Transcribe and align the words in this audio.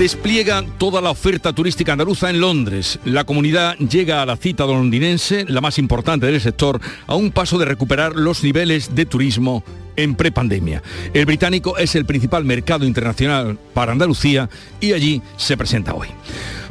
despliega 0.00 0.64
toda 0.78 1.02
la 1.02 1.10
oferta 1.10 1.52
turística 1.52 1.92
andaluza 1.92 2.30
en 2.30 2.40
Londres. 2.40 2.98
La 3.04 3.24
comunidad 3.24 3.76
llega 3.76 4.22
a 4.22 4.26
la 4.26 4.38
cita 4.38 4.64
londinense, 4.64 5.44
la 5.46 5.60
más 5.60 5.78
importante 5.78 6.24
del 6.24 6.40
sector, 6.40 6.80
a 7.06 7.16
un 7.16 7.30
paso 7.30 7.58
de 7.58 7.66
recuperar 7.66 8.16
los 8.16 8.42
niveles 8.42 8.94
de 8.94 9.04
turismo 9.04 9.62
en 9.96 10.14
prepandemia. 10.14 10.82
El 11.12 11.26
británico 11.26 11.76
es 11.76 11.94
el 11.96 12.06
principal 12.06 12.46
mercado 12.46 12.86
internacional 12.86 13.58
para 13.74 13.92
Andalucía 13.92 14.48
y 14.80 14.94
allí 14.94 15.20
se 15.36 15.58
presenta 15.58 15.92
hoy. 15.92 16.08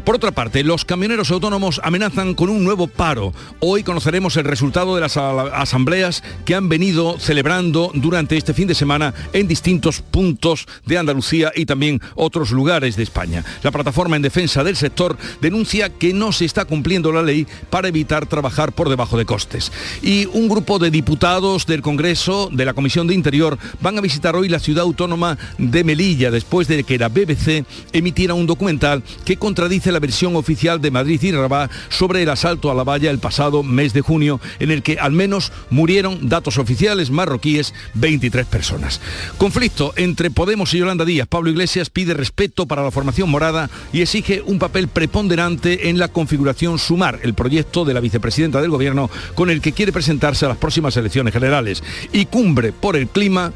Por 0.03 0.16
otra 0.16 0.31
parte, 0.31 0.63
los 0.63 0.85
camioneros 0.85 1.31
autónomos 1.31 1.81
amenazan 1.84 2.34
con 2.34 2.49
un 2.49 2.63
nuevo 2.63 2.88
paro. 2.88 3.34
Hoy 3.59 3.84
conoceremos 3.84 4.38
el 4.38 4.45
resultado 4.45 4.95
de 4.95 5.02
las 5.02 5.17
asambleas 5.17 6.23
que 6.45 6.55
han 6.55 6.70
venido 6.70 7.20
celebrando 7.20 7.91
durante 7.94 8.38
este 8.38 8.53
fin 8.53 8.67
de 8.67 8.75
semana 8.75 9.13
en 9.34 9.48
distintos 9.48 10.02
puntos 10.02 10.67
de 10.85 10.98
Andalucía 10.98 11.52
y 11.55 11.66
también 11.66 12.02
otros 12.16 12.52
lugares 12.52 12.95
de 12.95 13.03
España. 13.03 13.44
La 13.63 13.72
plataforma 13.72 14.16
en 14.16 14.22
defensa 14.22 14.63
del 14.63 14.75
sector 14.75 15.17
denuncia 15.41 15.89
que 15.89 16.13
no 16.13 16.31
se 16.31 16.45
está 16.45 16.66
cumpliendo 16.66 17.11
la 17.11 17.22
ley 17.22 17.45
para 17.70 17.88
evitar 17.88 18.25
trabajar 18.25 18.72
por 18.72 18.89
debajo 18.89 19.17
de 19.17 19.25
costes. 19.25 19.72
Y 20.02 20.27
un 20.27 20.47
grupo 20.50 20.80
de 20.80 20.91
diputados 20.91 21.66
del 21.66 21.81
Congreso 21.81 22.50
de 22.52 22.66
la 22.66 22.73
Comisión 22.73 23.08
de 23.08 23.16
Interior 23.16 23.58
van 23.81 23.97
a 23.97 24.02
visitar 24.02 24.36
hoy 24.36 24.50
la 24.50 24.59
ciudad 24.59 24.84
autónoma 24.84 25.38
de 25.58 25.84
Melilla 25.84 26.31
después 26.31 26.67
de 26.67 26.84
que 26.84 26.97
la 26.97 27.09
BBC 27.09 27.66
emitiera 27.91 28.34
un 28.34 28.47
documental 28.47 29.03
que 29.25 29.38
contradice 29.38 29.88
la 29.91 29.99
versión 29.99 30.35
oficial 30.35 30.81
de 30.81 30.91
Madrid 30.91 31.21
y 31.21 31.31
Rabat 31.31 31.71
sobre 31.89 32.23
el 32.23 32.29
asalto 32.29 32.71
a 32.71 32.75
la 32.75 32.83
valla 32.83 33.11
el 33.11 33.19
pasado 33.19 33.63
mes 33.63 33.93
de 33.93 34.01
junio, 34.01 34.39
en 34.59 34.71
el 34.71 34.83
que 34.83 34.99
al 34.99 35.11
menos 35.11 35.51
murieron 35.69 36.29
datos 36.29 36.57
oficiales 36.57 37.11
marroquíes 37.11 37.73
23 37.95 38.45
personas. 38.45 39.01
Conflicto 39.37 39.93
entre 39.95 40.31
Podemos 40.31 40.73
y 40.73 40.79
Yolanda 40.79 41.05
Díaz. 41.05 41.27
Pablo 41.27 41.49
Iglesias 41.49 41.89
pide 41.89 42.13
respeto 42.13 42.65
para 42.65 42.83
la 42.83 42.91
formación 42.91 43.29
morada 43.29 43.69
y 43.93 44.01
exige 44.01 44.41
un 44.45 44.59
papel 44.59 44.87
preponderante 44.87 45.89
en 45.89 45.99
la 45.99 46.07
configuración 46.07 46.79
Sumar, 46.79 47.19
el 47.23 47.33
proyecto 47.33 47.85
de 47.85 47.93
la 47.93 47.99
vicepresidenta 47.99 48.61
del 48.61 48.71
gobierno 48.71 49.09
con 49.35 49.49
el 49.49 49.61
que 49.61 49.73
quiere 49.73 49.91
presentarse 49.91 50.45
a 50.45 50.49
las 50.49 50.57
próximas 50.57 50.95
elecciones 50.97 51.33
generales. 51.33 51.83
Y 52.11 52.25
cumbre 52.25 52.71
por 52.71 52.95
el 52.95 53.07
clima 53.07 53.53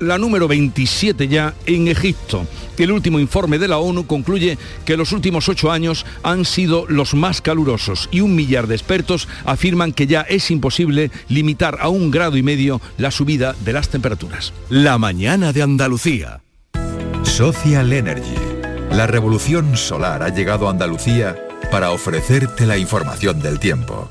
la 0.00 0.18
número 0.18 0.48
27 0.48 1.28
ya 1.28 1.54
en 1.66 1.88
Egipto. 1.88 2.46
El 2.76 2.92
último 2.92 3.18
informe 3.18 3.58
de 3.58 3.68
la 3.68 3.78
ONU 3.78 4.06
concluye 4.06 4.58
que 4.84 4.96
los 4.96 5.12
últimos 5.12 5.48
ocho 5.48 5.72
años 5.72 6.06
han 6.22 6.44
sido 6.44 6.86
los 6.88 7.14
más 7.14 7.40
calurosos 7.40 8.08
y 8.12 8.20
un 8.20 8.34
millar 8.34 8.66
de 8.66 8.74
expertos 8.74 9.28
afirman 9.44 9.92
que 9.92 10.06
ya 10.06 10.22
es 10.22 10.50
imposible 10.50 11.10
limitar 11.28 11.78
a 11.80 11.88
un 11.88 12.10
grado 12.10 12.36
y 12.36 12.42
medio 12.42 12.80
la 12.96 13.10
subida 13.10 13.54
de 13.64 13.72
las 13.72 13.88
temperaturas. 13.88 14.52
La 14.68 14.98
mañana 14.98 15.52
de 15.52 15.62
Andalucía. 15.62 16.40
Social 17.22 17.92
Energy. 17.92 18.34
La 18.90 19.06
revolución 19.06 19.76
solar 19.76 20.22
ha 20.22 20.28
llegado 20.28 20.68
a 20.68 20.70
Andalucía 20.70 21.36
para 21.70 21.90
ofrecerte 21.90 22.66
la 22.66 22.78
información 22.78 23.40
del 23.40 23.58
tiempo. 23.58 24.10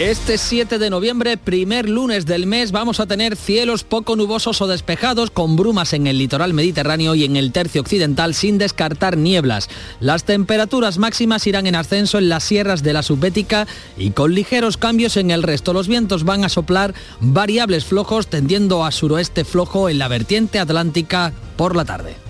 Este 0.00 0.38
7 0.38 0.78
de 0.78 0.88
noviembre, 0.88 1.36
primer 1.36 1.86
lunes 1.86 2.24
del 2.24 2.46
mes, 2.46 2.72
vamos 2.72 3.00
a 3.00 3.06
tener 3.06 3.36
cielos 3.36 3.84
poco 3.84 4.16
nubosos 4.16 4.62
o 4.62 4.66
despejados 4.66 5.30
con 5.30 5.56
brumas 5.56 5.92
en 5.92 6.06
el 6.06 6.16
litoral 6.16 6.54
mediterráneo 6.54 7.14
y 7.14 7.24
en 7.24 7.36
el 7.36 7.52
tercio 7.52 7.82
occidental 7.82 8.32
sin 8.32 8.56
descartar 8.56 9.18
nieblas. 9.18 9.68
Las 10.00 10.24
temperaturas 10.24 10.96
máximas 10.96 11.46
irán 11.46 11.66
en 11.66 11.74
ascenso 11.74 12.16
en 12.16 12.30
las 12.30 12.44
sierras 12.44 12.82
de 12.82 12.94
la 12.94 13.02
subbética 13.02 13.66
y 13.98 14.12
con 14.12 14.34
ligeros 14.34 14.78
cambios 14.78 15.18
en 15.18 15.30
el 15.30 15.42
resto. 15.42 15.74
Los 15.74 15.86
vientos 15.86 16.24
van 16.24 16.44
a 16.44 16.48
soplar 16.48 16.94
variables 17.20 17.84
flojos 17.84 18.28
tendiendo 18.28 18.86
a 18.86 18.92
suroeste 18.92 19.44
flojo 19.44 19.90
en 19.90 19.98
la 19.98 20.08
vertiente 20.08 20.58
atlántica 20.60 21.34
por 21.58 21.76
la 21.76 21.84
tarde. 21.84 22.29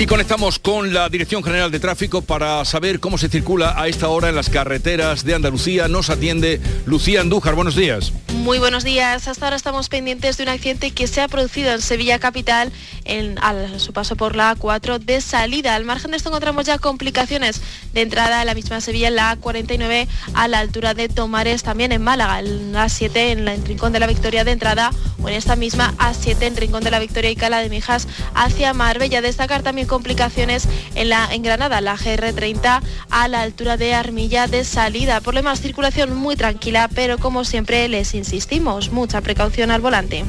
Y 0.00 0.06
conectamos 0.06 0.58
con 0.58 0.94
la 0.94 1.10
Dirección 1.10 1.44
General 1.44 1.70
de 1.70 1.78
Tráfico 1.78 2.22
para 2.22 2.64
saber 2.64 3.00
cómo 3.00 3.18
se 3.18 3.28
circula 3.28 3.74
a 3.76 3.86
esta 3.86 4.08
hora 4.08 4.30
en 4.30 4.34
las 4.34 4.48
carreteras 4.48 5.24
de 5.24 5.34
Andalucía. 5.34 5.88
Nos 5.88 6.08
atiende 6.08 6.58
Lucía 6.86 7.20
Andújar. 7.20 7.54
Buenos 7.54 7.76
días. 7.76 8.10
Muy 8.32 8.58
buenos 8.58 8.82
días. 8.82 9.28
Hasta 9.28 9.44
ahora 9.44 9.56
estamos 9.56 9.90
pendientes 9.90 10.38
de 10.38 10.44
un 10.44 10.48
accidente 10.48 10.92
que 10.92 11.06
se 11.06 11.20
ha 11.20 11.28
producido 11.28 11.72
en 11.72 11.82
Sevilla 11.82 12.18
Capital 12.18 12.72
en, 13.04 13.38
a 13.42 13.78
su 13.78 13.92
paso 13.92 14.16
por 14.16 14.34
la 14.34 14.56
A4 14.56 14.98
de 14.98 15.20
salida. 15.20 15.74
Al 15.74 15.84
margen 15.84 16.12
de 16.12 16.16
esto 16.16 16.30
encontramos 16.30 16.64
ya 16.64 16.78
complicaciones 16.78 17.60
de 17.92 18.00
entrada 18.00 18.40
a 18.40 18.46
la 18.46 18.54
misma 18.54 18.80
Sevilla 18.80 19.08
en 19.08 19.16
la 19.16 19.36
A49 19.36 20.08
a 20.32 20.48
la 20.48 20.60
altura 20.60 20.94
de 20.94 21.10
Tomares, 21.10 21.62
también 21.62 21.92
en 21.92 22.00
Málaga, 22.00 22.38
en 22.38 22.72
la 22.72 22.86
A7 22.86 23.16
en 23.16 23.46
el 23.46 23.62
Rincón 23.66 23.92
de 23.92 24.00
la 24.00 24.06
Victoria 24.06 24.44
de 24.44 24.52
entrada 24.52 24.92
o 25.22 25.28
en 25.28 25.34
esta 25.34 25.56
misma 25.56 25.92
A7 25.98 26.40
en 26.40 26.56
Rincón 26.56 26.82
de 26.82 26.90
la 26.90 26.98
Victoria 26.98 27.30
y 27.30 27.36
Cala 27.36 27.60
de 27.60 27.68
Mijas 27.68 28.08
hacia 28.34 28.72
Marbella. 28.72 29.20
Destacar 29.20 29.62
también 29.62 29.86
complicaciones 29.90 30.68
en 30.94 31.08
la 31.08 31.28
en 31.34 31.42
Granada, 31.42 31.80
la 31.80 31.96
GR30 31.96 32.80
a 33.10 33.28
la 33.28 33.42
altura 33.42 33.76
de 33.76 33.92
Armilla 33.92 34.46
de 34.46 34.64
salida. 34.64 35.20
Lo 35.24 35.32
demás, 35.32 35.60
circulación 35.60 36.16
muy 36.16 36.36
tranquila, 36.36 36.88
pero 36.94 37.18
como 37.18 37.44
siempre 37.44 37.88
les 37.88 38.14
insistimos, 38.14 38.92
mucha 38.92 39.20
precaución 39.20 39.70
al 39.70 39.80
volante. 39.80 40.24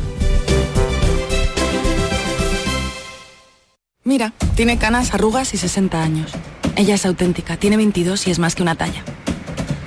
Mira, 4.03 4.33
tiene 4.55 4.79
canas, 4.79 5.13
arrugas 5.13 5.53
y 5.53 5.57
60 5.57 6.01
años. 6.01 6.31
Ella 6.75 6.95
es 6.95 7.05
auténtica, 7.05 7.55
tiene 7.57 7.77
22 7.77 8.27
y 8.27 8.31
es 8.31 8.39
más 8.39 8.55
que 8.55 8.63
una 8.63 8.75
talla. 8.75 9.03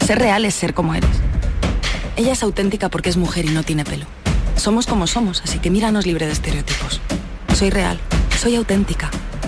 Ser 0.07 0.21
real 0.21 0.45
es 0.45 0.55
ser 0.55 0.73
como 0.73 0.95
eres. 0.95 1.11
Ella 2.17 2.33
es 2.33 2.43
auténtica 2.45 2.89
porque 2.91 3.11
es 3.11 3.17
mujer 3.17 3.45
y 3.45 3.49
no 3.49 3.65
tiene 3.65 3.85
pelo. 3.85 4.07
Somos 4.55 4.87
como 4.87 5.09
somos, 5.09 5.43
así 5.43 5.59
que 5.59 5.71
míranos 5.71 6.07
libre 6.07 6.27
de 6.27 6.33
estereotipos. 6.33 7.01
Soy 7.55 7.71
real, 7.71 7.99
soy 8.39 8.55
auténtica. 8.55 9.11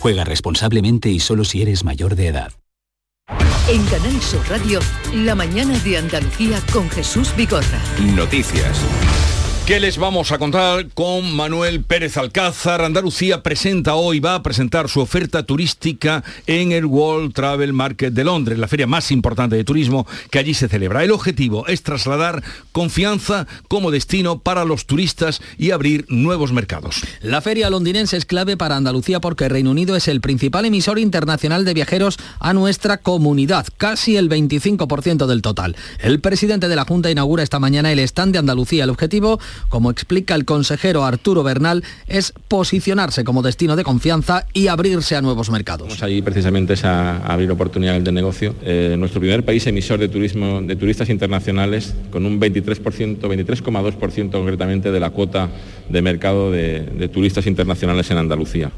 Juega 0.00 0.24
responsablemente 0.24 1.10
y 1.10 1.20
solo 1.20 1.44
si 1.44 1.60
eres 1.60 1.84
mayor 1.84 2.16
de 2.16 2.28
edad. 2.28 2.52
En 3.68 3.84
Canal 3.84 4.20
Sur 4.22 4.40
Radio, 4.48 4.80
la 5.14 5.34
mañana 5.34 5.78
de 5.80 5.98
Andalucía 5.98 6.58
con 6.72 6.88
Jesús 6.88 7.34
Vigorra. 7.36 7.80
Noticias. 8.16 8.80
¿Qué 9.70 9.78
les 9.78 9.98
vamos 9.98 10.32
a 10.32 10.38
contar 10.38 10.88
con 10.94 11.36
Manuel 11.36 11.84
Pérez 11.84 12.16
Alcázar? 12.16 12.82
Andalucía 12.82 13.44
presenta 13.44 13.94
hoy, 13.94 14.18
va 14.18 14.34
a 14.34 14.42
presentar 14.42 14.88
su 14.88 14.98
oferta 14.98 15.44
turística 15.44 16.24
en 16.48 16.72
el 16.72 16.86
World 16.86 17.32
Travel 17.34 17.72
Market 17.72 18.12
de 18.12 18.24
Londres, 18.24 18.58
la 18.58 18.66
feria 18.66 18.88
más 18.88 19.12
importante 19.12 19.54
de 19.54 19.62
turismo 19.62 20.08
que 20.32 20.40
allí 20.40 20.54
se 20.54 20.66
celebra. 20.66 21.04
El 21.04 21.12
objetivo 21.12 21.68
es 21.68 21.84
trasladar 21.84 22.42
confianza 22.72 23.46
como 23.68 23.92
destino 23.92 24.40
para 24.40 24.64
los 24.64 24.86
turistas 24.86 25.40
y 25.56 25.70
abrir 25.70 26.04
nuevos 26.08 26.50
mercados. 26.50 27.02
La 27.22 27.40
feria 27.40 27.70
londinense 27.70 28.16
es 28.16 28.26
clave 28.26 28.56
para 28.56 28.74
Andalucía 28.74 29.20
porque 29.20 29.48
Reino 29.48 29.70
Unido 29.70 29.94
es 29.94 30.08
el 30.08 30.20
principal 30.20 30.64
emisor 30.64 30.98
internacional 30.98 31.64
de 31.64 31.74
viajeros 31.74 32.16
a 32.40 32.52
nuestra 32.54 32.96
comunidad, 32.96 33.68
casi 33.76 34.16
el 34.16 34.28
25% 34.28 35.26
del 35.26 35.42
total. 35.42 35.76
El 36.00 36.18
presidente 36.18 36.66
de 36.66 36.74
la 36.74 36.84
Junta 36.84 37.08
inaugura 37.08 37.44
esta 37.44 37.60
mañana 37.60 37.92
el 37.92 38.00
stand 38.00 38.32
de 38.32 38.40
Andalucía. 38.40 38.82
El 38.82 38.90
objetivo 38.90 39.38
como 39.68 39.90
explica 39.90 40.34
el 40.34 40.44
consejero 40.44 41.04
Arturo 41.04 41.42
Bernal, 41.42 41.84
es 42.06 42.32
posicionarse 42.48 43.24
como 43.24 43.42
destino 43.42 43.76
de 43.76 43.84
confianza 43.84 44.46
y 44.52 44.68
abrirse 44.68 45.16
a 45.16 45.22
nuevos 45.22 45.50
mercados. 45.50 45.88
Vamos 45.88 46.02
ahí 46.02 46.22
precisamente 46.22 46.74
es 46.74 46.84
abrir 46.84 47.50
oportunidades 47.50 48.04
de 48.04 48.12
negocio. 48.12 48.54
Eh, 48.62 48.96
nuestro 48.98 49.20
primer 49.20 49.44
país 49.44 49.66
emisor 49.66 49.98
de 49.98 50.08
turismo 50.08 50.60
de 50.62 50.76
turistas 50.76 51.08
internacionales 51.08 51.94
con 52.10 52.26
un 52.26 52.40
23%, 52.40 53.18
23,2% 53.20 54.30
concretamente 54.30 54.90
de 54.90 55.00
la 55.00 55.10
cuota 55.10 55.48
de 55.88 56.02
mercado 56.02 56.50
de 56.50 57.10
turistas 57.12 57.46
internacionales 57.46 58.10
en 58.10 58.18
Andalucía. 58.18 58.70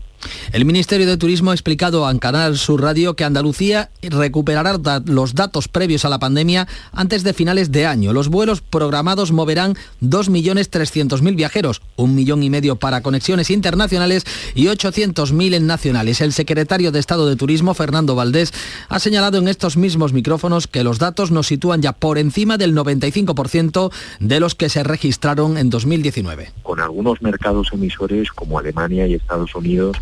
El 0.53 0.65
Ministerio 0.65 1.07
de 1.07 1.17
Turismo 1.17 1.51
ha 1.51 1.55
explicado 1.55 2.07
a 2.07 2.19
Canal 2.19 2.59
Sur 2.59 2.83
Radio 2.83 3.15
que 3.15 3.25
Andalucía 3.25 3.91
recuperará 4.03 4.79
los 5.07 5.35
datos 5.35 5.69
previos 5.69 6.05
a 6.05 6.09
la 6.09 6.19
pandemia 6.19 6.69
antes 6.93 7.23
de 7.25 7.33
finales 7.33 7.73
de 7.73 7.87
año. 7.87 8.13
Los 8.13 8.29
vuelos 8.29 8.61
programados 8.61 9.33
moverán 9.33 9.77
2.300.000 10.03 11.37
viajeros, 11.37 11.81
un 11.97 12.15
millón 12.15 12.43
y 12.43 12.51
medio 12.51 12.77
para 12.77 13.01
conexiones 13.01 13.51
internacionales 13.51 14.25
y 14.55 14.67
800.000 14.67 15.55
en 15.55 15.67
nacionales. 15.67 16.21
El 16.21 16.33
secretario 16.33 16.93
de 16.93 16.99
Estado 16.99 17.29
de 17.29 17.37
Turismo, 17.37 17.75
Fernando 17.75 18.15
Valdés, 18.15 18.53
ha 18.89 18.99
señalado 18.99 19.39
en 19.39 19.49
estos 19.49 19.77
mismos 19.77 20.13
micrófonos 20.13 20.67
que 20.67 20.85
los 20.85 20.99
datos 20.99 21.31
nos 21.31 21.47
sitúan 21.47 21.83
ya 21.83 21.93
por 21.93 22.19
encima 22.19 22.59
del 22.59 22.75
95% 22.75 23.91
de 24.21 24.41
los 24.41 24.55
que 24.55 24.69
se 24.69 24.83
registraron 24.83 25.57
en 25.57 25.71
2019. 25.71 26.53
Con 26.63 26.81
algunos 26.81 27.23
mercados 27.23 27.69
emisores 27.73 28.31
como 28.31 28.59
Alemania 28.59 29.07
y 29.07 29.15
Estados 29.15 29.55
Unidos 29.55 29.97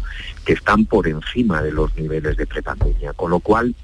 que 0.44 0.52
están 0.52 0.84
por 0.84 1.08
encima 1.08 1.62
de 1.62 1.72
los 1.72 1.94
niveles 1.96 2.36
de 2.36 2.46
prepandemia, 2.46 3.12
con 3.12 3.30
lo 3.30 3.40
cual, 3.40 3.74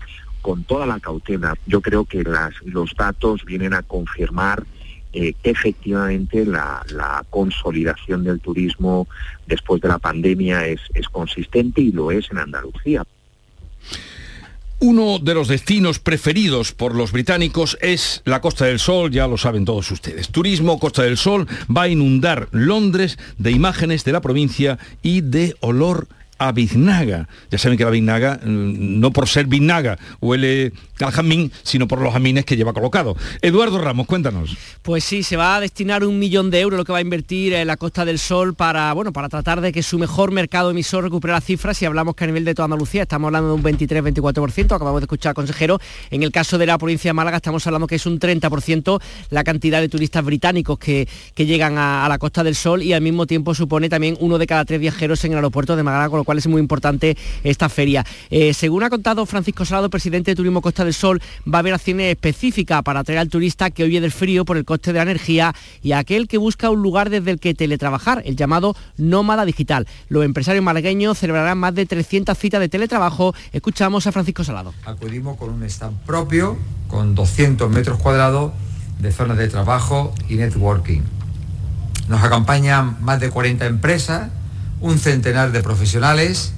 con 0.43 0.65
toda 0.65 0.87
la 0.87 1.01
cautela, 1.01 1.57
yo 1.67 1.81
creo 1.81 2.05
que 2.05 2.25
los 2.65 2.95
datos 2.95 3.45
vienen 3.45 3.75
a 3.75 3.83
confirmar 3.83 4.65
eh, 5.13 5.35
que 5.43 5.51
efectivamente 5.51 6.45
la, 6.45 6.85
consolidación 7.31 8.25
del 8.25 8.41
turismo 8.41 9.09
después 9.47 9.81
de 9.81 9.89
la 9.89 9.99
pandemia 9.99 10.67
es 10.67 11.09
consistente 11.11 11.81
y 11.81 11.93
lo 11.93 12.11
es 12.11 12.31
en 12.31 12.39
Andalucía. 12.39 13.05
Uno 14.79 15.19
de 15.19 15.33
los 15.33 15.49
destinos 15.49 15.99
preferidos 15.99 16.73
por 16.73 16.95
los 16.95 17.11
británicos 17.11 17.79
es 17.81 18.21
la 18.27 18.43
Costa 18.43 18.67
del 18.67 18.79
Sol, 18.79 19.11
ya 19.11 19.27
lo 19.27 19.39
saben 19.39 19.65
todos 19.65 19.91
ustedes. 19.91 20.29
Turismo 20.29 20.79
Costa 20.79 21.03
del 21.03 21.17
Sol 21.17 21.49
va 21.75 21.83
a 21.83 21.89
inundar 21.89 22.49
Londres 22.53 23.19
de 23.39 23.53
imágenes 23.53 24.05
de 24.05 24.13
la 24.13 24.21
provincia 24.21 24.79
y 25.03 25.23
de 25.23 25.57
olor 25.61 26.09
a 26.39 26.53
biznaga. 26.53 27.29
Ya 27.51 27.59
saben 27.59 27.79
que 27.79 27.85
la 27.85 27.91
biznaga, 27.91 28.41
mm, 28.43 29.01
no 29.01 29.11
por 29.11 29.29
ser 29.29 29.47
biznaga, 29.47 29.99
huele 30.21 30.73
al 31.01 31.13
jamín, 31.13 31.53
sino 31.63 31.87
por 31.87 32.01
los 32.01 32.13
jamines 32.13 32.45
que 32.45 32.57
lleva 32.57 32.73
colocado. 32.73 33.17
Eduardo 33.43 33.79
Ramos, 33.79 34.07
cuéntanos. 34.07 34.57
Pues 34.83 35.05
sí, 35.05 35.23
se 35.23 35.37
va 35.37 35.57
a 35.57 35.61
destinar 35.61 36.05
un 36.05 36.19
millón 36.19 36.51
de 36.51 36.61
euros 36.61 36.79
lo 36.79 36.85
que 36.85 36.93
va 36.93 36.99
a 36.99 37.03
invertir 37.03 37.53
en 37.53 37.67
la 37.67 37.77
Costa 37.77 38.05
del 38.05 38.19
Sol 38.19 38.55
para, 38.55 38.93
bueno, 38.93 39.13
para 39.13 39.29
tratar 39.29 39.61
de 39.61 39.73
que 39.73 39.83
su 39.83 39.99
mejor 39.99 40.31
mercado 40.31 40.71
emisor 40.71 41.05
recupere 41.05 41.33
las 41.33 41.45
cifras. 41.45 41.77
Si 41.77 41.85
hablamos 41.85 42.15
que 42.15 42.25
a 42.25 42.27
nivel 42.27 42.45
de 42.45 42.55
toda 42.55 42.65
Andalucía 42.65 43.03
estamos 43.03 43.29
hablando 43.29 43.49
de 43.49 43.55
un 43.55 43.63
23-24%, 43.63 44.75
acabamos 44.75 45.01
de 45.01 45.05
escuchar 45.05 45.35
consejero. 45.35 45.79
En 46.11 46.23
el 46.23 46.33
caso 46.33 46.59
de 46.59 46.67
la 46.67 46.79
provincia 46.79 47.11
de 47.11 47.15
Málaga 47.15 47.37
estamos 47.39 47.67
hablando 47.67 47.87
que 47.87 47.97
es 47.97 48.07
un 48.07 48.19
30% 48.19 49.01
la 49.31 49.45
cantidad 49.45 49.81
de 49.81 49.89
turistas 49.89 50.25
británicos 50.25 50.79
que, 50.79 51.09
que 51.35 51.47
llegan 51.47 51.79
a, 51.79 52.05
a, 52.05 52.09
la 52.09 52.19
Costa 52.19 52.43
del 52.45 52.55
Sol 52.55 52.83
y 52.83 52.93
al 52.93 53.01
mismo 53.01 53.27
tiempo 53.27 53.55
supone 53.55 53.89
también 53.89 54.17
uno 54.21 54.39
de 54.39 54.47
cada 54.47 54.65
tres 54.65 54.81
viajeros 54.81 55.25
en 55.25 55.33
el 55.33 55.39
aeropuerto 55.39 55.77
de 55.77 55.83
Málaga, 55.83 56.09
cual 56.27 56.37
es 56.37 56.47
muy 56.47 56.61
importante 56.61 57.17
esta 57.43 57.71
feria. 57.71 58.05
Eh, 58.29 58.53
según 58.53 58.83
ha 58.83 58.91
contado 58.91 59.25
Francisco 59.25 59.65
Salado, 59.65 59.89
presidente 59.89 60.33
de 60.33 60.35
Turismo 60.35 60.61
Costa 60.61 60.85
del 60.85 60.93
Sol, 60.93 61.23
va 61.51 61.59
a 61.59 61.61
haber 61.61 61.73
acciones 61.73 62.13
específicas 62.13 62.83
para 62.83 63.01
atraer 63.01 63.21
al 63.21 63.31
turista 63.31 63.71
que 63.71 63.85
huye 63.85 64.03
del 64.03 64.13
frío 64.13 64.45
por 64.45 64.59
el 64.59 64.67
coste 64.67 64.93
de 64.93 64.99
la 64.99 65.05
energía 65.05 65.55
y 65.83 65.93
aquel 65.93 66.29
que 66.29 66.37
busca 66.37 66.69
un 66.69 66.83
lugar 66.83 67.09
desde 67.09 67.31
el 67.31 67.41
que 67.41 67.55
teletrabajar, 67.55 68.23
el 68.27 68.37
llamado 68.37 68.77
nómada 68.99 69.47
digital. 69.47 69.87
Los 70.09 70.25
empresarios 70.25 70.63
malagueños 70.63 71.19
celebrarán 71.19 71.57
más 71.57 71.75
de 71.75 71.87
300 71.87 72.37
citas 72.37 72.61
de 72.61 72.69
teletrabajo. 72.69 73.35
Escuchamos 73.53 74.07
a 74.07 74.13
Francisco 74.13 74.45
Salado. 74.45 74.75
Acudimos 74.85 75.37
con 75.39 75.51
un 75.51 75.63
stand 75.63 75.97
propio, 76.05 76.59
con 76.89 77.15
200 77.15 77.71
metros 77.71 77.99
cuadrados 77.99 78.53
de 78.99 79.13
zonas 79.13 79.39
de 79.39 79.49
trabajo 79.49 80.13
y 80.29 80.35
networking. 80.35 81.03
Nos 82.09 82.23
acompañan 82.23 82.97
más 83.01 83.21
de 83.21 83.31
40 83.31 83.67
empresas, 83.67 84.31
un 84.81 84.99
centenar 84.99 85.53
de 85.53 85.63
profesionales 85.63 86.53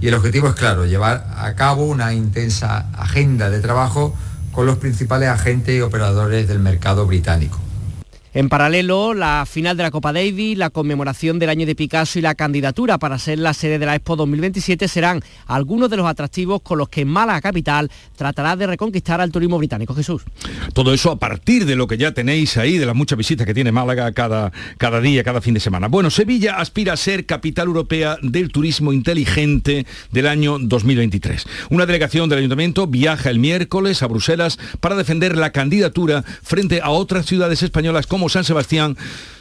y 0.00 0.08
el 0.08 0.14
objetivo 0.14 0.48
es 0.48 0.54
claro, 0.54 0.86
llevar 0.86 1.26
a 1.36 1.54
cabo 1.54 1.86
una 1.86 2.14
intensa 2.14 2.88
agenda 2.96 3.50
de 3.50 3.60
trabajo 3.60 4.14
con 4.52 4.66
los 4.66 4.78
principales 4.78 5.28
agentes 5.28 5.76
y 5.76 5.80
operadores 5.80 6.48
del 6.48 6.60
mercado 6.60 7.06
británico. 7.06 7.58
En 8.38 8.48
paralelo, 8.48 9.14
la 9.14 9.46
final 9.50 9.76
de 9.76 9.82
la 9.82 9.90
Copa 9.90 10.12
Davis, 10.12 10.56
la 10.56 10.70
conmemoración 10.70 11.40
del 11.40 11.50
año 11.50 11.66
de 11.66 11.74
Picasso 11.74 12.20
y 12.20 12.22
la 12.22 12.36
candidatura 12.36 12.96
para 12.96 13.18
ser 13.18 13.40
la 13.40 13.52
sede 13.52 13.80
de 13.80 13.86
la 13.86 13.96
Expo 13.96 14.14
2027 14.14 14.86
serán 14.86 15.24
algunos 15.48 15.90
de 15.90 15.96
los 15.96 16.06
atractivos 16.06 16.62
con 16.62 16.78
los 16.78 16.88
que 16.88 17.04
Málaga 17.04 17.40
Capital 17.40 17.90
tratará 18.14 18.54
de 18.54 18.68
reconquistar 18.68 19.20
al 19.20 19.32
turismo 19.32 19.58
británico. 19.58 19.92
Jesús. 19.92 20.22
Todo 20.72 20.94
eso 20.94 21.10
a 21.10 21.18
partir 21.18 21.66
de 21.66 21.74
lo 21.74 21.88
que 21.88 21.98
ya 21.98 22.12
tenéis 22.12 22.56
ahí, 22.58 22.78
de 22.78 22.86
las 22.86 22.94
muchas 22.94 23.18
visitas 23.18 23.44
que 23.44 23.54
tiene 23.54 23.72
Málaga 23.72 24.12
cada, 24.12 24.52
cada 24.76 25.00
día, 25.00 25.24
cada 25.24 25.40
fin 25.40 25.54
de 25.54 25.58
semana. 25.58 25.88
Bueno, 25.88 26.08
Sevilla 26.08 26.58
aspira 26.58 26.92
a 26.92 26.96
ser 26.96 27.26
capital 27.26 27.66
europea 27.66 28.18
del 28.22 28.52
turismo 28.52 28.92
inteligente 28.92 29.84
del 30.12 30.28
año 30.28 30.60
2023. 30.60 31.44
Una 31.70 31.86
delegación 31.86 32.28
del 32.28 32.38
ayuntamiento 32.38 32.86
viaja 32.86 33.30
el 33.30 33.40
miércoles 33.40 34.00
a 34.04 34.06
Bruselas 34.06 34.60
para 34.78 34.94
defender 34.94 35.36
la 35.36 35.50
candidatura 35.50 36.22
frente 36.22 36.80
a 36.80 36.90
otras 36.90 37.26
ciudades 37.26 37.64
españolas 37.64 38.06
como 38.06 38.27
San 38.28 38.44
Sebastián 38.44 38.96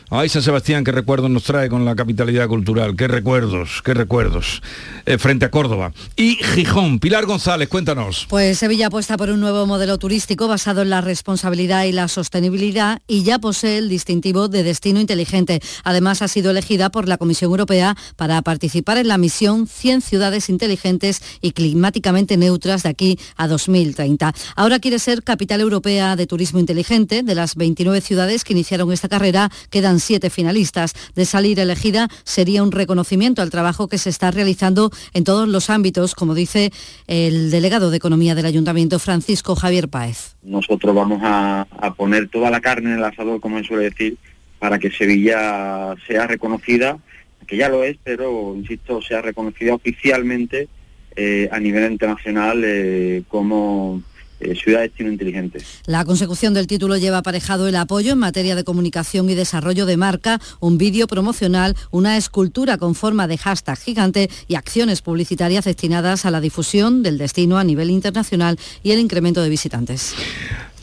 Ay, 0.10 0.30
San 0.30 0.42
Sebastián, 0.42 0.86
qué 0.86 0.94
recuerdos 0.94 1.30
nos 1.30 1.44
trae 1.44 1.68
con 1.68 1.84
la 1.84 1.94
capitalidad 1.94 2.48
cultural, 2.48 2.96
qué 2.96 3.10
recuerdos, 3.10 3.82
qué 3.84 3.94
recuerdos, 3.94 4.62
eh, 5.06 5.18
frente 5.18 5.44
a 5.44 5.52
Córdoba. 5.52 5.92
Y 6.16 6.36
Gijón, 6.36 7.00
Pilar 7.00 7.26
González, 7.26 7.68
cuéntanos. 7.68 8.26
Pues 8.30 8.58
Sevilla 8.58 8.88
apuesta 8.88 9.18
por 9.18 9.30
un 9.32 9.42
nuevo 9.42 9.66
modelo 9.66 9.98
turístico 9.98 10.48
basado 10.48 10.82
en 10.82 10.92
la 10.92 11.02
responsabilidad 11.02 11.84
y 11.84 11.92
la 11.92 12.08
sostenibilidad 12.08 13.02
y 13.06 13.24
ya 13.24 13.40
posee 13.40 13.80
el 13.80 13.90
distintivo 13.90 14.48
de 14.48 14.64
destino 14.64 15.02
inteligente. 15.02 15.60
Además, 15.84 16.22
ha 16.22 16.30
sido 16.30 16.52
elegida 16.52 16.90
por 16.90 17.10
la 17.10 17.18
Comisión 17.18 17.52
Europea 17.52 17.98
para 18.16 18.42
participar 18.44 18.98
en 18.98 19.10
la 19.10 19.18
misión 19.18 19.68
100 19.68 20.00
ciudades 20.00 20.48
inteligentes 20.48 21.22
y 21.42 21.52
climáticamente 21.52 22.38
neutras 22.38 22.84
de 22.84 22.90
aquí 22.90 23.20
a 23.36 23.50
2030. 23.50 24.34
Ahora 24.56 24.80
quiere 24.80 25.00
ser 25.00 25.24
capital 25.24 25.60
europea 25.60 26.16
de 26.16 26.28
turismo 26.28 26.60
inteligente. 26.60 27.24
De 27.24 27.36
las 27.36 27.56
29 27.56 28.00
ciudades 28.00 28.46
que 28.46 28.54
iniciaron 28.54 28.94
esta 28.94 29.10
carrera, 29.10 29.52
quedan 29.70 29.97
siete 30.00 30.30
finalistas. 30.30 30.94
De 31.16 31.26
salir 31.26 31.60
elegida 31.60 32.08
sería 32.24 32.64
un 32.64 32.72
reconocimiento 32.72 33.42
al 33.42 33.50
trabajo 33.50 33.88
que 33.88 33.98
se 33.98 34.10
está 34.10 34.32
realizando 34.32 34.92
en 35.14 35.24
todos 35.24 35.48
los 35.48 35.70
ámbitos, 35.70 36.16
como 36.16 36.36
dice 36.36 36.72
el 37.08 37.52
delegado 37.52 37.90
de 37.92 37.98
Economía 37.98 38.36
del 38.36 38.46
Ayuntamiento, 38.46 39.00
Francisco 39.00 39.56
Javier 39.56 39.90
Páez. 39.90 40.36
Nosotros 40.44 40.94
vamos 40.96 41.20
a, 41.24 41.66
poner 41.98 42.30
toda 42.30 42.50
la 42.50 42.62
carne 42.62 42.92
en 42.92 42.98
el 42.98 43.04
asador, 43.04 43.40
como 43.40 43.58
se 43.60 43.66
suele 43.66 43.86
decir, 43.86 44.18
para 44.60 44.80
que 44.80 44.92
Sevilla 44.92 45.96
sea 46.08 46.28
reconocida, 46.28 46.98
que 47.46 47.58
ya 47.58 47.70
lo 47.70 47.84
es, 47.84 47.98
pero, 48.04 48.56
insisto, 48.56 49.02
sea 49.02 49.22
reconocida 49.22 49.74
oficialmente 49.74 50.68
eh, 51.16 51.50
a 51.52 51.60
nivel 51.60 51.92
internacional 51.92 52.62
eh, 52.64 53.24
como 53.28 54.04
eh, 54.40 54.56
ciudad 54.56 54.82
destino 54.82 55.12
inteligente. 55.12 55.60
La 55.86 56.06
consecución 56.06 56.54
del 56.54 56.68
título 56.68 56.98
lleva 56.98 57.20
aparejado 57.20 57.68
el 57.68 57.76
apoyo 57.76 58.14
en 58.14 58.20
materia 58.20 58.56
de 58.56 58.64
comunicación 58.64 59.30
y 59.30 59.36
desarrollo 59.36 59.86
de 59.86 59.98
marca, 59.98 60.40
un 60.60 60.78
vídeo 60.78 61.08
promocional, 61.08 61.76
una 61.92 62.18
escultura 62.18 62.78
con 62.78 62.96
forma 62.96 63.28
de 63.28 63.38
hashtag 63.38 63.78
gigante 63.78 64.30
y 64.48 64.56
acciones 64.56 65.02
publicitarias 65.02 65.66
destinadas 65.66 66.26
a 66.26 66.32
la 66.32 66.42
difusión 66.42 67.04
del 67.04 67.18
destino 67.18 67.58
a 67.58 67.64
nivel 67.64 67.90
internacional 67.90 68.60
y 68.84 68.92
el 68.92 69.00
incremento 69.00 69.42
de 69.42 69.50
visitantes. 69.50 70.14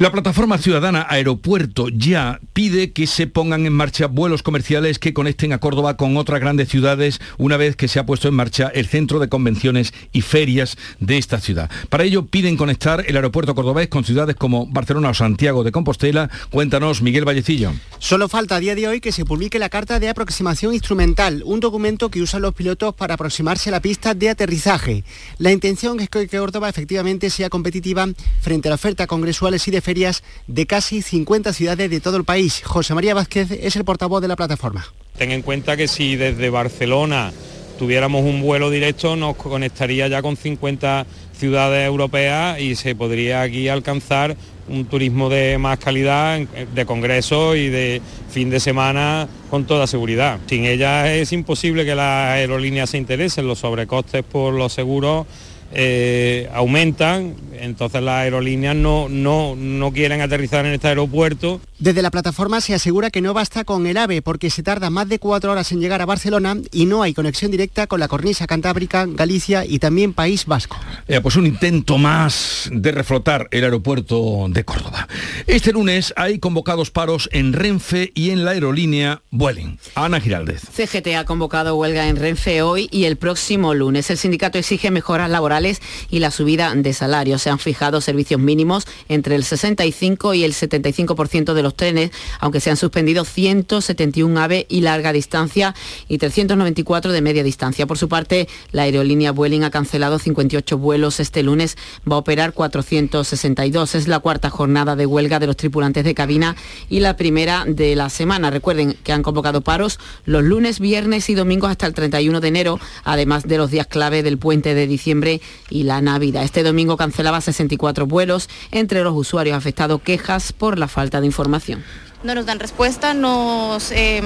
La 0.00 0.10
plataforma 0.10 0.58
ciudadana 0.58 1.06
Aeropuerto 1.08 1.88
Ya 1.88 2.40
pide 2.52 2.92
que 2.92 3.06
se 3.06 3.28
pongan 3.28 3.64
en 3.64 3.72
marcha 3.72 4.08
vuelos 4.08 4.42
comerciales 4.42 4.98
que 4.98 5.14
conecten 5.14 5.52
a 5.52 5.58
Córdoba 5.58 5.96
con 5.96 6.16
otras 6.16 6.40
grandes 6.40 6.68
ciudades 6.68 7.20
una 7.38 7.56
vez 7.56 7.76
que 7.76 7.86
se 7.86 8.00
ha 8.00 8.04
puesto 8.04 8.26
en 8.26 8.34
marcha 8.34 8.72
el 8.74 8.88
centro 8.88 9.20
de 9.20 9.28
convenciones 9.28 9.94
y 10.10 10.22
ferias 10.22 10.76
de 10.98 11.16
esta 11.16 11.38
ciudad. 11.38 11.70
Para 11.90 12.02
ello 12.02 12.26
piden 12.26 12.56
conectar 12.56 13.04
el 13.06 13.14
aeropuerto 13.14 13.54
cordobés 13.54 13.86
con 13.86 14.02
ciudades 14.02 14.34
como 14.34 14.66
Barcelona 14.66 15.10
o 15.10 15.14
Santiago 15.14 15.62
de 15.62 15.70
Compostela. 15.70 16.28
Cuéntanos, 16.50 17.00
Miguel 17.00 17.24
Vallecillo. 17.24 17.72
Solo 18.00 18.28
falta 18.28 18.56
a 18.56 18.60
día 18.60 18.74
de 18.74 18.88
hoy 18.88 19.00
que 19.00 19.12
se 19.12 19.24
publique 19.24 19.60
la 19.60 19.68
carta 19.68 20.00
de 20.00 20.08
aproximación 20.08 20.74
instrumental, 20.74 21.44
un 21.46 21.60
documento 21.60 22.10
que 22.10 22.20
usan 22.20 22.42
los 22.42 22.52
pilotos 22.52 22.96
para 22.96 23.14
aproximarse 23.14 23.68
a 23.68 23.72
la 23.72 23.80
pista 23.80 24.14
de 24.14 24.28
aterrizaje. 24.28 25.04
La 25.38 25.52
intención 25.52 26.00
es 26.00 26.08
que 26.08 26.26
Córdoba 26.26 26.68
efectivamente 26.68 27.30
sea 27.30 27.48
competitiva 27.48 28.08
frente 28.40 28.66
a 28.66 28.70
la 28.70 28.74
oferta 28.74 29.06
congresuales 29.06 29.68
y 29.68 29.70
de 29.70 29.83
ferias 29.84 30.24
de 30.48 30.66
casi 30.66 31.02
50 31.02 31.52
ciudades 31.52 31.90
de 31.90 32.00
todo 32.00 32.16
el 32.16 32.24
país. 32.24 32.62
José 32.64 32.94
María 32.94 33.14
Vázquez 33.14 33.50
es 33.52 33.76
el 33.76 33.84
portavoz 33.84 34.20
de 34.20 34.28
la 34.28 34.36
plataforma. 34.36 34.84
Ten 35.16 35.30
en 35.30 35.42
cuenta 35.42 35.76
que 35.76 35.86
si 35.86 36.16
desde 36.16 36.50
Barcelona 36.50 37.32
tuviéramos 37.78 38.24
un 38.24 38.40
vuelo 38.40 38.70
directo 38.70 39.16
nos 39.16 39.36
conectaría 39.36 40.08
ya 40.08 40.22
con 40.22 40.36
50 40.36 41.06
ciudades 41.36 41.86
europeas 41.86 42.60
y 42.60 42.76
se 42.76 42.94
podría 42.94 43.42
aquí 43.42 43.68
alcanzar 43.68 44.36
un 44.68 44.86
turismo 44.86 45.28
de 45.28 45.58
más 45.58 45.78
calidad, 45.78 46.38
de 46.40 46.86
congreso 46.86 47.54
y 47.54 47.68
de 47.68 48.00
fin 48.30 48.48
de 48.48 48.60
semana 48.60 49.28
con 49.50 49.66
toda 49.66 49.86
seguridad. 49.86 50.38
Sin 50.46 50.64
ella 50.64 51.12
es 51.12 51.32
imposible 51.32 51.84
que 51.84 51.94
las 51.94 52.30
aerolíneas 52.30 52.90
se 52.90 52.98
interesen, 52.98 53.46
los 53.46 53.58
sobrecostes 53.58 54.22
por 54.24 54.54
los 54.54 54.72
seguros 54.72 55.26
eh, 55.75 56.49
aumentan, 56.52 57.35
entonces 57.59 58.02
las 58.02 58.23
aerolíneas 58.23 58.76
no, 58.76 59.09
no, 59.09 59.57
no 59.57 59.93
quieren 59.93 60.21
aterrizar 60.21 60.64
en 60.66 60.75
este 60.75 60.88
aeropuerto. 60.88 61.61
Desde 61.78 62.02
la 62.02 62.11
plataforma 62.11 62.61
se 62.61 62.75
asegura 62.75 63.11
que 63.11 63.21
no 63.21 63.35
basta 63.35 63.64
con 63.64 63.87
el 63.87 63.97
AVE 63.97 64.23
porque 64.23 64.50
se 64.50 64.62
tarda 64.62 64.90
más 64.90 65.09
de 65.09 65.19
cuatro 65.19 65.52
horas 65.52 65.73
en 65.73 65.81
llegar 65.81 66.00
a 66.00 66.07
Barcelona 66.07 66.57
y 66.73 66.87
no 66.87 67.02
hay 67.02 67.14
conexión 67.14 67.50
directa 67.50 67.87
con 67.87 68.00
la 68.00 68.09
cornisa 68.09 68.47
cantábrica, 68.47 69.07
Galicia 69.07 69.64
y 69.66 69.78
también 69.78 70.12
País 70.12 70.47
Vasco. 70.47 70.76
Eh, 71.09 71.21
pues 71.21 71.37
un 71.37 71.47
intento 71.47 71.99
más 71.99 72.71
de 72.73 72.93
reflotar 72.93 73.49
el 73.50 73.64
aeropuerto 73.64 74.47
de 74.49 74.64
Córdoba. 74.64 75.09
Este 75.47 75.73
lunes 75.73 76.14
hay 76.16 76.38
convocados 76.38 76.90
paros 76.90 77.28
en 77.33 77.52
Renfe 77.52 78.12
y 78.14 78.31
en 78.31 78.45
la 78.45 78.52
aerolínea 78.52 79.23
Vueling. 79.31 79.78
Ana 79.95 80.21
Giraldez. 80.21 80.62
CGT 80.73 81.16
ha 81.16 81.25
convocado 81.25 81.76
huelga 81.76 82.09
en 82.09 82.16
Renfe 82.16 82.62
hoy 82.62 82.88
y 82.93 83.04
el 83.04 83.16
próximo 83.16 83.75
lunes. 83.75 84.11
El 84.11 84.19
sindicato 84.19 84.59
exige 84.59 84.90
mejoras 84.90 85.31
laborales 85.31 85.63
y 86.11 86.18
la 86.18 86.30
subida 86.30 86.75
de 86.75 86.92
salarios. 86.92 87.42
Se 87.42 87.50
han 87.50 87.59
fijado 87.59 88.00
servicios 88.00 88.40
mínimos 88.40 88.87
entre 89.09 89.35
el 89.35 89.44
65 89.44 90.35
y 90.35 90.44
el 90.44 90.52
75% 90.52 91.54
de 91.54 91.62
los 91.62 91.75
trenes, 91.75 92.11
aunque 92.40 92.61
se 92.61 92.71
han 92.71 92.76
suspendido 92.76 93.25
171 93.25 94.40
AVE 94.40 94.66
y 94.68 94.80
larga 94.80 95.12
distancia 95.12 95.75
y 96.09 96.18
394 96.18 97.12
de 97.12 97.21
media 97.21 97.42
distancia. 97.42 97.87
Por 97.87 97.99
su 97.99 98.09
parte, 98.09 98.49
la 98.73 98.83
aerolínea 98.83 99.33
Vueling 99.33 99.64
ha 99.64 99.71
cancelado 99.71 100.18
58 100.18 100.78
vuelos 100.78 101.21
este 101.21 101.42
lunes, 101.42 101.76
va 102.11 102.16
a 102.16 102.18
operar 102.18 102.52
462. 102.52 103.94
Es 103.94 104.09
la 104.09 104.18
cuarta 104.18 104.50
jornada 104.50 104.97
de 104.97 105.06
huelga 105.06 105.38
de 105.38 105.47
los 105.47 105.56
tripulantes 105.56 106.04
de 106.04 106.14
cabina 106.14 106.56
y 106.88 107.00
la 107.00 107.16
primera 107.16 107.64
de 107.66 107.97
la 107.97 108.11
semana. 108.11 108.50
Recuerden 108.50 108.97
que 109.02 109.12
han 109.12 109.23
convocado 109.23 109.62
paros 109.62 109.99
los 110.25 110.42
lunes, 110.42 110.80
viernes 110.80 111.28
y 111.30 111.35
domingos 111.35 111.71
hasta 111.71 111.87
el 111.87 111.94
31 111.94 112.40
de 112.40 112.49
enero, 112.49 112.80
además 113.04 113.47
de 113.47 113.59
los 113.59 113.71
días 113.71 113.87
clave 113.87 114.23
del 114.23 114.38
puente 114.38 114.75
de 114.75 114.87
diciembre 114.87 115.40
y 115.70 115.84
la 115.84 116.00
Navidad. 116.00 116.44
Este 116.44 116.62
domingo 116.62 116.96
cancelaba 116.96 117.40
64 117.40 118.06
vuelos, 118.06 118.49
entre 118.70 119.02
los 119.02 119.14
usuarios 119.16 119.56
afectados 119.56 120.00
quejas 120.02 120.52
por 120.52 120.78
la 120.78 120.88
falta 120.88 121.20
de 121.20 121.26
información. 121.26 121.82
No 122.23 122.34
nos 122.34 122.46
dan 122.46 122.58
respuesta, 122.58 123.12
nos 123.12 123.90
em, 123.90 124.25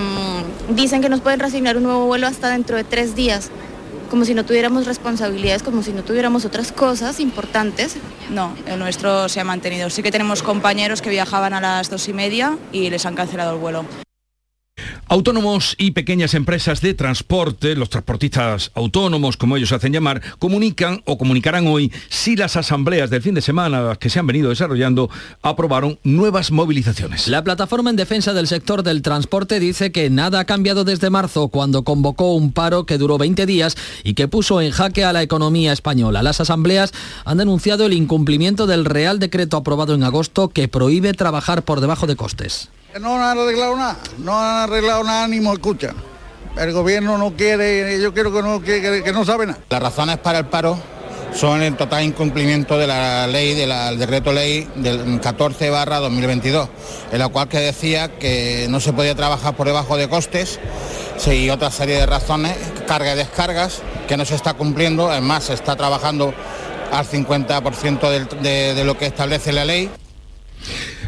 dicen 0.71 1.03
que 1.03 1.09
nos 1.09 1.21
pueden 1.21 1.41
reasignar 1.41 1.77
un 1.77 1.83
nuevo 1.83 2.07
vuelo 2.07 2.27
hasta 2.27 2.49
dentro 2.51 2.77
de 2.77 2.85
tres 2.85 3.17
días 3.17 3.51
como 4.09 4.25
si 4.25 4.35
no 4.35 4.45
tuviéramos 4.45 4.87
responsabilidades, 4.87 5.63
como 5.63 5.83
si 5.83 5.93
no 5.93 6.03
tuviéramos 6.03 6.45
otras 6.45 6.73
cosas 6.73 7.21
importantes. 7.21 7.97
No, 8.31 8.55
el 8.67 8.79
nuestro 8.79 9.29
se 9.29 9.41
ha 9.41 9.45
mantenido. 9.45 9.91
Sí 9.91 10.03
que 10.03 10.11
tenemos 10.11 10.43
compañeros 10.43 11.03
que 11.03 11.11
viajaban 11.11 11.53
a 11.55 11.61
las 11.61 11.91
dos 11.91 12.09
y 12.09 12.13
media 12.13 12.57
y 12.73 12.91
les 12.91 13.05
han 13.07 13.15
cancelado 13.15 13.53
el 13.55 13.61
vuelo. 13.61 13.85
Autónomos 15.11 15.75
y 15.79 15.93
pequeñas 15.93 16.35
empresas 16.35 16.83
de 16.83 16.93
transporte, 16.93 17.75
los 17.75 17.89
transportistas 17.89 18.71
autónomos, 18.75 19.39
como 19.39 19.57
ellos 19.57 19.73
hacen 19.73 19.95
llamar, 19.95 20.21
comunican 20.39 21.01
o 21.07 21.17
comunicarán 21.17 21.67
hoy 21.67 21.91
si 22.11 22.37
las 22.37 22.57
asambleas 22.57 23.09
del 23.09 23.23
fin 23.23 23.33
de 23.33 23.41
semana 23.41 23.97
que 23.99 24.11
se 24.11 24.19
han 24.19 24.27
venido 24.27 24.51
desarrollando 24.51 25.09
aprobaron 25.41 25.99
nuevas 26.05 26.51
movilizaciones. 26.51 27.27
La 27.27 27.43
plataforma 27.43 27.89
en 27.89 27.97
defensa 27.97 28.35
del 28.35 28.49
sector 28.49 28.83
del 28.83 29.01
transporte 29.01 29.59
dice 29.61 29.93
que 29.93 30.11
nada 30.11 30.41
ha 30.41 30.45
cambiado 30.45 30.85
desde 30.85 31.09
marzo, 31.09 31.49
cuando 31.49 31.85
convocó 31.85 32.35
un 32.35 32.53
paro 32.53 32.85
que 32.85 32.99
duró 32.99 33.17
20 33.17 33.47
días 33.47 33.77
y 34.05 34.13
que 34.13 34.29
puso 34.29 34.61
en 34.61 34.73
jaque 34.73 35.05
a 35.05 35.15
la 35.15 35.23
economía 35.23 35.73
española. 35.73 36.23
Las 36.23 36.43
asambleas 36.43 36.93
han 37.25 37.39
denunciado 37.39 37.87
el 37.87 37.95
incumplimiento 37.95 38.67
del 38.67 38.85
Real 38.85 39.19
Decreto 39.19 39.57
aprobado 39.57 39.95
en 39.95 40.03
agosto 40.03 40.49
que 40.49 40.69
prohíbe 40.69 41.15
trabajar 41.15 41.63
por 41.63 41.81
debajo 41.81 42.07
de 42.07 42.17
costes. 42.17 42.69
No 42.97 43.17
han 43.17 43.39
arreglado 43.39 43.77
nada, 43.77 43.97
no 44.19 44.39
han 44.39 44.63
arreglado 44.63 45.05
nada 45.05 45.29
ni 45.29 45.41
me 45.41 45.53
escuchan. 45.53 45.95
El 46.57 46.73
gobierno 46.73 47.19
no 47.19 47.35
quiere, 47.35 48.01
yo 48.01 48.15
quiero 48.15 48.33
que 48.33 48.43
no, 48.43 48.61
que, 48.63 49.03
que 49.05 49.13
no 49.13 49.25
sabe 49.25 49.47
nada. 49.47 49.59
Las 49.69 49.83
razones 49.83 50.17
para 50.19 50.39
el 50.39 50.47
paro 50.47 50.79
son 51.35 51.63
el 51.63 51.77
total 51.77 52.03
incumplimiento 52.05 52.79
de 52.79 52.87
la 52.87 53.27
ley, 53.27 53.55
del 53.55 53.99
decreto 53.99 54.33
ley 54.33 54.67
del 54.75 55.21
14 55.21 55.71
barra 55.71 55.99
2022, 55.99 56.69
en 57.13 57.19
la 57.19 57.29
cual 57.29 57.49
que 57.49 57.59
decía 57.59 58.19
que 58.19 58.67
no 58.71 58.81
se 58.81 58.93
podía 58.95 59.15
trabajar 59.15 59.55
por 59.55 59.67
debajo 59.67 59.97
de 59.97 60.09
costes 60.09 60.59
y 61.27 61.51
otra 61.51 61.71
serie 61.71 61.97
de 61.97 62.07
razones, 62.07 62.57
carga 62.87 63.13
y 63.13 63.17
descargas, 63.17 63.83
que 64.09 64.17
no 64.17 64.25
se 64.25 64.35
está 64.35 64.55
cumpliendo, 64.55 65.13
es 65.13 65.21
más, 65.21 65.45
se 65.45 65.55
está 65.55 65.77
trabajando 65.77 66.33
al 66.91 67.07
50% 67.07 68.41
de, 68.41 68.75
de 68.75 68.85
lo 68.85 68.97
que 68.97 69.07
establece 69.07 69.53
la 69.53 69.67
ley. 69.67 69.91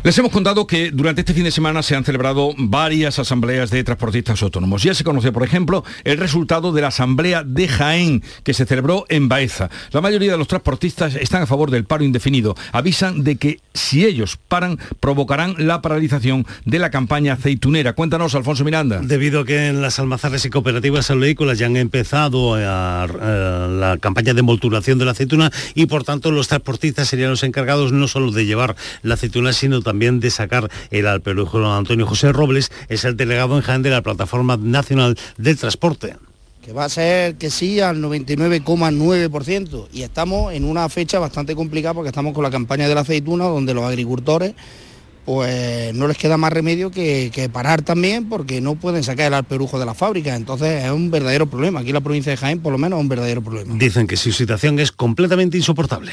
Les 0.02 0.16
hemos 0.16 0.32
contado 0.32 0.66
que 0.66 0.90
durante 0.90 1.20
este 1.20 1.34
fin 1.34 1.44
de 1.44 1.50
semana 1.50 1.82
se 1.82 1.94
han 1.94 2.04
celebrado 2.04 2.54
varias 2.56 3.18
asambleas 3.18 3.70
de 3.70 3.84
transportistas 3.84 4.42
autónomos. 4.42 4.82
Ya 4.82 4.94
se 4.94 5.04
conoce, 5.04 5.30
por 5.30 5.42
ejemplo, 5.42 5.84
el 6.04 6.16
resultado 6.16 6.72
de 6.72 6.80
la 6.80 6.88
asamblea 6.88 7.44
de 7.44 7.68
Jaén, 7.68 8.22
que 8.42 8.54
se 8.54 8.64
celebró 8.64 9.04
en 9.10 9.28
Baeza. 9.28 9.68
La 9.92 10.00
mayoría 10.00 10.32
de 10.32 10.38
los 10.38 10.48
transportistas 10.48 11.16
están 11.16 11.42
a 11.42 11.46
favor 11.46 11.70
del 11.70 11.84
paro 11.84 12.02
indefinido. 12.02 12.56
Avisan 12.72 13.24
de 13.24 13.36
que 13.36 13.60
si 13.74 14.06
ellos 14.06 14.38
paran, 14.48 14.78
provocarán 15.00 15.54
la 15.58 15.82
paralización 15.82 16.46
de 16.64 16.78
la 16.78 16.90
campaña 16.90 17.34
aceitunera. 17.34 17.92
Cuéntanos, 17.92 18.34
Alfonso 18.34 18.64
Miranda. 18.64 19.00
Debido 19.02 19.40
a 19.40 19.44
que 19.44 19.66
en 19.66 19.82
las 19.82 19.98
almazares 19.98 20.46
y 20.46 20.50
cooperativas 20.50 21.10
agrícolas 21.10 21.58
ya 21.58 21.66
han 21.66 21.76
empezado 21.76 22.56
la 22.56 23.98
campaña 24.00 24.32
de 24.32 24.40
envolturación 24.40 24.98
de 24.98 25.04
la 25.04 25.10
aceituna 25.10 25.52
y 25.74 25.84
por 25.84 26.04
tanto 26.04 26.30
los 26.30 26.48
transportistas 26.48 27.06
serían 27.06 27.28
los 27.28 27.42
encargados 27.42 27.92
no 27.92 28.08
solo 28.08 28.32
de 28.32 28.46
llevar 28.46 28.76
la 29.02 29.14
aceituna, 29.14 29.52
sino 29.52 29.82
también 29.82 29.89
también 29.90 30.20
de 30.20 30.30
sacar 30.30 30.70
el 30.92 31.08
alpelujo. 31.08 31.58
Antonio 31.66 32.06
José 32.06 32.30
Robles 32.32 32.70
es 32.88 33.04
el 33.04 33.16
delegado 33.16 33.56
en 33.56 33.62
Jaén 33.62 33.82
de 33.82 33.90
la 33.90 34.02
Plataforma 34.02 34.56
Nacional 34.56 35.18
del 35.36 35.58
Transporte 35.58 36.14
que 36.64 36.74
va 36.74 36.84
a 36.84 36.88
ser 36.90 37.36
que 37.36 37.48
sí 37.48 37.80
al 37.80 38.02
99,9% 38.02 39.88
y 39.94 40.02
estamos 40.02 40.52
en 40.52 40.64
una 40.64 40.88
fecha 40.90 41.18
bastante 41.18 41.56
complicada 41.56 41.94
porque 41.94 42.10
estamos 42.10 42.34
con 42.34 42.42
la 42.42 42.50
campaña 42.50 42.86
de 42.86 42.94
la 42.94 43.00
aceituna 43.00 43.46
donde 43.46 43.72
los 43.72 43.82
agricultores 43.84 44.52
pues 45.24 45.94
no 45.94 46.06
les 46.06 46.18
queda 46.18 46.36
más 46.36 46.52
remedio 46.52 46.90
que, 46.90 47.30
que, 47.32 47.48
parar 47.48 47.82
también 47.82 48.28
porque 48.28 48.60
no 48.60 48.74
pueden 48.74 49.02
sacar 49.02 49.26
el 49.26 49.34
alperujo 49.34 49.78
de 49.78 49.86
la 49.86 49.94
fábrica. 49.94 50.36
Entonces 50.36 50.84
es 50.84 50.90
un 50.90 51.10
verdadero 51.10 51.46
problema. 51.46 51.80
Aquí 51.80 51.90
en 51.90 51.94
la 51.94 52.00
provincia 52.00 52.30
de 52.30 52.36
Jaén 52.36 52.60
por 52.60 52.72
lo 52.72 52.78
menos 52.78 52.98
es 52.98 53.02
un 53.02 53.08
verdadero 53.08 53.42
problema. 53.42 53.74
Dicen 53.76 54.06
que 54.06 54.16
su 54.16 54.30
situación 54.30 54.78
es 54.78 54.92
completamente 54.92 55.56
insoportable. 55.56 56.12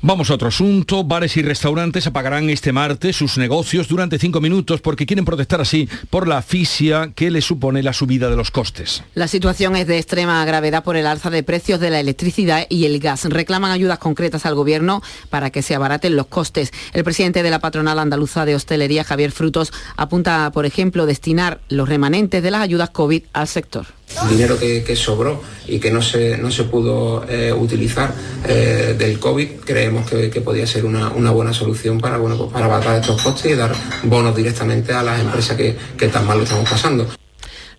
Vamos 0.00 0.30
a 0.30 0.34
otro 0.34 0.48
asunto. 0.48 1.02
Bares 1.02 1.36
y 1.36 1.42
restaurantes 1.42 2.06
apagarán 2.06 2.50
este 2.50 2.72
martes 2.72 3.16
sus 3.16 3.36
negocios 3.36 3.88
durante 3.88 4.18
cinco 4.18 4.40
minutos 4.40 4.80
porque 4.80 5.06
quieren 5.06 5.24
protestar 5.24 5.60
así 5.60 5.88
por 6.08 6.28
la 6.28 6.38
asfixia 6.38 7.10
que 7.16 7.32
les 7.32 7.44
supone 7.44 7.82
la 7.82 7.92
subida 7.92 8.30
de 8.30 8.36
los 8.36 8.52
costes. 8.52 9.02
La 9.14 9.26
situación 9.26 9.74
es 9.74 9.88
de 9.88 9.98
extrema 9.98 10.44
gravedad 10.44 10.84
por 10.84 10.96
el 10.96 11.06
alza 11.06 11.30
de 11.30 11.42
precios 11.42 11.80
de 11.80 11.90
la 11.90 11.98
electricidad 11.98 12.66
y 12.68 12.84
el 12.84 13.00
gas. 13.00 13.24
Reclaman 13.24 13.72
ayudas 13.72 13.98
concretas 13.98 14.46
al 14.46 14.54
gobierno 14.54 15.02
para 15.30 15.50
que 15.50 15.62
se 15.62 15.74
abaraten 15.74 16.14
los 16.14 16.28
costes. 16.28 16.72
El 16.92 17.02
presidente 17.02 17.42
de 17.42 17.50
la 17.50 17.58
patronal 17.58 17.98
andaluza 17.98 18.44
de 18.44 18.54
hostelería, 18.54 19.02
Javier 19.02 19.32
Frutos, 19.32 19.72
apunta, 19.96 20.52
por 20.52 20.64
ejemplo, 20.64 21.06
destinar 21.06 21.60
los 21.68 21.88
remanentes 21.88 22.42
de 22.42 22.50
las 22.52 22.62
ayudas 22.62 22.90
COVID 22.90 23.24
al 23.32 23.48
sector 23.48 23.97
dinero 24.28 24.58
que, 24.58 24.96
sobró 24.96 25.42
y 25.66 25.78
que 25.78 25.90
no 25.90 26.02
se, 26.02 26.38
no 26.38 26.50
se 26.50 26.64
pudo 26.64 27.24
eh, 27.28 27.52
utilizar 27.52 28.12
eh, 28.46 28.94
del 28.98 29.18
COVID, 29.18 29.60
creemos 29.64 30.08
que, 30.10 30.40
podía 30.40 30.66
ser 30.66 30.84
una, 30.84 31.08
buena 31.30 31.52
solución 31.52 32.00
para, 32.00 32.18
bueno, 32.18 32.36
pues 32.36 32.52
para 32.52 32.66
abatar 32.66 33.00
estos 33.00 33.22
costes 33.22 33.52
y 33.52 33.54
dar 33.54 33.74
bonos 34.04 34.34
directamente 34.34 34.92
a 34.92 35.02
las 35.02 35.20
empresas 35.20 35.56
que, 35.56 35.76
que 35.96 36.08
tan 36.08 36.26
mal 36.26 36.38
lo 36.38 36.44
estamos 36.44 36.68
pasando. 36.68 37.06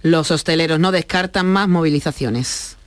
Los 0.02 0.32
hosteleros 0.32 0.80
no 0.80 0.92
descartan 0.92 1.48
más 1.48 1.68
movilizaciones. 1.68 2.79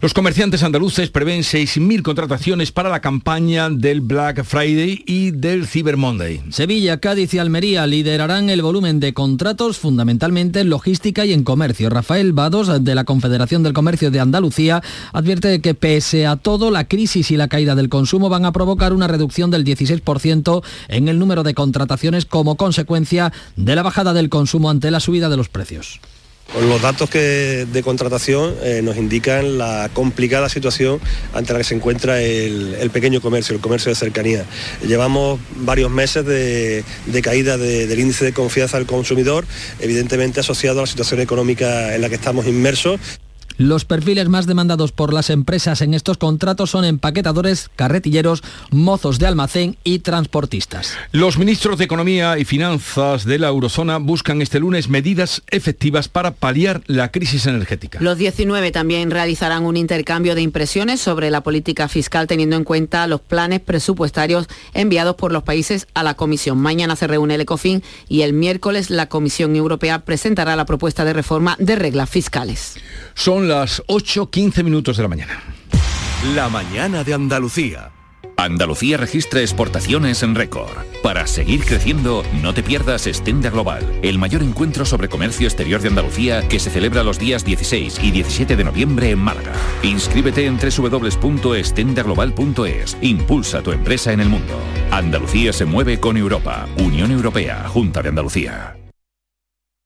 Los 0.00 0.14
comerciantes 0.14 0.62
andaluces 0.62 1.10
prevén 1.10 1.40
6.000 1.40 2.02
contrataciones 2.02 2.72
para 2.72 2.88
la 2.88 3.00
campaña 3.00 3.68
del 3.68 4.00
Black 4.00 4.44
Friday 4.44 5.02
y 5.06 5.30
del 5.30 5.66
Cyber 5.66 5.96
Monday. 5.96 6.40
Sevilla, 6.50 7.00
Cádiz 7.00 7.34
y 7.34 7.38
Almería 7.38 7.86
liderarán 7.86 8.48
el 8.48 8.62
volumen 8.62 8.98
de 8.98 9.12
contratos 9.12 9.78
fundamentalmente 9.78 10.60
en 10.60 10.70
logística 10.70 11.26
y 11.26 11.32
en 11.32 11.44
comercio. 11.44 11.90
Rafael 11.90 12.32
Vados, 12.32 12.82
de 12.82 12.94
la 12.94 13.04
Confederación 13.04 13.62
del 13.62 13.74
Comercio 13.74 14.10
de 14.10 14.20
Andalucía, 14.20 14.82
advierte 15.12 15.60
que 15.60 15.74
pese 15.74 16.26
a 16.26 16.36
todo, 16.36 16.70
la 16.70 16.84
crisis 16.84 17.30
y 17.30 17.36
la 17.36 17.48
caída 17.48 17.74
del 17.74 17.88
consumo 17.88 18.28
van 18.28 18.44
a 18.44 18.52
provocar 18.52 18.92
una 18.92 19.06
reducción 19.06 19.50
del 19.50 19.64
16% 19.64 20.62
en 20.88 21.08
el 21.08 21.18
número 21.18 21.42
de 21.42 21.54
contrataciones 21.54 22.24
como 22.24 22.56
consecuencia 22.56 23.32
de 23.56 23.74
la 23.74 23.82
bajada 23.82 24.14
del 24.14 24.30
consumo 24.30 24.70
ante 24.70 24.90
la 24.90 25.00
subida 25.00 25.28
de 25.28 25.36
los 25.36 25.48
precios. 25.48 26.00
Los 26.58 26.82
datos 26.82 27.08
que, 27.08 27.66
de 27.70 27.82
contratación 27.84 28.56
eh, 28.62 28.80
nos 28.82 28.96
indican 28.96 29.56
la 29.56 29.88
complicada 29.92 30.48
situación 30.48 31.00
ante 31.32 31.52
la 31.52 31.60
que 31.60 31.64
se 31.64 31.76
encuentra 31.76 32.20
el, 32.20 32.90
pequeño 32.92 33.20
comercio, 33.20 33.54
el 33.54 33.62
comercio 33.62 33.90
de 33.90 33.94
cercanía. 33.94 34.44
Llevamos 34.84 35.38
varios 35.56 35.92
meses 35.92 36.26
de, 36.26 36.84
caída 37.22 37.56
del 37.56 37.98
índice 37.98 38.24
de 38.24 38.32
confianza 38.32 38.78
del 38.78 38.86
consumidor, 38.86 39.46
evidentemente 39.78 40.40
asociado 40.40 40.80
a 40.80 40.82
la 40.82 40.86
situación 40.88 41.20
económica 41.20 41.94
en 41.94 42.00
la 42.00 42.08
que 42.08 42.16
estamos 42.16 42.46
inmersos. 42.46 42.98
Los 43.60 43.84
perfiles 43.84 44.30
más 44.30 44.46
demandados 44.46 44.90
por 44.90 45.12
las 45.12 45.28
empresas 45.28 45.82
en 45.82 45.92
estos 45.92 46.16
contratos 46.16 46.70
son 46.70 46.86
empaquetadores, 46.86 47.68
carretilleros, 47.76 48.42
mozos 48.70 49.18
de 49.18 49.26
almacén 49.26 49.76
y 49.84 49.98
transportistas. 49.98 50.96
Los 51.12 51.36
ministros 51.36 51.76
de 51.76 51.84
Economía 51.84 52.38
y 52.38 52.46
Finanzas 52.46 53.26
de 53.26 53.38
la 53.38 53.48
eurozona 53.48 53.98
buscan 53.98 54.40
este 54.40 54.60
lunes 54.60 54.88
medidas 54.88 55.42
efectivas 55.50 56.08
para 56.08 56.30
paliar 56.30 56.80
la 56.86 57.10
crisis 57.10 57.44
energética. 57.44 57.98
Los 58.00 58.16
19 58.16 58.70
también 58.70 59.10
realizarán 59.10 59.66
un 59.66 59.76
intercambio 59.76 60.34
de 60.34 60.40
impresiones 60.40 61.02
sobre 61.02 61.30
la 61.30 61.42
política 61.42 61.86
fiscal 61.88 62.26
teniendo 62.26 62.56
en 62.56 62.64
cuenta 62.64 63.06
los 63.08 63.20
planes 63.20 63.60
presupuestarios 63.60 64.46
enviados 64.72 65.16
por 65.16 65.32
los 65.32 65.42
países 65.42 65.86
a 65.92 66.02
la 66.02 66.14
Comisión. 66.14 66.56
Mañana 66.56 66.96
se 66.96 67.06
reúne 67.06 67.34
el 67.34 67.42
ECOFIN 67.42 67.82
y 68.08 68.22
el 68.22 68.32
miércoles 68.32 68.88
la 68.88 69.10
Comisión 69.10 69.54
Europea 69.54 69.98
presentará 70.06 70.56
la 70.56 70.64
propuesta 70.64 71.04
de 71.04 71.12
reforma 71.12 71.56
de 71.58 71.76
reglas 71.76 72.08
fiscales. 72.08 72.76
Son 73.14 73.49
las 73.50 73.82
8.15 73.88 74.62
minutos 74.62 74.96
de 74.96 75.02
la 75.02 75.08
mañana. 75.08 75.42
La 76.36 76.48
mañana 76.48 77.02
de 77.02 77.14
Andalucía. 77.14 77.90
Andalucía 78.36 78.96
registra 78.96 79.40
exportaciones 79.40 80.22
en 80.22 80.36
récord. 80.36 80.70
Para 81.02 81.26
seguir 81.26 81.64
creciendo, 81.64 82.22
no 82.40 82.54
te 82.54 82.62
pierdas 82.62 83.08
Estenda 83.08 83.50
Global, 83.50 83.84
el 84.02 84.18
mayor 84.18 84.44
encuentro 84.44 84.84
sobre 84.84 85.08
comercio 85.08 85.48
exterior 85.48 85.80
de 85.80 85.88
Andalucía 85.88 86.46
que 86.46 86.60
se 86.60 86.70
celebra 86.70 87.02
los 87.02 87.18
días 87.18 87.44
16 87.44 87.98
y 88.04 88.12
17 88.12 88.54
de 88.54 88.62
noviembre 88.62 89.10
en 89.10 89.18
Málaga. 89.18 89.54
Inscríbete 89.82 90.46
en 90.46 90.56
www.estendaglobal.es. 90.56 92.98
Impulsa 93.02 93.62
tu 93.62 93.72
empresa 93.72 94.12
en 94.12 94.20
el 94.20 94.28
mundo. 94.28 94.54
Andalucía 94.92 95.52
se 95.52 95.64
mueve 95.64 95.98
con 95.98 96.16
Europa. 96.16 96.68
Unión 96.78 97.10
Europea, 97.10 97.66
Junta 97.66 98.00
de 98.00 98.10
Andalucía. 98.10 98.76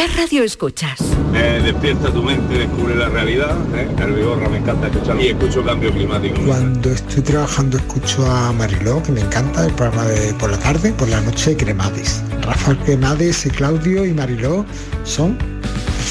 ¿Qué 0.00 0.06
radio 0.06 0.44
escuchas? 0.44 0.98
Eh, 1.34 1.60
despierta 1.62 2.10
tu 2.10 2.22
mente, 2.22 2.54
descubre 2.54 2.94
la 2.94 3.10
realidad. 3.10 3.54
¿eh? 3.74 3.86
El 3.98 4.14
Vigorra 4.14 4.48
me 4.48 4.56
encanta 4.56 4.86
escuchar 4.86 5.20
y 5.20 5.26
escucho 5.26 5.62
cambio 5.62 5.92
climático. 5.92 6.40
Cuando 6.46 6.90
estoy 6.90 7.22
trabajando 7.22 7.76
escucho 7.76 8.24
a 8.24 8.50
Mariló, 8.54 9.02
que 9.02 9.12
me 9.12 9.20
encanta, 9.20 9.66
el 9.66 9.74
programa 9.74 10.06
de 10.06 10.32
por 10.32 10.52
la 10.52 10.58
tarde, 10.58 10.94
por 10.94 11.06
la 11.10 11.20
noche 11.20 11.54
Cremades. 11.54 12.22
Rafael 12.40 12.78
Cremades, 12.78 13.46
Claudio 13.54 14.06
y 14.06 14.14
Mariló 14.14 14.64
son 15.04 15.36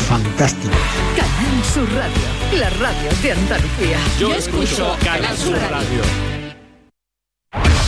fantásticos. 0.08 0.78
Canal 1.16 1.64
Sur 1.74 1.92
Radio, 1.96 2.60
la 2.60 2.70
radio 2.70 3.10
de 3.24 3.32
Andalucía. 3.32 3.98
Yo, 4.20 4.36
escucho 4.36 4.96
Canal 5.04 5.36
Sur 5.36 5.58
Radio. 5.58 6.02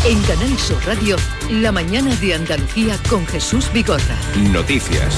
En 0.03 0.19
Canal 0.23 0.57
Sur 0.57 0.83
Radio, 0.83 1.15
la 1.51 1.71
mañana 1.71 2.15
de 2.15 2.33
Andalucía 2.33 2.97
con 3.07 3.23
Jesús 3.27 3.71
Vigorra. 3.71 4.17
Noticias. 4.51 5.15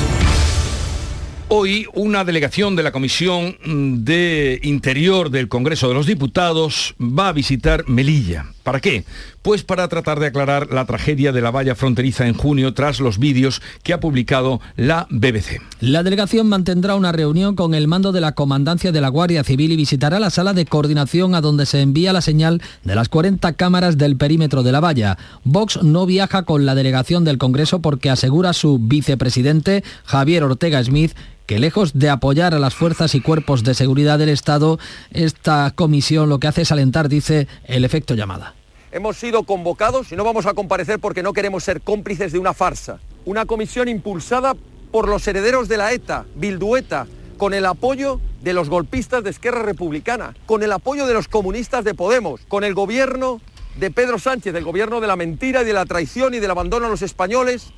Hoy 1.49 1.87
una 1.93 2.23
delegación 2.23 2.75
de 2.75 2.83
la 2.83 2.91
Comisión 2.91 3.57
de 4.03 4.59
Interior 4.63 5.29
del 5.29 5.47
Congreso 5.49 5.87
de 5.87 5.93
los 5.93 6.07
Diputados 6.07 6.95
va 6.99 7.27
a 7.27 7.33
visitar 7.33 7.87
Melilla. 7.87 8.45
¿Para 8.63 8.79
qué? 8.79 9.03
Pues 9.41 9.63
para 9.63 9.89
tratar 9.89 10.21
de 10.21 10.27
aclarar 10.27 10.71
la 10.71 10.85
tragedia 10.85 11.33
de 11.33 11.41
la 11.41 11.51
valla 11.51 11.75
fronteriza 11.75 12.27
en 12.27 12.33
junio 12.33 12.73
tras 12.73 13.01
los 13.01 13.19
vídeos 13.19 13.61
que 13.83 13.91
ha 13.91 13.99
publicado 13.99 14.61
la 14.77 15.05
BBC. 15.09 15.61
La 15.81 16.01
delegación 16.01 16.47
mantendrá 16.47 16.95
una 16.95 17.11
reunión 17.11 17.55
con 17.55 17.73
el 17.73 17.89
mando 17.89 18.13
de 18.13 18.21
la 18.21 18.31
Comandancia 18.31 18.93
de 18.93 19.01
la 19.01 19.09
Guardia 19.09 19.43
Civil 19.43 19.73
y 19.73 19.75
visitará 19.75 20.19
la 20.19 20.29
sala 20.29 20.53
de 20.53 20.65
coordinación 20.65 21.35
a 21.35 21.41
donde 21.41 21.65
se 21.65 21.81
envía 21.81 22.13
la 22.13 22.21
señal 22.21 22.61
de 22.83 22.95
las 22.95 23.09
40 23.09 23.51
cámaras 23.53 23.97
del 23.97 24.15
perímetro 24.15 24.63
de 24.63 24.71
la 24.71 24.79
valla. 24.79 25.17
Vox 25.43 25.83
no 25.83 26.05
viaja 26.05 26.43
con 26.43 26.65
la 26.65 26.73
delegación 26.73 27.25
del 27.25 27.37
Congreso 27.37 27.81
porque 27.81 28.09
asegura 28.09 28.53
su 28.53 28.79
vicepresidente, 28.79 29.83
Javier 30.05 30.43
Ortega 30.43 30.81
Smith, 30.81 31.13
que 31.45 31.59
lejos 31.59 31.93
de 31.93 32.09
apoyar 32.09 32.53
a 32.53 32.59
las 32.59 32.75
fuerzas 32.75 33.15
y 33.15 33.21
cuerpos 33.21 33.63
de 33.63 33.73
seguridad 33.73 34.19
del 34.19 34.29
Estado, 34.29 34.79
esta 35.11 35.71
comisión 35.75 36.29
lo 36.29 36.39
que 36.39 36.47
hace 36.47 36.61
es 36.61 36.71
alentar, 36.71 37.09
dice, 37.09 37.47
el 37.65 37.85
efecto 37.85 38.15
llamada. 38.15 38.55
Hemos 38.91 39.17
sido 39.17 39.43
convocados 39.43 40.11
y 40.11 40.15
no 40.15 40.23
vamos 40.23 40.45
a 40.45 40.53
comparecer 40.53 40.99
porque 40.99 41.23
no 41.23 41.33
queremos 41.33 41.63
ser 41.63 41.81
cómplices 41.81 42.31
de 42.31 42.39
una 42.39 42.53
farsa. 42.53 42.99
Una 43.25 43.45
comisión 43.45 43.87
impulsada 43.87 44.55
por 44.91 45.07
los 45.07 45.27
herederos 45.27 45.67
de 45.67 45.77
la 45.77 45.91
ETA, 45.91 46.25
Bildueta, 46.35 47.07
con 47.37 47.53
el 47.53 47.65
apoyo 47.65 48.21
de 48.41 48.53
los 48.53 48.69
golpistas 48.69 49.23
de 49.23 49.31
Esquerra 49.31 49.63
Republicana, 49.63 50.35
con 50.45 50.61
el 50.61 50.71
apoyo 50.71 51.07
de 51.07 51.13
los 51.13 51.27
comunistas 51.27 51.83
de 51.83 51.95
Podemos, 51.95 52.41
con 52.47 52.63
el 52.63 52.75
gobierno 52.75 53.41
de 53.79 53.89
Pedro 53.89 54.19
Sánchez, 54.19 54.53
del 54.53 54.63
gobierno 54.63 55.01
de 55.01 55.07
la 55.07 55.15
mentira 55.15 55.63
y 55.63 55.65
de 55.65 55.73
la 55.73 55.85
traición 55.85 56.33
y 56.35 56.39
del 56.39 56.51
abandono 56.51 56.85
a 56.85 56.89
los 56.89 57.01
españoles, 57.01 57.73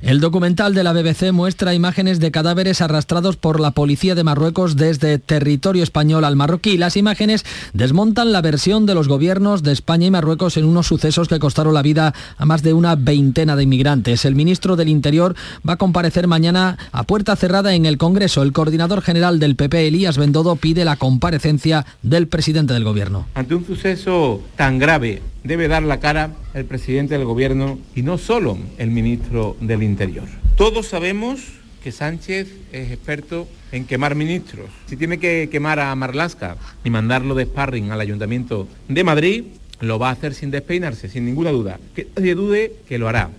el 0.00 0.20
documental 0.20 0.74
de 0.74 0.84
la 0.84 0.92
BBC 0.92 1.32
muestra 1.32 1.74
imágenes 1.74 2.20
de 2.20 2.30
cadáveres 2.30 2.80
arrastrados 2.80 3.36
por 3.36 3.58
la 3.58 3.72
policía 3.72 4.14
de 4.14 4.22
Marruecos 4.22 4.76
desde 4.76 5.18
territorio 5.18 5.82
español 5.82 6.24
al 6.24 6.36
marroquí. 6.36 6.78
Las 6.78 6.96
imágenes 6.96 7.44
desmontan 7.72 8.32
la 8.32 8.40
versión 8.40 8.86
de 8.86 8.94
los 8.94 9.08
gobiernos 9.08 9.64
de 9.64 9.72
España 9.72 10.06
y 10.06 10.10
Marruecos 10.12 10.56
en 10.56 10.66
unos 10.66 10.86
sucesos 10.86 11.26
que 11.26 11.40
costaron 11.40 11.74
la 11.74 11.82
vida 11.82 12.14
a 12.36 12.46
más 12.46 12.62
de 12.62 12.74
una 12.74 12.94
veintena 12.94 13.56
de 13.56 13.64
inmigrantes. 13.64 14.24
El 14.24 14.36
ministro 14.36 14.76
del 14.76 14.88
Interior 14.88 15.34
va 15.68 15.72
a 15.72 15.78
comparecer 15.78 16.28
mañana 16.28 16.78
a 16.92 17.02
puerta 17.02 17.34
cerrada 17.34 17.74
en 17.74 17.84
el 17.84 17.98
Congreso. 17.98 18.42
El 18.42 18.52
coordinador 18.52 19.02
general 19.02 19.40
del 19.40 19.56
PP, 19.56 19.88
Elías 19.88 20.16
Bendodo, 20.16 20.54
pide 20.56 20.84
la 20.84 20.96
comparecencia 20.96 21.86
del 22.02 22.28
presidente 22.28 22.72
del 22.72 22.84
Gobierno. 22.84 23.26
Ante 23.34 23.56
un 23.56 23.66
suceso 23.66 24.42
tan 24.56 24.78
grave 24.78 25.22
debe 25.44 25.68
dar 25.68 25.82
la 25.82 26.00
cara 26.00 26.32
el 26.54 26.64
presidente 26.64 27.16
del 27.16 27.24
gobierno 27.24 27.78
y 27.94 28.02
no 28.02 28.18
solo 28.18 28.58
el 28.78 28.90
ministro 28.90 29.56
del 29.60 29.82
Interior. 29.82 30.26
Todos 30.56 30.88
sabemos 30.88 31.40
que 31.82 31.92
Sánchez 31.92 32.48
es 32.72 32.90
experto 32.90 33.48
en 33.72 33.84
quemar 33.84 34.14
ministros. 34.14 34.66
Si 34.86 34.96
tiene 34.96 35.18
que 35.18 35.48
quemar 35.50 35.78
a 35.78 35.94
Marlasca 35.94 36.56
y 36.84 36.90
mandarlo 36.90 37.34
de 37.34 37.44
sparring 37.44 37.90
al 37.90 38.00
Ayuntamiento 38.00 38.66
de 38.88 39.04
Madrid, 39.04 39.44
lo 39.80 39.98
va 39.98 40.08
a 40.08 40.12
hacer 40.12 40.34
sin 40.34 40.50
despeinarse, 40.50 41.08
sin 41.08 41.24
ninguna 41.24 41.50
duda. 41.50 41.78
Que 41.94 42.08
nadie 42.16 42.34
dude 42.34 42.72
que 42.88 42.98
lo 42.98 43.08
hará. 43.08 43.30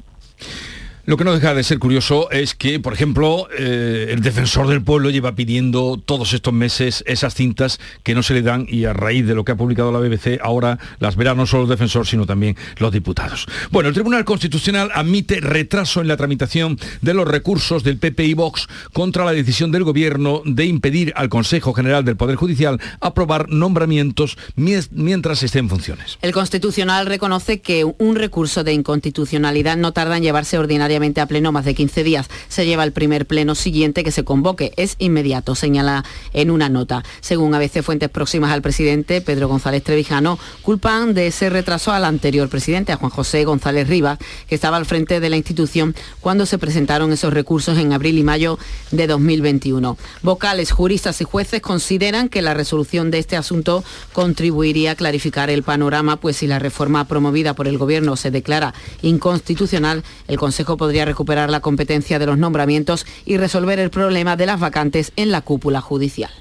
Lo 1.06 1.18
que 1.18 1.24
no 1.24 1.34
deja 1.34 1.56
de 1.56 1.64
ser 1.64 1.80
curioso 1.80 2.30
es 2.30 2.54
que, 2.54 2.80
por 2.80 2.94
ejemplo, 2.94 3.48
eh, 3.58 4.10
el 4.12 4.22
defensor 4.22 4.68
del 4.68 4.84
pueblo 4.84 5.10
lleva 5.10 5.34
pidiendo 5.34 6.00
todos 6.04 6.34
estos 6.34 6.54
meses 6.54 7.04
esas 7.08 7.34
cintas 7.34 7.80
que 8.04 8.14
no 8.14 8.22
se 8.22 8.34
le 8.34 8.42
dan 8.42 8.68
y 8.70 8.86
a 8.86 8.94
raíz 8.94 9.26
de 9.26 9.34
lo 9.34 9.44
que 9.44 9.54
ha 9.54 9.56
publicado 9.56 9.92
la 9.92 10.00
BBC 10.00 10.40
ahora 10.42 10.78
las 11.00 11.16
verán 11.16 11.38
no 11.38 11.48
solo 11.48 11.64
el 11.64 11.70
defensor 11.70 12.06
sino 12.06 12.26
también 12.26 12.58
los 12.78 12.92
diputados. 12.92 13.48
Bueno, 13.72 13.90
el 13.90 13.96
Tribunal 13.96 14.24
Constitucional 14.24 14.92
admite 14.94 15.40
retraso 15.40 16.02
en 16.02 16.08
la 16.08 16.18
tramitación 16.18 16.78
de 17.02 17.14
los 17.14 17.28
recursos 17.28 17.84
del 17.84 17.98
PP 17.98 18.26
y 18.26 18.34
Vox 18.36 18.68
contra 18.94 19.26
la 19.26 19.32
decisión 19.32 19.72
del 19.72 19.86
Gobierno 19.86 20.44
de 20.46 20.66
impedir 20.66 21.14
al 21.16 21.30
Consejo 21.30 21.74
General 21.74 22.06
del 22.06 22.18
Poder 22.18 22.36
Judicial 22.36 22.80
aprobar 23.00 23.50
nombramientos 23.50 24.38
mientras 24.56 25.42
esté 25.42 25.60
en 25.60 25.70
funciones. 25.70 26.20
El 26.22 26.34
Constitucional 26.34 27.08
reconoce 27.08 27.62
que 27.62 27.84
un 27.84 28.16
recurso 28.16 28.64
de 28.64 28.74
inconstitucionalidad 28.74 29.78
no 29.78 29.92
tarda 29.92 30.18
en 30.18 30.24
llevarse 30.24 30.58
ordinariamente 30.58 30.99
a 31.00 31.26
pleno 31.26 31.52
más 31.52 31.66
de 31.66 31.74
15 31.74 32.04
días. 32.04 32.30
Se 32.50 32.66
lleva 32.66 32.84
el 32.84 32.92
primer 32.92 33.26
pleno 33.26 33.56
siguiente 33.56 34.04
que 34.04 34.12
se 34.12 34.24
convoque. 34.24 34.74
Es 34.76 34.96
inmediato, 35.00 35.56
señala 35.56 36.04
en 36.34 36.52
una 36.52 36.70
nota. 36.70 37.04
Según 37.22 37.56
a 37.56 37.60
veces 37.60 37.86
fuentes 37.86 38.10
próximas 38.10 38.52
al 38.52 38.62
presidente, 38.62 39.22
Pedro 39.22 39.48
González 39.48 39.84
Trevijano, 39.84 40.38
culpan 40.62 41.14
de 41.14 41.28
ese 41.28 41.50
retraso 41.50 41.92
al 41.92 42.06
anterior 42.06 42.50
presidente, 42.50 42.92
a 42.92 42.98
Juan 42.98 43.12
José 43.12 43.46
González 43.46 43.88
Rivas, 43.88 44.20
que 44.48 44.56
estaba 44.56 44.78
al 44.78 44.86
frente 44.86 45.20
de 45.20 45.30
la 45.30 45.38
institución 45.38 45.96
cuando 46.20 46.46
se 46.46 46.58
presentaron 46.58 47.12
esos 47.14 47.34
recursos 47.34 47.78
en 47.78 47.94
abril 47.94 48.18
y 48.18 48.24
mayo 48.24 48.60
de 48.92 49.08
2021. 49.08 49.98
Vocales, 50.22 50.72
juristas 50.72 51.22
y 51.22 51.24
jueces 51.24 51.62
consideran 51.62 52.30
que 52.30 52.42
la 52.42 52.54
resolución 52.54 53.10
de 53.10 53.20
este 53.20 53.38
asunto 53.38 53.84
contribuiría 54.14 54.92
a 54.92 54.96
clarificar 54.96 55.50
el 55.50 55.64
panorama, 55.64 56.18
pues 56.18 56.38
si 56.38 56.48
la 56.48 56.60
reforma 56.60 57.06
promovida 57.08 57.54
por 57.54 57.68
el 57.68 57.78
Gobierno 57.78 58.16
se 58.16 58.32
declara 58.32 58.74
inconstitucional, 59.02 60.04
el 60.28 60.38
Consejo 60.38 60.78
podría 60.80 61.06
recuperar 61.06 61.52
la 61.52 61.60
competencia 61.60 62.18
de 62.18 62.26
los 62.26 62.40
nombramientos 62.40 63.06
y 63.26 63.38
resolver 63.38 63.78
el 63.78 63.92
problema 63.92 64.36
de 64.36 64.48
las 64.48 64.60
vacantes 64.60 65.12
en 65.16 65.30
la 65.30 65.42
cúpula 65.42 65.82
judicial. 65.82 66.32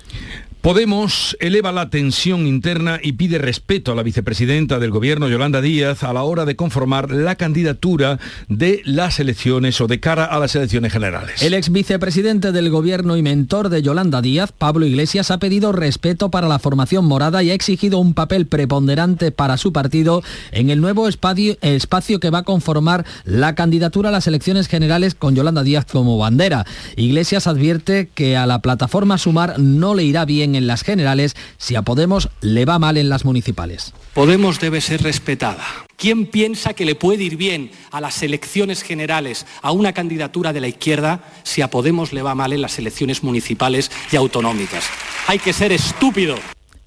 Podemos 0.60 1.36
eleva 1.38 1.70
la 1.70 1.88
tensión 1.88 2.44
interna 2.44 2.98
y 3.00 3.12
pide 3.12 3.38
respeto 3.38 3.92
a 3.92 3.94
la 3.94 4.02
vicepresidenta 4.02 4.80
del 4.80 4.90
gobierno, 4.90 5.28
Yolanda 5.28 5.60
Díaz, 5.60 6.02
a 6.02 6.12
la 6.12 6.24
hora 6.24 6.44
de 6.44 6.56
conformar 6.56 7.12
la 7.12 7.36
candidatura 7.36 8.18
de 8.48 8.82
las 8.84 9.20
elecciones 9.20 9.80
o 9.80 9.86
de 9.86 10.00
cara 10.00 10.24
a 10.24 10.40
las 10.40 10.56
elecciones 10.56 10.92
generales. 10.92 11.42
El 11.42 11.54
ex 11.54 11.70
vicepresidente 11.70 12.50
del 12.50 12.70
gobierno 12.70 13.16
y 13.16 13.22
mentor 13.22 13.68
de 13.68 13.82
Yolanda 13.82 14.20
Díaz, 14.20 14.50
Pablo 14.50 14.84
Iglesias, 14.84 15.30
ha 15.30 15.38
pedido 15.38 15.70
respeto 15.70 16.28
para 16.28 16.48
la 16.48 16.58
formación 16.58 17.04
morada 17.04 17.40
y 17.44 17.52
ha 17.52 17.54
exigido 17.54 18.00
un 18.00 18.12
papel 18.12 18.46
preponderante 18.46 19.30
para 19.30 19.58
su 19.58 19.72
partido 19.72 20.24
en 20.50 20.70
el 20.70 20.80
nuevo 20.80 21.06
espacio, 21.06 21.56
espacio 21.60 22.18
que 22.18 22.30
va 22.30 22.38
a 22.38 22.42
conformar 22.44 23.06
la 23.24 23.54
candidatura 23.54 24.08
a 24.08 24.12
las 24.12 24.26
elecciones 24.26 24.66
generales 24.66 25.14
con 25.14 25.36
Yolanda 25.36 25.62
Díaz 25.62 25.84
como 25.84 26.18
bandera. 26.18 26.66
Iglesias 26.96 27.46
advierte 27.46 28.10
que 28.12 28.36
a 28.36 28.46
la 28.46 28.60
plataforma 28.60 29.18
Sumar 29.18 29.60
no 29.60 29.94
le 29.94 30.02
irá 30.02 30.24
bien 30.24 30.47
en 30.54 30.66
las 30.66 30.82
generales 30.82 31.36
si 31.56 31.74
a 31.76 31.82
Podemos 31.82 32.28
le 32.40 32.64
va 32.64 32.78
mal 32.78 32.96
en 32.96 33.08
las 33.08 33.24
municipales. 33.24 33.92
Podemos 34.14 34.60
debe 34.60 34.80
ser 34.80 35.02
respetada. 35.02 35.64
¿Quién 35.96 36.26
piensa 36.26 36.74
que 36.74 36.84
le 36.84 36.94
puede 36.94 37.24
ir 37.24 37.36
bien 37.36 37.70
a 37.90 38.00
las 38.00 38.22
elecciones 38.22 38.82
generales 38.82 39.46
a 39.62 39.72
una 39.72 39.92
candidatura 39.92 40.52
de 40.52 40.60
la 40.60 40.68
izquierda 40.68 41.24
si 41.42 41.62
a 41.62 41.70
Podemos 41.70 42.12
le 42.12 42.22
va 42.22 42.34
mal 42.34 42.52
en 42.52 42.62
las 42.62 42.78
elecciones 42.78 43.22
municipales 43.22 43.90
y 44.12 44.16
autonómicas? 44.16 44.84
Hay 45.26 45.38
que 45.38 45.52
ser 45.52 45.72
estúpido. 45.72 46.36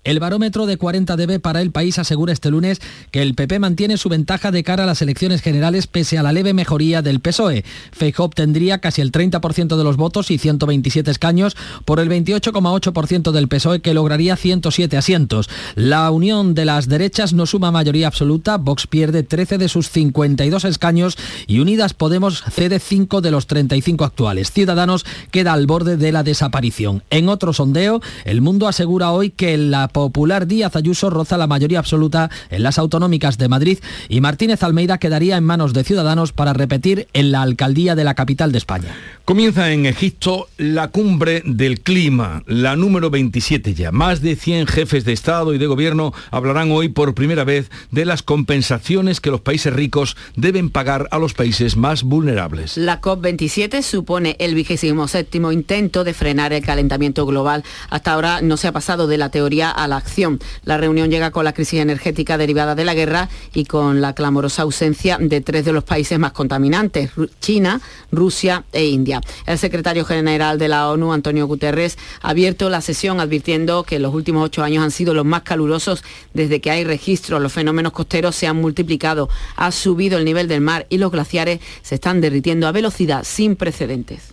El 0.04 0.20
barómetro 0.20 0.66
de 0.66 0.78
40 0.78 1.16
dB 1.16 1.40
para 1.40 1.62
el 1.62 1.70
país 1.70 2.00
asegura 2.00 2.34
este 2.34 2.50
lunes 2.50 2.82
que 3.12 3.22
el 3.22 3.36
PP 3.36 3.60
mantiene 3.60 3.98
su 3.98 4.10
ventaja 4.10 4.50
de 4.50 4.64
cara 4.64 4.82
a 4.82 4.88
las 4.88 5.04
elecciones 5.04 5.44
generales 5.44 5.86
pese 5.86 6.18
a 6.18 6.24
la 6.24 6.34
leve 6.34 6.56
mejoría 6.56 7.04
del 7.04 7.20
PSOE. 7.20 7.64
Feijóo 7.92 8.26
obtendría 8.26 8.80
casi 8.80 9.02
el 9.02 9.12
30% 9.12 9.78
de 9.78 9.84
los 9.84 9.98
votos 9.98 10.32
y 10.32 10.40
127 10.40 11.12
escaños 11.12 11.56
por 11.86 12.00
el 12.00 12.10
28,8% 12.10 13.32
del 13.32 13.48
PSOE 13.48 13.82
que 13.82 13.94
lograría 13.94 14.36
107 14.36 14.98
asientos. 14.98 15.52
La 15.76 16.10
unión 16.10 16.56
de 16.56 16.66
las 16.66 16.90
derechas 16.90 17.34
no 17.34 17.46
suma 17.46 17.70
mayoría 17.70 18.08
absoluta, 18.08 18.58
Vox 18.58 18.88
pierde 18.88 19.22
13 19.22 19.60
de 19.60 19.70
sus 19.70 19.92
52 19.92 20.66
escaños 20.66 21.16
y 21.46 21.60
Unidas 21.60 21.94
Podemos 21.94 22.44
cede 22.50 22.80
5 22.80 23.22
de 23.22 23.30
los 23.30 23.46
35 23.46 24.04
actuales. 24.04 24.52
Ciudadanos 24.52 25.06
queda 25.30 25.54
al 25.54 25.68
borde 25.68 25.96
de 25.98 26.12
la 26.12 26.24
desaparición. 26.24 27.04
En 27.12 27.30
otro 27.30 27.54
sondeo, 27.54 28.02
El 28.26 28.42
Mundo 28.42 28.68
asegura 28.68 29.12
hoy 29.12 29.30
que 29.30 29.58
la 29.58 29.91
popular 29.92 30.48
Díaz 30.48 30.76
Ayuso 30.76 31.10
roza 31.10 31.38
la 31.38 31.48
mayoría 31.48 31.80
absoluta 31.80 32.30
en 32.50 32.64
las 32.64 32.78
autonómicas 32.78 33.38
de 33.38 33.48
Madrid 33.48 33.80
y 34.10 34.22
Martínez 34.22 34.64
Almeida 34.64 34.98
quedaría 34.98 35.38
en 35.38 35.44
manos 35.44 35.74
de 35.74 35.84
Ciudadanos 35.84 36.32
para 36.32 36.54
repetir 36.54 37.08
en 37.14 37.32
la 37.32 37.42
alcaldía 37.42 37.96
de 37.96 38.04
la 38.04 38.16
capital 38.16 38.52
de 38.52 38.58
España. 38.58 38.96
Comienza 39.26 39.72
en 39.72 39.86
Egipto 39.86 40.48
la 40.58 40.90
cumbre 40.90 41.44
del 41.46 41.82
clima, 41.82 42.44
la 42.48 42.76
número 42.76 43.10
27 43.10 43.74
ya. 43.74 43.92
Más 43.92 44.22
de 44.22 44.36
100 44.36 44.68
jefes 44.68 45.06
de 45.06 45.14
Estado 45.14 45.54
y 45.54 45.58
de 45.58 45.68
Gobierno 45.68 46.14
hablarán 46.32 46.72
hoy 46.72 46.90
por 46.90 47.14
primera 47.14 47.44
vez 47.44 47.70
de 47.92 48.06
las 48.06 48.24
compensaciones 48.24 49.22
que 49.22 49.32
los 49.32 49.42
países 49.42 49.74
ricos 49.74 50.18
deben 50.36 50.70
pagar 50.70 51.08
a 51.12 51.20
los 51.20 51.34
países 51.34 51.78
más 51.78 52.04
vulnerables. 52.04 52.78
La 52.78 53.02
COP27 53.02 53.82
supone 53.82 54.36
el 54.40 54.56
vigésimo 54.56 55.08
séptimo 55.08 55.52
intento 55.52 56.04
de 56.04 56.14
frenar 56.14 56.54
el 56.54 56.64
calentamiento 56.64 57.26
global. 57.26 57.64
Hasta 57.90 58.14
ahora 58.14 58.42
no 58.42 58.58
se 58.58 58.68
ha 58.68 58.72
pasado 58.72 59.08
de 59.08 59.18
la 59.18 59.30
teoría 59.30 59.72
a 59.84 59.88
la 59.88 59.98
acción. 59.98 60.40
La 60.64 60.78
reunión 60.78 61.10
llega 61.10 61.32
con 61.32 61.44
la 61.44 61.54
crisis 61.54 61.80
energética 61.80 62.38
derivada 62.38 62.76
de 62.76 62.86
la 62.86 62.94
guerra 62.94 63.30
y 63.54 63.66
con 63.66 64.02
la 64.02 64.14
clamorosa 64.14 64.64
ausencia 64.64 65.18
de 65.20 65.42
tres 65.42 65.66
de 65.66 65.74
los 65.74 65.84
países 65.84 66.20
más 66.20 66.32
contaminantes, 66.32 67.12
China, 67.40 67.82
Rusia 68.12 68.64
e 68.72 68.86
India. 68.86 69.22
El 69.46 69.58
secretario 69.58 70.06
general 70.06 70.58
de 70.58 70.68
la 70.68 70.90
ONU, 70.90 71.14
Antonio 71.14 71.48
Guterres, 71.48 71.98
ha 72.22 72.30
abierto 72.30 72.70
la 72.70 72.82
sesión 72.82 73.20
advirtiendo 73.20 73.84
que 73.84 74.00
los 74.00 74.14
últimos 74.14 74.46
ocho 74.46 74.64
años 74.64 74.84
han 74.84 74.92
sido 74.92 75.14
los 75.14 75.26
más 75.26 75.44
calurosos 75.44 76.04
desde 76.34 76.62
que 76.62 76.72
hay 76.72 76.84
registros. 76.84 77.42
Los 77.42 77.54
fenómenos 77.54 77.92
costeros 77.92 78.36
se 78.36 78.48
han 78.48 78.58
multiplicado, 78.58 79.30
ha 79.56 79.72
subido 79.72 80.18
el 80.18 80.26
nivel 80.26 80.48
del 80.48 80.62
mar 80.62 80.86
y 80.90 80.98
los 80.98 81.12
glaciares 81.12 81.60
se 81.82 81.96
están 81.96 82.22
derritiendo 82.22 82.68
a 82.68 82.72
velocidad 82.72 83.24
sin 83.24 83.56
precedentes. 83.56 84.32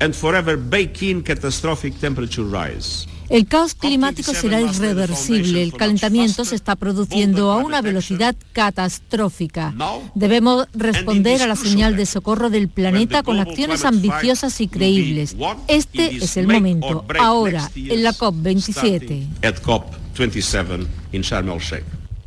And 0.00 0.14
forever 0.14 0.56
bake 0.56 1.02
in 1.02 1.22
catastrophic 1.22 1.98
temperature 2.00 2.44
rise. 2.44 3.06
El 3.28 3.46
caos 3.46 3.74
climático 3.74 4.34
será 4.34 4.60
irreversible. 4.60 5.62
El 5.62 5.72
calentamiento 5.72 6.44
se 6.44 6.54
está 6.54 6.76
produciendo 6.76 7.50
a 7.52 7.56
una 7.56 7.80
velocidad 7.80 8.36
catastrófica. 8.52 9.74
Debemos 10.14 10.68
responder 10.74 11.42
a 11.42 11.46
la 11.46 11.56
señal 11.56 11.96
de 11.96 12.06
socorro 12.06 12.50
del 12.50 12.68
planeta 12.68 13.22
con 13.22 13.40
acciones 13.40 13.84
ambiciosas 13.84 14.60
y 14.60 14.68
creíbles. 14.68 15.36
Este 15.68 16.16
es 16.16 16.36
el 16.36 16.48
momento, 16.48 17.06
ahora, 17.18 17.70
en 17.74 18.02
la 18.02 18.12
COP27. 18.12 19.26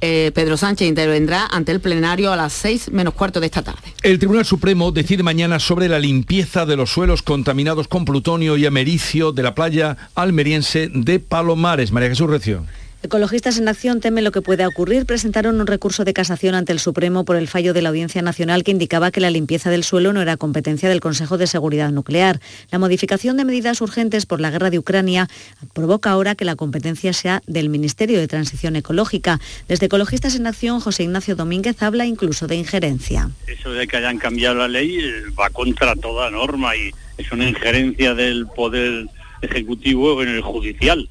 Eh, 0.02 0.32
Pedro 0.34 0.58
Sánchez 0.58 0.88
intervendrá 0.88 1.48
ante 1.48 1.72
el 1.72 1.80
plenario 1.80 2.32
a 2.32 2.36
las 2.36 2.54
6 2.54 2.92
menos 2.92 3.14
cuarto 3.14 3.40
de 3.40 3.48
esta 3.48 3.62
tarde. 3.62 3.82
El 4.04 4.20
Tribunal 4.20 4.46
Supremo 4.46 4.92
decide 4.92 5.24
mañana 5.24 5.60
sobre 5.60 5.90
la 5.90 6.00
limpieza 6.00 6.66
de 6.66 6.76
los 6.76 6.92
suelos 6.92 7.24
contaminados 7.24 7.88
con 7.88 8.06
plutonio 8.06 8.58
y 8.58 8.66
americio 8.66 9.32
de 9.32 9.44
la 9.44 9.56
playa 9.56 9.98
almeriense 10.16 10.90
de 10.94 11.20
Palomares. 11.20 11.92
María 11.92 12.10
Jesús 12.10 12.30
Recio. 12.30 12.64
Ecologistas 13.04 13.60
en 13.60 13.68
Acción 13.68 14.02
temen 14.02 14.24
lo 14.24 14.32
que 14.32 14.42
pueda 14.42 14.68
ocurrir. 14.68 15.06
Presentaron 15.06 15.62
un 15.62 15.68
recurso 15.68 16.04
de 16.04 16.14
casación 16.14 16.56
ante 16.56 16.74
el 16.74 16.80
Supremo 16.80 17.26
por 17.26 17.36
el 17.36 17.48
fallo 17.48 17.76
de 17.76 17.84
la 17.84 17.90
Audiencia 17.90 18.24
Nacional 18.24 18.64
que 18.64 18.72
indicaba 18.72 19.12
que 19.12 19.22
la 19.22 19.30
limpieza 19.30 19.70
del 19.70 19.84
suelo 19.84 20.14
no 20.14 20.22
era 20.22 20.36
competencia 20.36 20.90
del 20.90 21.00
Consejo 21.00 21.38
de 21.38 21.46
Seguridad 21.46 21.92
Nuclear. 21.92 22.40
La 22.72 22.80
modificación 22.80 23.38
de 23.38 23.46
medidas 23.46 23.82
urgentes 23.82 24.26
por 24.26 24.42
la 24.42 24.50
guerra 24.50 24.72
de 24.72 24.80
Ucrania 24.80 25.28
provoca 25.74 26.10
ahora 26.10 26.34
que 26.34 26.44
la 26.44 26.56
competencia 26.56 27.14
sea 27.14 27.44
del 27.46 27.70
Ministerio 27.70 28.18
de 28.20 28.28
Transición 28.28 28.76
Ecológica. 28.76 29.40
Desde 29.68 29.86
Ecologistas 29.86 30.36
en 30.36 30.48
Acción, 30.48 30.80
José 30.80 31.04
Ignacio 31.04 31.36
Domínguez 31.36 31.84
habla 31.84 32.08
incluso 32.08 32.48
de 32.48 32.56
injerencia. 32.56 33.30
Eso 33.46 33.74
de 33.74 33.88
que 33.88 33.98
hayan 33.98 34.18
cambiado 34.18 34.56
la 34.56 34.68
ley 34.68 34.98
eh, 34.98 35.12
va 35.40 35.52
contra 35.52 35.96
toda 35.96 36.32
norma 36.32 36.76
y 36.76 36.90
es 37.20 37.32
una 37.32 37.48
injerencia 37.48 38.16
del 38.16 38.48
Poder 38.48 39.06
Ejecutivo 39.44 40.24
en 40.24 40.30
el 40.30 40.42
Judicial 40.42 41.08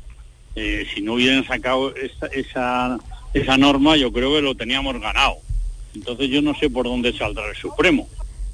eh, 0.56 0.86
si 0.92 1.02
no 1.02 1.14
hubieran 1.14 1.46
sacado 1.46 1.94
esa, 1.94 2.98
esa 3.34 3.56
norma, 3.56 3.96
yo 3.96 4.12
creo 4.12 4.34
que 4.34 4.42
lo 4.42 4.54
teníamos 4.54 4.98
ganado. 5.00 5.36
Entonces 5.94 6.28
yo 6.28 6.42
no 6.42 6.54
sé 6.58 6.68
por 6.68 6.86
dónde 6.86 7.12
saldrá 7.12 7.48
el 7.48 7.56
Supremo. 7.56 8.08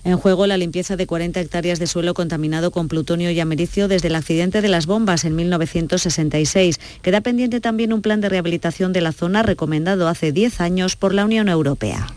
En 0.05 0.17
juego 0.17 0.49
la 0.49 0.57
limpieza 0.57 0.97
de 0.97 1.07
40 1.07 1.41
hectáreas 1.41 1.79
de 1.79 1.87
suelo 1.87 2.13
contaminado 2.13 2.73
con 2.73 2.89
plutonio 2.89 3.31
y 3.31 3.39
americio 3.39 3.87
desde 3.87 4.09
el 4.09 4.17
accidente 4.17 4.61
de 4.61 4.69
las 4.69 4.87
bombas 4.87 5.25
en 5.25 5.37
1966. 5.37 6.81
Queda 7.03 7.21
pendiente 7.21 7.61
también 7.61 7.93
un 7.93 8.03
plan 8.03 8.21
de 8.21 8.29
rehabilitación 8.29 8.93
de 8.93 9.01
la 9.01 9.13
zona 9.13 9.45
recomendado 9.45 10.09
hace 10.09 10.33
10 10.33 10.61
años 10.61 10.97
por 10.97 11.15
la 11.15 11.25
Unión 11.25 11.49
Europea 11.49 12.09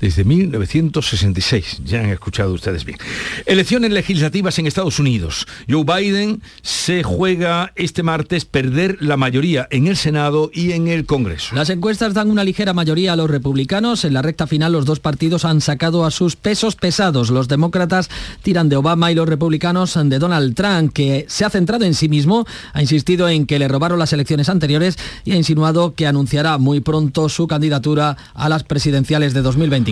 desde 0.00 0.24
1966. 0.24 1.82
Ya 1.84 2.00
han 2.00 2.10
escuchado 2.10 2.52
ustedes 2.52 2.84
bien. 2.84 2.98
Elecciones 3.46 3.90
legislativas 3.90 4.58
en 4.58 4.66
Estados 4.66 4.98
Unidos. 4.98 5.46
Joe 5.68 5.84
Biden 5.84 6.42
se 6.62 7.02
juega 7.02 7.72
este 7.74 8.02
martes 8.02 8.44
perder 8.44 8.98
la 9.00 9.16
mayoría 9.16 9.66
en 9.70 9.86
el 9.86 9.96
Senado 9.96 10.50
y 10.52 10.72
en 10.72 10.88
el 10.88 11.06
Congreso. 11.06 11.54
Las 11.54 11.70
encuestas 11.70 12.14
dan 12.14 12.30
una 12.30 12.44
ligera 12.44 12.72
mayoría 12.72 13.14
a 13.14 13.16
los 13.16 13.30
republicanos. 13.30 14.04
En 14.04 14.14
la 14.14 14.22
recta 14.22 14.46
final 14.46 14.72
los 14.72 14.84
dos 14.84 15.00
partidos 15.00 15.44
han 15.44 15.60
sacado 15.60 16.04
a 16.04 16.10
sus 16.10 16.36
pesos 16.36 16.76
pesados. 16.76 17.30
Los 17.30 17.48
demócratas 17.48 18.08
tiran 18.42 18.68
de 18.68 18.76
Obama 18.76 19.10
y 19.10 19.14
los 19.14 19.28
republicanos 19.28 19.98
de 20.02 20.18
Donald 20.18 20.54
Trump, 20.54 20.92
que 20.92 21.26
se 21.28 21.44
ha 21.44 21.50
centrado 21.50 21.84
en 21.84 21.94
sí 21.94 22.08
mismo, 22.08 22.46
ha 22.72 22.80
insistido 22.80 23.28
en 23.28 23.46
que 23.46 23.58
le 23.58 23.68
robaron 23.68 23.98
las 23.98 24.12
elecciones 24.12 24.48
anteriores 24.48 24.96
y 25.24 25.32
ha 25.32 25.36
insinuado 25.36 25.94
que 25.94 26.06
anunciará 26.06 26.58
muy 26.58 26.80
pronto 26.80 27.28
su 27.28 27.46
candidatura 27.46 28.16
a 28.34 28.48
las 28.48 28.64
presidenciales 28.64 29.34
de 29.34 29.42
2020. 29.42 29.87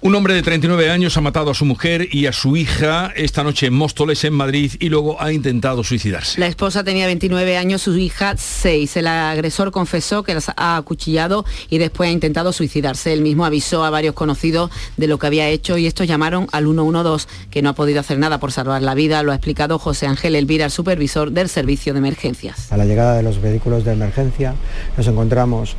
Un 0.00 0.14
hombre 0.14 0.32
de 0.34 0.42
39 0.42 0.90
años 0.90 1.16
ha 1.16 1.20
matado 1.20 1.50
a 1.50 1.54
su 1.54 1.66
mujer 1.66 2.08
y 2.10 2.26
a 2.26 2.32
su 2.32 2.56
hija 2.56 3.12
esta 3.14 3.42
noche 3.42 3.66
en 3.66 3.74
Móstoles, 3.74 4.24
en 4.24 4.32
Madrid, 4.32 4.72
y 4.80 4.88
luego 4.88 5.20
ha 5.20 5.32
intentado 5.32 5.84
suicidarse. 5.84 6.40
La 6.40 6.46
esposa 6.46 6.82
tenía 6.82 7.06
29 7.06 7.58
años, 7.58 7.82
su 7.82 7.94
hija 7.96 8.34
6. 8.38 8.96
El 8.96 9.06
agresor 9.06 9.70
confesó 9.70 10.22
que 10.22 10.32
las 10.32 10.48
ha 10.56 10.76
acuchillado 10.76 11.44
y 11.68 11.76
después 11.76 12.08
ha 12.08 12.12
intentado 12.12 12.52
suicidarse. 12.52 13.12
Él 13.12 13.20
mismo 13.20 13.44
avisó 13.44 13.84
a 13.84 13.90
varios 13.90 14.14
conocidos 14.14 14.70
de 14.96 15.08
lo 15.08 15.18
que 15.18 15.26
había 15.26 15.48
hecho 15.48 15.76
y 15.76 15.86
estos 15.86 16.06
llamaron 16.06 16.46
al 16.52 16.64
112, 16.64 17.26
que 17.50 17.60
no 17.60 17.68
ha 17.68 17.74
podido 17.74 18.00
hacer 18.00 18.18
nada 18.18 18.40
por 18.40 18.50
salvar 18.50 18.80
la 18.80 18.94
vida. 18.94 19.22
Lo 19.22 19.32
ha 19.32 19.34
explicado 19.34 19.78
José 19.78 20.06
Ángel 20.06 20.36
Elvira, 20.36 20.64
el 20.64 20.70
supervisor 20.70 21.32
del 21.32 21.50
servicio 21.50 21.92
de 21.92 21.98
emergencias. 21.98 22.72
A 22.72 22.78
la 22.78 22.86
llegada 22.86 23.14
de 23.14 23.22
los 23.22 23.42
vehículos 23.42 23.84
de 23.84 23.92
emergencia 23.92 24.54
nos 24.96 25.06
encontramos 25.06 25.76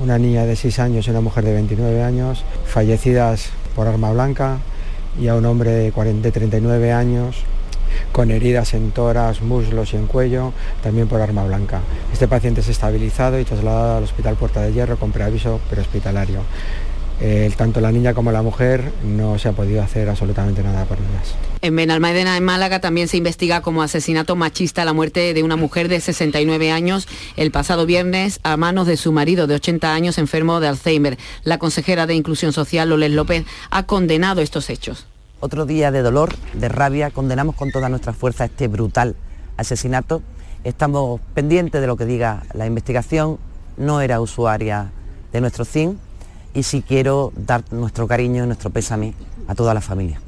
una 0.00 0.18
niña 0.18 0.44
de 0.44 0.56
6 0.56 0.78
años 0.78 1.06
y 1.06 1.10
una 1.10 1.20
mujer 1.20 1.44
de 1.44 1.52
29 1.52 2.02
años, 2.02 2.44
fallecidas 2.66 3.50
por 3.74 3.86
arma 3.86 4.12
blanca, 4.12 4.58
y 5.20 5.28
a 5.28 5.34
un 5.34 5.44
hombre 5.44 5.70
de, 5.70 5.92
40, 5.92 6.30
39 6.30 6.92
años 6.92 7.44
con 8.10 8.30
heridas 8.30 8.74
en 8.74 8.90
toras, 8.90 9.42
muslos 9.42 9.92
y 9.92 9.96
en 9.96 10.06
cuello, 10.06 10.52
también 10.82 11.08
por 11.08 11.20
arma 11.20 11.44
blanca. 11.44 11.80
Este 12.12 12.28
paciente 12.28 12.60
es 12.60 12.68
estabilizado 12.68 13.38
y 13.38 13.44
trasladado 13.44 13.98
al 13.98 14.04
Hospital 14.04 14.36
Puerta 14.36 14.62
de 14.62 14.72
Hierro 14.72 14.96
con 14.98 15.12
preaviso 15.12 15.60
prehospitalario. 15.70 16.40
Eh, 17.24 17.52
tanto 17.56 17.80
la 17.80 17.92
niña 17.92 18.14
como 18.14 18.32
la 18.32 18.42
mujer 18.42 18.90
no 19.04 19.38
se 19.38 19.48
ha 19.48 19.52
podido 19.52 19.80
hacer 19.80 20.08
absolutamente 20.08 20.60
nada 20.64 20.84
por 20.86 20.98
ellas. 20.98 21.36
En 21.60 21.76
Benalmádena, 21.76 22.36
en 22.36 22.42
Málaga, 22.42 22.80
también 22.80 23.06
se 23.06 23.16
investiga 23.16 23.60
como 23.60 23.84
asesinato 23.84 24.34
machista 24.34 24.84
la 24.84 24.92
muerte 24.92 25.32
de 25.32 25.44
una 25.44 25.54
mujer 25.54 25.86
de 25.86 26.00
69 26.00 26.72
años 26.72 27.06
el 27.36 27.52
pasado 27.52 27.86
viernes 27.86 28.40
a 28.42 28.56
manos 28.56 28.88
de 28.88 28.96
su 28.96 29.12
marido 29.12 29.46
de 29.46 29.54
80 29.54 29.94
años 29.94 30.18
enfermo 30.18 30.58
de 30.58 30.66
Alzheimer. 30.66 31.16
La 31.44 31.58
consejera 31.58 32.08
de 32.08 32.16
Inclusión 32.16 32.52
Social, 32.52 32.88
Loles 32.88 33.12
López, 33.12 33.44
ha 33.70 33.84
condenado 33.84 34.40
estos 34.40 34.68
hechos. 34.68 35.06
Otro 35.38 35.64
día 35.64 35.92
de 35.92 36.02
dolor, 36.02 36.34
de 36.54 36.68
rabia, 36.68 37.10
condenamos 37.10 37.54
con 37.54 37.70
toda 37.70 37.88
nuestra 37.88 38.14
fuerza 38.14 38.46
este 38.46 38.66
brutal 38.66 39.14
asesinato. 39.56 40.22
Estamos 40.64 41.20
pendientes 41.34 41.80
de 41.80 41.86
lo 41.86 41.96
que 41.96 42.04
diga 42.04 42.42
la 42.52 42.66
investigación. 42.66 43.38
No 43.76 44.00
era 44.00 44.20
usuaria 44.20 44.90
de 45.32 45.40
nuestro 45.40 45.64
CIN 45.64 46.00
y 46.54 46.62
sí 46.62 46.82
quiero 46.86 47.32
dar 47.36 47.64
nuestro 47.72 48.06
cariño 48.06 48.46
nuestro 48.46 48.70
pésame 48.70 49.14
a 49.48 49.54
toda 49.54 49.74
la 49.74 49.80
familia. 49.80 50.20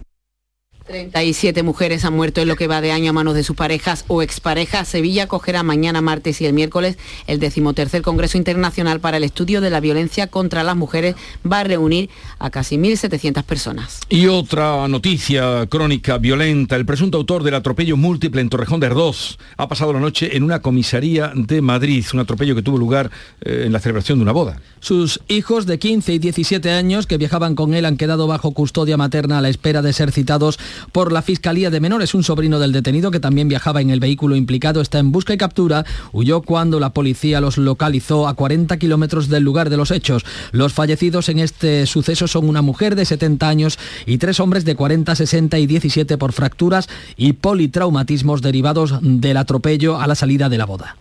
37 0.86 1.62
mujeres 1.62 2.04
han 2.04 2.14
muerto 2.14 2.42
en 2.42 2.48
lo 2.48 2.56
que 2.56 2.66
va 2.66 2.82
de 2.82 2.92
año 2.92 3.08
a 3.08 3.12
manos 3.14 3.34
de 3.34 3.42
sus 3.42 3.56
parejas 3.56 4.04
o 4.06 4.20
exparejas. 4.20 4.86
Sevilla 4.86 5.24
acogerá 5.24 5.62
mañana, 5.62 6.02
martes 6.02 6.42
y 6.42 6.46
el 6.46 6.52
miércoles 6.52 6.98
el 7.26 7.40
decimotercer 7.40 8.02
Congreso 8.02 8.36
Internacional 8.36 9.00
para 9.00 9.16
el 9.16 9.24
Estudio 9.24 9.62
de 9.62 9.70
la 9.70 9.80
Violencia 9.80 10.26
contra 10.26 10.62
las 10.62 10.76
Mujeres. 10.76 11.16
Va 11.50 11.60
a 11.60 11.64
reunir 11.64 12.10
a 12.38 12.50
casi 12.50 12.76
1.700 12.76 13.42
personas. 13.44 14.00
Y 14.10 14.26
otra 14.26 14.86
noticia 14.86 15.66
crónica 15.68 16.18
violenta. 16.18 16.76
El 16.76 16.84
presunto 16.84 17.16
autor 17.16 17.44
del 17.44 17.54
atropello 17.54 17.96
múltiple 17.96 18.42
en 18.42 18.50
Torrejón 18.50 18.80
de 18.80 18.86
Ardoz 18.88 19.38
ha 19.56 19.68
pasado 19.68 19.94
la 19.94 20.00
noche 20.00 20.36
en 20.36 20.42
una 20.42 20.60
comisaría 20.60 21.32
de 21.34 21.62
Madrid. 21.62 22.04
Un 22.12 22.20
atropello 22.20 22.54
que 22.54 22.62
tuvo 22.62 22.76
lugar 22.76 23.10
eh, 23.40 23.62
en 23.64 23.72
la 23.72 23.80
celebración 23.80 24.18
de 24.18 24.22
una 24.24 24.32
boda. 24.32 24.60
Sus 24.80 25.20
hijos 25.28 25.64
de 25.64 25.78
15 25.78 26.12
y 26.12 26.18
17 26.18 26.70
años 26.70 27.06
que 27.06 27.16
viajaban 27.16 27.54
con 27.54 27.72
él 27.72 27.86
han 27.86 27.96
quedado 27.96 28.26
bajo 28.26 28.52
custodia 28.52 28.98
materna 28.98 29.38
a 29.38 29.40
la 29.40 29.48
espera 29.48 29.80
de 29.80 29.94
ser 29.94 30.12
citados 30.12 30.58
por 30.92 31.12
la 31.12 31.22
Fiscalía 31.22 31.70
de 31.70 31.80
Menores. 31.80 32.14
Un 32.14 32.24
sobrino 32.24 32.58
del 32.58 32.72
detenido 32.72 33.10
que 33.10 33.20
también 33.20 33.48
viajaba 33.48 33.80
en 33.80 33.90
el 33.90 34.00
vehículo 34.00 34.36
implicado 34.36 34.80
está 34.80 34.98
en 34.98 35.12
busca 35.12 35.34
y 35.34 35.38
captura. 35.38 35.84
Huyó 36.12 36.42
cuando 36.42 36.80
la 36.80 36.90
policía 36.90 37.40
los 37.40 37.58
localizó 37.58 38.28
a 38.28 38.34
40 38.34 38.76
kilómetros 38.78 39.28
del 39.28 39.42
lugar 39.42 39.70
de 39.70 39.76
los 39.76 39.90
hechos. 39.90 40.24
Los 40.52 40.72
fallecidos 40.72 41.28
en 41.28 41.38
este 41.38 41.86
suceso 41.86 42.28
son 42.28 42.48
una 42.48 42.62
mujer 42.62 42.96
de 42.96 43.04
70 43.04 43.48
años 43.48 43.78
y 44.06 44.18
tres 44.18 44.40
hombres 44.40 44.64
de 44.64 44.74
40, 44.74 45.14
60 45.14 45.58
y 45.58 45.66
17 45.66 46.18
por 46.18 46.32
fracturas 46.32 46.88
y 47.16 47.34
politraumatismos 47.34 48.42
derivados 48.42 48.94
del 49.00 49.36
atropello 49.36 50.00
a 50.00 50.06
la 50.06 50.14
salida 50.14 50.48
de 50.48 50.58
la 50.58 50.66
boda. 50.66 50.96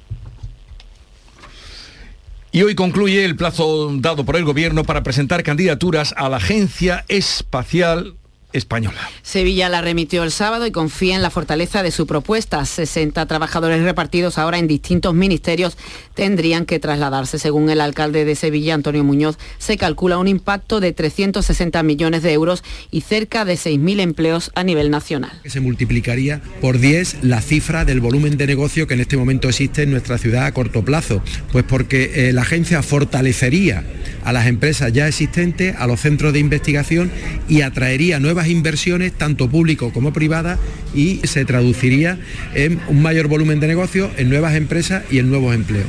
Y 2.51 2.61
hoy 2.61 2.75
concluye 2.75 3.25
el 3.25 3.35
plazo 3.35 3.89
dado 3.95 4.25
por 4.25 4.35
el 4.35 4.43
Gobierno 4.43 4.83
para 4.83 5.01
presentar 5.01 5.41
candidaturas 5.41 6.13
a 6.15 6.29
la 6.29 6.37
Agencia 6.37 7.03
Espacial 7.07 8.13
española. 8.53 8.99
Sevilla 9.21 9.69
la 9.69 9.81
remitió 9.81 10.23
el 10.23 10.31
sábado 10.31 10.65
y 10.65 10.71
confía 10.71 11.15
en 11.15 11.21
la 11.21 11.29
fortaleza 11.29 11.83
de 11.83 11.91
su 11.91 12.07
propuesta. 12.07 12.65
60 12.65 13.25
trabajadores 13.25 13.81
repartidos 13.83 14.37
ahora 14.37 14.59
en 14.59 14.67
distintos 14.67 15.13
ministerios 15.13 15.77
tendrían 16.13 16.65
que 16.65 16.79
trasladarse. 16.79 17.39
Según 17.39 17.69
el 17.69 17.81
alcalde 17.81 18.25
de 18.25 18.35
Sevilla, 18.35 18.73
Antonio 18.73 19.03
Muñoz, 19.03 19.37
se 19.57 19.77
calcula 19.77 20.17
un 20.17 20.27
impacto 20.27 20.79
de 20.79 20.93
360 20.93 21.83
millones 21.83 22.23
de 22.23 22.33
euros 22.33 22.63
y 22.91 23.01
cerca 23.01 23.45
de 23.45 23.55
6.000 23.55 23.99
empleos 23.99 24.51
a 24.55 24.63
nivel 24.63 24.89
nacional. 24.89 25.41
Se 25.45 25.59
multiplicaría 25.59 26.41
por 26.61 26.79
10 26.79 27.23
la 27.23 27.41
cifra 27.41 27.85
del 27.85 27.99
volumen 27.99 28.37
de 28.37 28.47
negocio 28.47 28.87
que 28.87 28.93
en 28.93 29.01
este 29.01 29.17
momento 29.17 29.49
existe 29.49 29.83
en 29.83 29.91
nuestra 29.91 30.17
ciudad 30.17 30.45
a 30.45 30.53
corto 30.53 30.83
plazo, 30.85 31.21
pues 31.51 31.63
porque 31.63 32.29
eh, 32.29 32.33
la 32.33 32.41
agencia 32.41 32.81
fortalecería 32.81 33.83
a 34.23 34.33
las 34.33 34.47
empresas 34.47 34.93
ya 34.93 35.07
existentes, 35.07 35.75
a 35.77 35.87
los 35.87 35.99
centros 35.99 36.33
de 36.33 36.39
investigación 36.39 37.11
y 37.47 37.61
atraería 37.61 38.19
nuevas 38.19 38.42
inversiones, 38.47 39.13
tanto 39.13 39.49
público 39.49 39.91
como 39.93 40.13
privadas, 40.13 40.59
y 40.93 41.19
se 41.23 41.45
traduciría 41.45 42.19
en 42.53 42.79
un 42.87 43.01
mayor 43.01 43.27
volumen 43.27 43.59
de 43.59 43.67
negocio, 43.67 44.09
en 44.17 44.29
nuevas 44.29 44.55
empresas 44.55 45.03
y 45.11 45.19
en 45.19 45.29
nuevos 45.29 45.55
empleos 45.55 45.87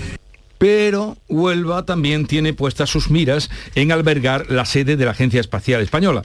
pero 0.64 1.18
Huelva 1.28 1.84
también 1.84 2.24
tiene 2.24 2.54
puestas 2.54 2.88
sus 2.88 3.10
miras 3.10 3.50
en 3.74 3.92
albergar 3.92 4.50
la 4.50 4.64
sede 4.64 4.96
de 4.96 5.04
la 5.04 5.10
Agencia 5.10 5.38
Espacial 5.38 5.82
Española. 5.82 6.22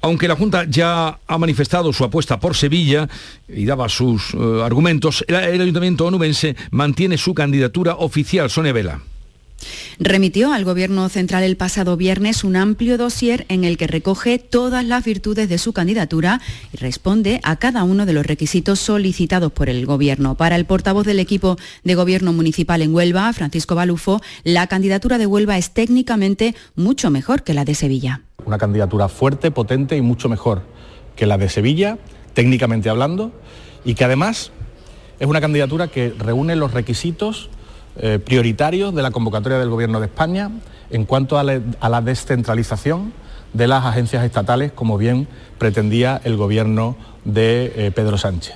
Aunque 0.00 0.28
la 0.28 0.36
Junta 0.36 0.64
ya 0.68 1.18
ha 1.26 1.38
manifestado 1.38 1.92
su 1.92 2.04
apuesta 2.04 2.38
por 2.38 2.54
Sevilla 2.54 3.08
y 3.48 3.64
daba 3.64 3.88
sus 3.88 4.32
eh, 4.34 4.62
argumentos, 4.62 5.24
el, 5.26 5.34
el 5.34 5.60
Ayuntamiento 5.62 6.06
onubense 6.06 6.54
mantiene 6.70 7.18
su 7.18 7.34
candidatura 7.34 7.96
oficial, 7.96 8.48
Sonia 8.48 8.72
Vela 8.72 9.00
remitió 9.98 10.52
al 10.52 10.64
Gobierno 10.64 11.08
Central 11.08 11.42
el 11.42 11.56
pasado 11.56 11.96
viernes 11.96 12.44
un 12.44 12.56
amplio 12.56 12.98
dossier 12.98 13.46
en 13.48 13.64
el 13.64 13.76
que 13.76 13.86
recoge 13.86 14.38
todas 14.38 14.84
las 14.84 15.04
virtudes 15.04 15.48
de 15.48 15.58
su 15.58 15.72
candidatura 15.72 16.40
y 16.72 16.76
responde 16.76 17.40
a 17.42 17.56
cada 17.56 17.84
uno 17.84 18.06
de 18.06 18.12
los 18.12 18.26
requisitos 18.26 18.80
solicitados 18.80 19.52
por 19.52 19.68
el 19.68 19.86
Gobierno. 19.86 20.36
Para 20.36 20.56
el 20.56 20.64
portavoz 20.64 21.06
del 21.06 21.20
equipo 21.20 21.56
de 21.84 21.94
Gobierno 21.94 22.32
Municipal 22.32 22.82
en 22.82 22.94
Huelva, 22.94 23.32
Francisco 23.32 23.74
Balufo, 23.74 24.20
la 24.44 24.66
candidatura 24.66 25.18
de 25.18 25.26
Huelva 25.26 25.58
es 25.58 25.70
técnicamente 25.70 26.54
mucho 26.74 27.10
mejor 27.10 27.42
que 27.42 27.54
la 27.54 27.64
de 27.64 27.74
Sevilla. 27.74 28.22
Una 28.44 28.58
candidatura 28.58 29.08
fuerte, 29.08 29.50
potente 29.50 29.96
y 29.96 30.02
mucho 30.02 30.28
mejor 30.28 30.62
que 31.16 31.26
la 31.26 31.38
de 31.38 31.48
Sevilla, 31.48 31.98
técnicamente 32.34 32.88
hablando, 32.88 33.32
y 33.84 33.94
que 33.94 34.04
además 34.04 34.52
es 35.18 35.26
una 35.26 35.40
candidatura 35.40 35.88
que 35.88 36.14
reúne 36.18 36.56
los 36.56 36.72
requisitos 36.72 37.50
eh, 37.96 38.18
prioritarios 38.24 38.94
de 38.94 39.02
la 39.02 39.10
convocatoria 39.10 39.58
del 39.58 39.68
Gobierno 39.68 40.00
de 40.00 40.06
España 40.06 40.50
en 40.90 41.04
cuanto 41.04 41.38
a 41.38 41.44
la, 41.44 42.00
descentralización 42.00 43.12
de 43.52 43.66
las 43.66 43.84
agencias 43.84 44.24
estatales, 44.24 44.72
como 44.72 44.98
bien 44.98 45.28
pretendía 45.58 46.20
el 46.24 46.36
Gobierno 46.36 46.96
de 47.24 47.72
eh, 47.76 47.90
Pedro 47.90 48.18
Sánchez. 48.18 48.54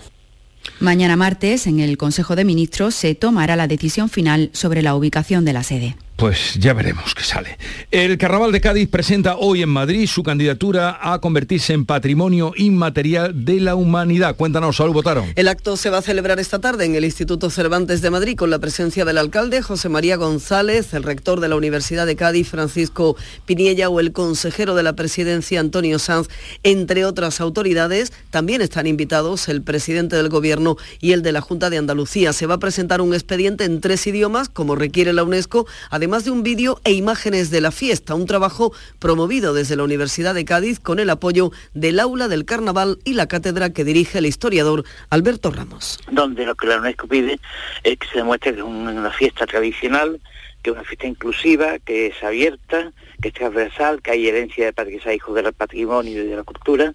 Mañana 0.80 1.16
martes, 1.16 1.66
en 1.66 1.80
el 1.80 1.96
Consejo 1.96 2.36
de 2.36 2.44
Ministros, 2.44 2.94
se 2.94 3.14
tomará 3.14 3.56
la 3.56 3.66
decisión 3.66 4.08
final 4.08 4.50
sobre 4.52 4.82
la 4.82 4.94
ubicación 4.94 5.44
de 5.44 5.52
la 5.52 5.62
sede. 5.62 5.96
Pues 6.16 6.54
ya 6.54 6.74
veremos 6.74 7.12
qué 7.12 7.24
sale. 7.24 7.58
El 7.90 8.18
Carnaval 8.18 8.52
de 8.52 8.60
Cádiz 8.60 8.88
presenta 8.88 9.36
hoy 9.36 9.62
en 9.62 9.68
Madrid 9.68 10.06
su 10.06 10.22
candidatura 10.22 10.96
a 11.02 11.20
convertirse 11.20 11.72
en 11.72 11.86
patrimonio 11.86 12.52
inmaterial 12.56 13.44
de 13.44 13.58
la 13.58 13.74
humanidad. 13.74 14.36
Cuéntanos, 14.36 14.76
Saúl 14.76 14.92
Votaron. 14.92 15.32
El 15.34 15.48
acto 15.48 15.76
se 15.76 15.90
va 15.90 15.98
a 15.98 16.02
celebrar 16.02 16.38
esta 16.38 16.60
tarde 16.60 16.84
en 16.84 16.94
el 16.94 17.04
Instituto 17.04 17.50
Cervantes 17.50 18.00
de 18.00 18.10
Madrid 18.10 18.36
con 18.36 18.50
la 18.50 18.60
presencia 18.60 19.04
del 19.04 19.18
alcalde 19.18 19.60
José 19.60 19.88
María 19.88 20.16
González, 20.16 20.94
el 20.94 21.02
rector 21.02 21.40
de 21.40 21.48
la 21.48 21.56
Universidad 21.56 22.06
de 22.06 22.14
Cádiz 22.14 22.48
Francisco 22.48 23.16
Piniella 23.44 23.88
o 23.88 23.98
el 23.98 24.12
consejero 24.12 24.76
de 24.76 24.84
la 24.84 24.92
presidencia 24.92 25.58
Antonio 25.58 25.98
Sanz, 25.98 26.28
entre 26.62 27.04
otras 27.04 27.40
autoridades. 27.40 28.12
También 28.30 28.62
están 28.62 28.86
invitados 28.86 29.48
el 29.48 29.62
presidente 29.62 30.14
del 30.14 30.28
gobierno 30.28 30.76
y 31.00 31.10
el 31.10 31.22
de 31.22 31.32
la 31.32 31.40
Junta 31.40 31.70
de 31.70 31.78
Andalucía. 31.78 32.32
Se 32.32 32.46
va 32.46 32.54
a 32.54 32.58
presentar 32.58 33.00
un 33.00 33.14
expediente 33.14 33.64
en 33.64 33.80
tres 33.80 34.06
idiomas, 34.06 34.48
como 34.48 34.76
requiere 34.76 35.12
la 35.12 35.24
UNESCO, 35.24 35.66
de 36.04 36.30
un 36.30 36.42
vídeo 36.42 36.78
e 36.84 36.92
imágenes 36.92 37.50
de 37.50 37.62
la 37.62 37.72
fiesta, 37.72 38.14
un 38.14 38.26
trabajo 38.26 38.72
promovido 38.98 39.54
desde 39.54 39.74
la 39.74 39.84
Universidad 39.84 40.34
de 40.34 40.44
Cádiz 40.44 40.78
con 40.78 40.98
el 40.98 41.08
apoyo 41.08 41.50
del 41.72 41.98
Aula 41.98 42.28
del 42.28 42.44
Carnaval 42.44 42.98
y 43.04 43.14
la 43.14 43.26
cátedra 43.26 43.70
que 43.70 43.84
dirige 43.84 44.18
el 44.18 44.26
historiador 44.26 44.84
Alberto 45.08 45.50
Ramos. 45.50 45.98
Donde 46.10 46.44
lo 46.44 46.54
que 46.56 46.66
la 46.66 46.76
UNESCO 46.76 47.08
pide 47.08 47.40
es 47.82 47.98
que 47.98 48.06
se 48.08 48.18
demuestre 48.18 48.52
que 48.52 48.60
es 48.60 48.64
una 48.64 49.10
fiesta 49.12 49.46
tradicional, 49.46 50.20
que 50.62 50.70
es 50.70 50.76
una 50.76 50.84
fiesta 50.84 51.06
inclusiva, 51.06 51.78
que 51.78 52.08
es 52.08 52.22
abierta, 52.22 52.92
que 53.22 53.28
es 53.28 53.34
transversal, 53.34 54.02
que 54.02 54.10
hay 54.10 54.28
herencia 54.28 54.70
de 54.70 54.84
que 54.84 55.00
sea 55.00 55.14
hijo 55.14 55.32
del 55.32 55.50
patrimonio 55.54 56.22
y 56.22 56.26
de 56.28 56.36
la 56.36 56.44
cultura 56.44 56.94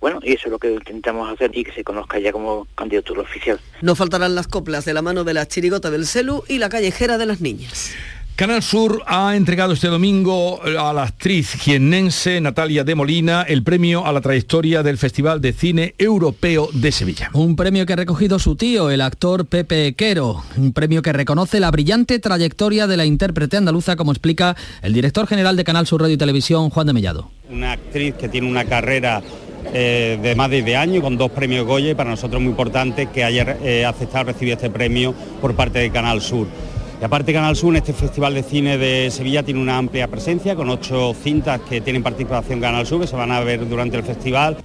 bueno, 0.00 0.20
y 0.22 0.34
eso 0.34 0.46
es 0.46 0.52
lo 0.52 0.58
que 0.58 0.72
intentamos 0.72 1.32
hacer 1.32 1.50
y 1.54 1.64
que 1.64 1.72
se 1.72 1.82
conozca 1.82 2.18
ya 2.18 2.30
como 2.30 2.66
candidatura 2.74 3.22
oficial. 3.22 3.58
No 3.80 3.94
faltarán 3.94 4.34
las 4.34 4.46
coplas 4.46 4.84
de 4.84 4.92
la 4.92 5.02
mano 5.02 5.24
de 5.24 5.34
la 5.34 5.48
chirigota 5.48 5.90
del 5.90 6.06
Celu 6.06 6.44
y 6.48 6.58
la 6.58 6.68
callejera 6.68 7.18
de 7.18 7.26
las 7.26 7.40
niñas. 7.40 7.94
Canal 8.36 8.62
Sur 8.62 9.02
ha 9.06 9.34
entregado 9.34 9.72
este 9.72 9.88
domingo 9.88 10.60
a 10.62 10.92
la 10.92 11.04
actriz 11.04 11.54
jiennense 11.54 12.38
Natalia 12.42 12.84
de 12.84 12.94
Molina 12.94 13.40
el 13.48 13.62
premio 13.62 14.04
a 14.04 14.12
la 14.12 14.20
trayectoria 14.20 14.82
del 14.82 14.98
Festival 14.98 15.40
de 15.40 15.54
Cine 15.54 15.94
Europeo 15.96 16.68
de 16.70 16.92
Sevilla. 16.92 17.30
Un 17.32 17.56
premio 17.56 17.86
que 17.86 17.94
ha 17.94 17.96
recogido 17.96 18.38
su 18.38 18.54
tío, 18.54 18.90
el 18.90 19.00
actor 19.00 19.46
Pepe 19.46 19.94
Quero. 19.94 20.44
Un 20.58 20.74
premio 20.74 21.00
que 21.00 21.14
reconoce 21.14 21.60
la 21.60 21.70
brillante 21.70 22.18
trayectoria 22.18 22.86
de 22.86 22.98
la 22.98 23.06
intérprete 23.06 23.56
andaluza, 23.56 23.96
como 23.96 24.12
explica 24.12 24.54
el 24.82 24.92
director 24.92 25.26
general 25.26 25.56
de 25.56 25.64
Canal 25.64 25.86
Sur 25.86 26.02
Radio 26.02 26.16
y 26.16 26.18
Televisión, 26.18 26.68
Juan 26.68 26.88
de 26.88 26.92
Mellado. 26.92 27.30
Una 27.48 27.72
actriz 27.72 28.16
que 28.16 28.28
tiene 28.28 28.50
una 28.50 28.66
carrera 28.66 29.22
eh, 29.72 30.18
de 30.22 30.34
más 30.34 30.50
de 30.50 30.62
10 30.62 30.76
años 30.76 31.02
con 31.02 31.16
dos 31.16 31.30
premios 31.30 31.64
Goya 31.64 31.92
y 31.92 31.94
para 31.94 32.10
nosotros 32.10 32.38
es 32.38 32.42
muy 32.42 32.50
importante 32.50 33.06
que 33.06 33.24
haya 33.24 33.56
eh, 33.62 33.86
aceptado 33.86 34.24
recibir 34.24 34.52
este 34.52 34.68
premio 34.68 35.14
por 35.40 35.54
parte 35.54 35.78
de 35.78 35.90
Canal 35.90 36.20
Sur. 36.20 36.48
Y 37.00 37.04
aparte 37.04 37.32
Canal 37.32 37.56
Sur, 37.56 37.76
este 37.76 37.92
Festival 37.92 38.34
de 38.34 38.42
Cine 38.42 38.78
de 38.78 39.10
Sevilla 39.10 39.42
tiene 39.42 39.60
una 39.60 39.76
amplia 39.76 40.08
presencia 40.08 40.56
con 40.56 40.70
ocho 40.70 41.14
cintas 41.14 41.60
que 41.68 41.80
tienen 41.80 42.02
participación 42.02 42.60
Canal 42.60 42.86
Sur, 42.86 43.00
que 43.00 43.06
se 43.06 43.16
van 43.16 43.32
a 43.32 43.40
ver 43.40 43.68
durante 43.68 43.96
el 43.96 44.02
festival. 44.02 44.56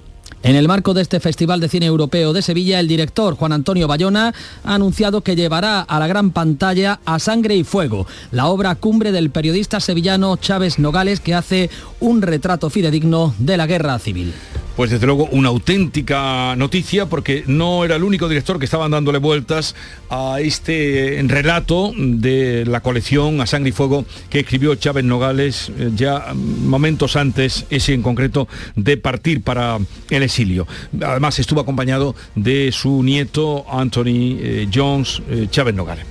En 0.42 0.56
el 0.56 0.66
marco 0.66 0.92
de 0.92 1.02
este 1.02 1.20
Festival 1.20 1.60
de 1.60 1.68
Cine 1.68 1.86
Europeo 1.86 2.32
de 2.32 2.42
Sevilla, 2.42 2.80
el 2.80 2.88
director 2.88 3.36
Juan 3.36 3.52
Antonio 3.52 3.86
Bayona 3.86 4.34
ha 4.64 4.74
anunciado 4.74 5.20
que 5.20 5.36
llevará 5.36 5.82
a 5.82 5.98
la 6.00 6.08
gran 6.08 6.32
pantalla 6.32 6.98
A 7.04 7.20
Sangre 7.20 7.54
y 7.54 7.62
Fuego, 7.62 8.08
la 8.32 8.46
obra 8.46 8.74
cumbre 8.74 9.12
del 9.12 9.30
periodista 9.30 9.78
sevillano 9.78 10.36
Chávez 10.36 10.80
Nogales 10.80 11.20
que 11.20 11.34
hace 11.34 11.70
un 12.00 12.22
retrato 12.22 12.70
fidedigno 12.70 13.34
de 13.38 13.56
la 13.56 13.68
guerra 13.68 13.98
civil. 14.00 14.34
Pues 14.76 14.90
desde 14.90 15.06
luego 15.06 15.28
una 15.32 15.50
auténtica 15.50 16.56
noticia 16.56 17.06
porque 17.06 17.44
no 17.46 17.84
era 17.84 17.96
el 17.96 18.04
único 18.04 18.28
director 18.28 18.58
que 18.58 18.64
estaban 18.64 18.90
dándole 18.90 19.18
vueltas 19.18 19.74
a 20.08 20.40
este 20.40 21.22
relato 21.26 21.92
de 21.96 22.64
la 22.66 22.80
colección 22.80 23.40
A 23.40 23.46
Sangre 23.46 23.70
y 23.70 23.72
Fuego 23.72 24.06
que 24.30 24.40
escribió 24.40 24.74
Chávez 24.74 25.04
Nogales 25.04 25.70
eh, 25.78 25.90
ya 25.94 26.32
momentos 26.34 27.16
antes, 27.16 27.66
ese 27.70 27.92
en 27.92 28.02
concreto, 28.02 28.48
de 28.74 28.96
partir 28.96 29.42
para 29.42 29.78
el 30.08 30.22
exilio. 30.22 30.66
Además 31.04 31.38
estuvo 31.38 31.60
acompañado 31.60 32.14
de 32.34 32.72
su 32.72 33.02
nieto 33.02 33.66
Anthony 33.70 34.38
eh, 34.40 34.68
Jones 34.72 35.22
eh, 35.28 35.48
Chávez 35.50 35.74
Nogales. 35.74 36.06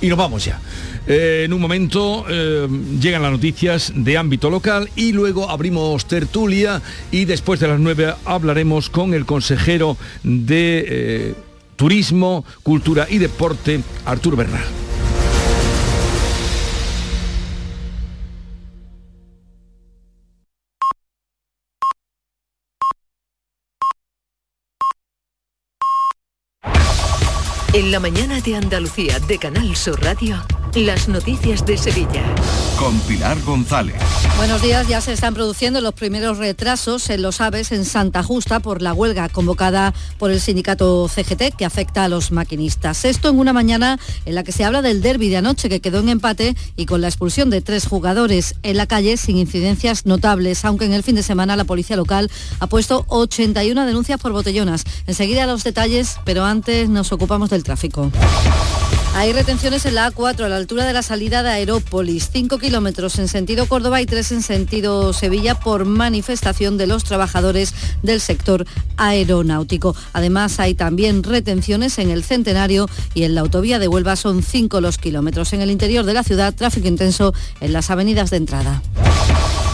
Y 0.00 0.08
nos 0.08 0.18
vamos 0.18 0.44
ya. 0.44 0.60
Eh, 1.06 1.42
en 1.44 1.52
un 1.52 1.60
momento 1.60 2.24
eh, 2.28 2.66
llegan 3.00 3.22
las 3.22 3.32
noticias 3.32 3.92
de 3.94 4.16
ámbito 4.16 4.48
local 4.48 4.88
y 4.96 5.12
luego 5.12 5.50
abrimos 5.50 6.06
tertulia 6.06 6.80
y 7.10 7.26
después 7.26 7.60
de 7.60 7.68
las 7.68 7.78
nueve 7.78 8.14
hablaremos 8.24 8.88
con 8.88 9.12
el 9.12 9.26
consejero 9.26 9.98
de 10.22 10.84
eh, 10.88 11.34
Turismo, 11.76 12.44
Cultura 12.62 13.06
y 13.10 13.18
Deporte, 13.18 13.80
Arturo 14.06 14.36
Bernal. 14.36 14.64
En 27.74 27.90
la 27.90 27.98
mañana 27.98 28.40
de 28.40 28.54
Andalucía 28.54 29.18
de 29.18 29.36
Canal 29.36 29.74
Sur 29.74 30.00
Radio, 30.00 30.36
las 30.76 31.08
noticias 31.08 31.64
de 31.64 31.78
Sevilla. 31.78 32.22
Con 32.78 32.98
Pilar 33.00 33.40
González. 33.42 33.94
Buenos 34.36 34.60
días, 34.60 34.88
ya 34.88 35.00
se 35.00 35.12
están 35.12 35.32
produciendo 35.32 35.80
los 35.80 35.94
primeros 35.94 36.38
retrasos 36.38 37.08
en 37.10 37.22
los 37.22 37.40
aves 37.40 37.70
en 37.70 37.84
Santa 37.84 38.24
Justa 38.24 38.58
por 38.58 38.82
la 38.82 38.92
huelga 38.92 39.28
convocada 39.28 39.94
por 40.18 40.32
el 40.32 40.40
sindicato 40.40 41.08
CGT 41.08 41.56
que 41.56 41.64
afecta 41.64 42.04
a 42.04 42.08
los 42.08 42.32
maquinistas. 42.32 43.04
Esto 43.04 43.28
en 43.28 43.38
una 43.38 43.52
mañana 43.52 44.00
en 44.24 44.34
la 44.34 44.42
que 44.42 44.50
se 44.50 44.64
habla 44.64 44.82
del 44.82 45.00
derby 45.00 45.28
de 45.28 45.36
anoche 45.36 45.68
que 45.68 45.80
quedó 45.80 46.00
en 46.00 46.08
empate 46.08 46.56
y 46.74 46.86
con 46.86 47.00
la 47.00 47.08
expulsión 47.08 47.50
de 47.50 47.60
tres 47.60 47.86
jugadores 47.86 48.56
en 48.64 48.76
la 48.76 48.86
calle 48.86 49.16
sin 49.16 49.36
incidencias 49.36 50.06
notables, 50.06 50.64
aunque 50.64 50.86
en 50.86 50.92
el 50.92 51.04
fin 51.04 51.14
de 51.14 51.22
semana 51.22 51.54
la 51.54 51.64
policía 51.64 51.96
local 51.96 52.30
ha 52.58 52.66
puesto 52.66 53.04
81 53.08 53.86
denuncias 53.86 54.20
por 54.20 54.32
botellonas. 54.32 54.84
Enseguida 55.06 55.46
los 55.46 55.62
detalles, 55.62 56.16
pero 56.24 56.44
antes 56.44 56.88
nos 56.88 57.12
ocupamos 57.12 57.50
del 57.50 57.62
tráfico. 57.62 58.10
Hay 59.16 59.32
retenciones 59.32 59.86
en 59.86 59.94
la 59.94 60.12
A4 60.12 60.42
a 60.42 60.48
la 60.48 60.56
altura 60.56 60.84
de 60.84 60.92
la 60.92 61.02
salida 61.02 61.44
de 61.44 61.50
Aerópolis, 61.50 62.30
5 62.32 62.58
kilómetros 62.58 63.16
en 63.20 63.28
sentido 63.28 63.66
Córdoba 63.66 64.00
y 64.00 64.06
3 64.06 64.32
en 64.32 64.42
sentido 64.42 65.12
Sevilla 65.12 65.54
por 65.54 65.84
manifestación 65.84 66.76
de 66.76 66.88
los 66.88 67.04
trabajadores 67.04 67.74
del 68.02 68.20
sector 68.20 68.66
aeronáutico. 68.96 69.94
Además 70.12 70.58
hay 70.58 70.74
también 70.74 71.22
retenciones 71.22 71.98
en 71.98 72.10
el 72.10 72.24
Centenario 72.24 72.88
y 73.14 73.22
en 73.22 73.36
la 73.36 73.42
autovía 73.42 73.78
de 73.78 73.86
Huelva 73.86 74.16
son 74.16 74.42
5 74.42 74.80
los 74.80 74.98
kilómetros. 74.98 75.52
En 75.52 75.60
el 75.60 75.70
interior 75.70 76.04
de 76.04 76.12
la 76.12 76.24
ciudad, 76.24 76.52
tráfico 76.52 76.88
intenso 76.88 77.32
en 77.60 77.72
las 77.72 77.90
avenidas 77.90 78.30
de 78.30 78.38
entrada. 78.38 78.82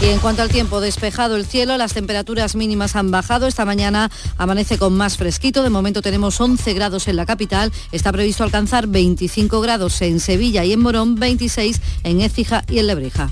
Y 0.01 0.05
en 0.07 0.17
cuanto 0.17 0.41
al 0.41 0.49
tiempo, 0.49 0.81
despejado 0.81 1.35
el 1.35 1.45
cielo, 1.45 1.77
las 1.77 1.93
temperaturas 1.93 2.55
mínimas 2.55 2.95
han 2.95 3.11
bajado. 3.11 3.45
Esta 3.45 3.65
mañana 3.65 4.09
amanece 4.35 4.79
con 4.79 4.93
más 4.93 5.15
fresquito. 5.15 5.61
De 5.61 5.69
momento 5.69 6.01
tenemos 6.01 6.41
11 6.41 6.73
grados 6.73 7.07
en 7.07 7.15
la 7.17 7.27
capital. 7.27 7.71
Está 7.91 8.11
previsto 8.11 8.43
alcanzar 8.43 8.87
25 8.87 9.61
grados 9.61 10.01
en 10.01 10.19
Sevilla 10.19 10.65
y 10.65 10.73
en 10.73 10.79
Morón, 10.79 11.15
26 11.15 11.79
en 12.03 12.21
Écija 12.21 12.63
y 12.67 12.79
en 12.79 12.87
Lebrija. 12.87 13.31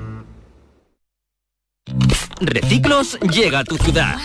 Reciclos 2.39 3.19
llega 3.19 3.59
a 3.59 3.63
tu 3.63 3.77
ciudad. 3.77 4.17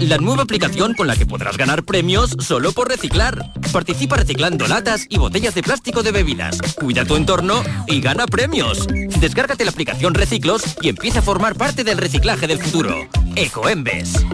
La 0.00 0.18
nueva 0.18 0.42
aplicación 0.42 0.94
con 0.94 1.06
la 1.06 1.16
que 1.16 1.26
podrás 1.26 1.56
ganar 1.56 1.84
premios 1.84 2.36
solo 2.40 2.72
por 2.72 2.88
reciclar. 2.88 3.52
Participa 3.72 4.16
reciclando 4.16 4.66
latas 4.66 5.06
y 5.08 5.18
botellas 5.18 5.54
de 5.54 5.62
plástico 5.62 6.02
de 6.02 6.12
bebidas. 6.12 6.60
Cuida 6.74 7.04
tu 7.04 7.16
entorno 7.16 7.62
y 7.86 8.00
gana 8.00 8.26
premios. 8.26 8.86
Descárgate 9.20 9.64
la 9.64 9.70
aplicación 9.70 10.14
Reciclos 10.14 10.62
y 10.80 10.88
empieza 10.88 11.20
a 11.20 11.22
formar 11.22 11.54
parte 11.54 11.84
del 11.84 11.98
reciclaje 11.98 12.46
del 12.46 12.58
futuro. 12.58 13.08
Ecoembes. 13.36 14.24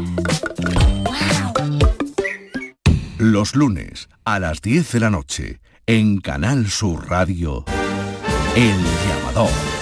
Los 3.19 3.57
lunes 3.57 4.09
a 4.25 4.39
las 4.39 4.63
10 4.63 4.93
de 4.93 5.01
la 5.01 5.11
noche 5.11 5.61
en 5.87 6.21
Canal 6.21 6.71
Sur 6.71 7.09
Radio, 7.09 7.65
El 8.55 8.77
Llamador. 9.09 9.78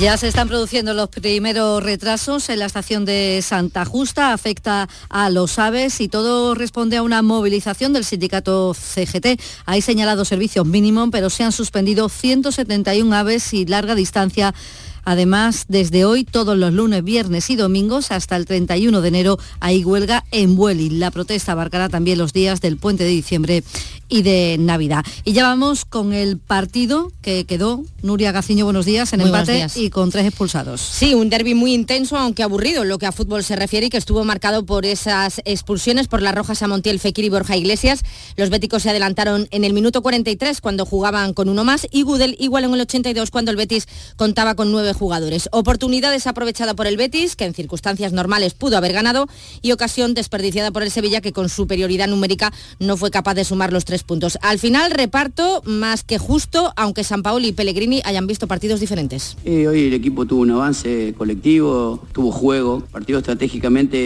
Ya 0.00 0.16
se 0.16 0.28
están 0.28 0.46
produciendo 0.46 0.94
los 0.94 1.08
primeros 1.08 1.82
retrasos 1.82 2.48
en 2.50 2.60
la 2.60 2.66
estación 2.66 3.04
de 3.04 3.40
Santa 3.42 3.84
Justa, 3.84 4.32
afecta 4.32 4.88
a 5.08 5.28
los 5.28 5.58
aves 5.58 6.00
y 6.00 6.06
todo 6.06 6.54
responde 6.54 6.98
a 6.98 7.02
una 7.02 7.20
movilización 7.20 7.92
del 7.92 8.04
sindicato 8.04 8.74
CGT. 8.74 9.40
Hay 9.66 9.82
señalado 9.82 10.24
servicios 10.24 10.64
mínimos, 10.66 11.08
pero 11.10 11.30
se 11.30 11.42
han 11.42 11.50
suspendido 11.50 12.08
171 12.08 13.12
aves 13.16 13.52
y 13.52 13.66
larga 13.66 13.96
distancia 13.96 14.54
Además, 15.08 15.64
desde 15.68 16.04
hoy, 16.04 16.24
todos 16.24 16.54
los 16.58 16.70
lunes, 16.70 17.02
viernes 17.02 17.48
y 17.48 17.56
domingos, 17.56 18.12
hasta 18.12 18.36
el 18.36 18.44
31 18.44 19.00
de 19.00 19.08
enero, 19.08 19.38
hay 19.58 19.82
huelga 19.82 20.22
en 20.32 20.54
Bueli. 20.54 20.90
La 20.90 21.10
protesta 21.10 21.52
abarcará 21.52 21.88
también 21.88 22.18
los 22.18 22.34
días 22.34 22.60
del 22.60 22.76
puente 22.76 23.04
de 23.04 23.10
diciembre 23.10 23.64
y 24.08 24.22
de 24.22 24.56
Navidad. 24.58 25.04
Y 25.24 25.32
ya 25.32 25.44
vamos 25.44 25.84
con 25.84 26.12
el 26.12 26.38
partido 26.38 27.12
que 27.22 27.44
quedó, 27.44 27.82
Nuria 28.02 28.32
Gaciño, 28.32 28.64
buenos 28.64 28.86
días, 28.86 29.12
en 29.12 29.20
Muy 29.20 29.28
empate 29.28 29.66
y 29.74 29.90
con 29.90 30.10
tres 30.10 30.26
expulsados. 30.26 30.80
Sí, 30.80 31.14
un 31.14 31.28
derby 31.28 31.54
muy 31.54 31.74
intenso, 31.74 32.16
aunque 32.16 32.42
aburrido 32.42 32.82
en 32.82 32.88
lo 32.88 32.98
que 32.98 33.06
a 33.06 33.12
fútbol 33.12 33.44
se 33.44 33.56
refiere 33.56 33.86
y 33.86 33.90
que 33.90 33.96
estuvo 33.96 34.24
marcado 34.24 34.64
por 34.64 34.86
esas 34.86 35.40
expulsiones 35.44 36.08
por 36.08 36.22
las 36.22 36.34
rojas 36.34 36.62
a 36.62 36.68
Montiel, 36.68 37.00
Fekir 37.00 37.24
y 37.24 37.28
Borja 37.28 37.56
Iglesias. 37.56 38.02
Los 38.36 38.50
béticos 38.50 38.82
se 38.82 38.90
adelantaron 38.90 39.48
en 39.50 39.64
el 39.64 39.72
minuto 39.72 40.02
43 40.02 40.60
cuando 40.60 40.86
jugaban 40.86 41.34
con 41.34 41.48
uno 41.48 41.64
más 41.64 41.86
y 41.90 42.02
Gudel 42.02 42.36
igual 42.38 42.64
en 42.64 42.74
el 42.74 42.80
82 42.80 43.30
cuando 43.30 43.50
el 43.50 43.56
Betis 43.56 43.86
contaba 44.16 44.54
con 44.54 44.72
nueve 44.72 44.92
jugadores. 44.92 45.48
Oportunidad 45.52 46.10
desaprovechada 46.10 46.74
por 46.74 46.86
el 46.86 46.96
Betis, 46.96 47.36
que 47.36 47.44
en 47.44 47.54
circunstancias 47.54 48.12
normales 48.12 48.54
pudo 48.54 48.76
haber 48.76 48.92
ganado, 48.92 49.28
y 49.62 49.72
ocasión 49.72 50.14
desperdiciada 50.14 50.70
por 50.70 50.82
el 50.82 50.90
Sevilla, 50.90 51.20
que 51.20 51.32
con 51.32 51.48
superioridad 51.48 52.08
numérica 52.08 52.52
no 52.78 52.96
fue 52.96 53.10
capaz 53.10 53.34
de 53.34 53.44
sumar 53.44 53.72
los 53.72 53.84
tres 53.84 53.97
puntos. 54.04 54.38
Al 54.42 54.58
final, 54.58 54.90
reparto 54.90 55.62
más 55.64 56.04
que 56.04 56.18
justo, 56.18 56.72
aunque 56.76 57.04
San 57.04 57.22
Paoli 57.22 57.48
y 57.48 57.52
Pellegrini 57.52 58.00
hayan 58.04 58.26
visto 58.26 58.46
partidos 58.46 58.80
diferentes. 58.80 59.36
Eh, 59.44 59.66
hoy 59.68 59.86
el 59.86 59.94
equipo 59.94 60.26
tuvo 60.26 60.42
un 60.42 60.50
avance 60.50 61.14
colectivo, 61.16 62.02
tuvo 62.12 62.32
juego, 62.32 62.78
el 62.78 62.92
partido 62.92 63.18
estratégicamente 63.18 63.98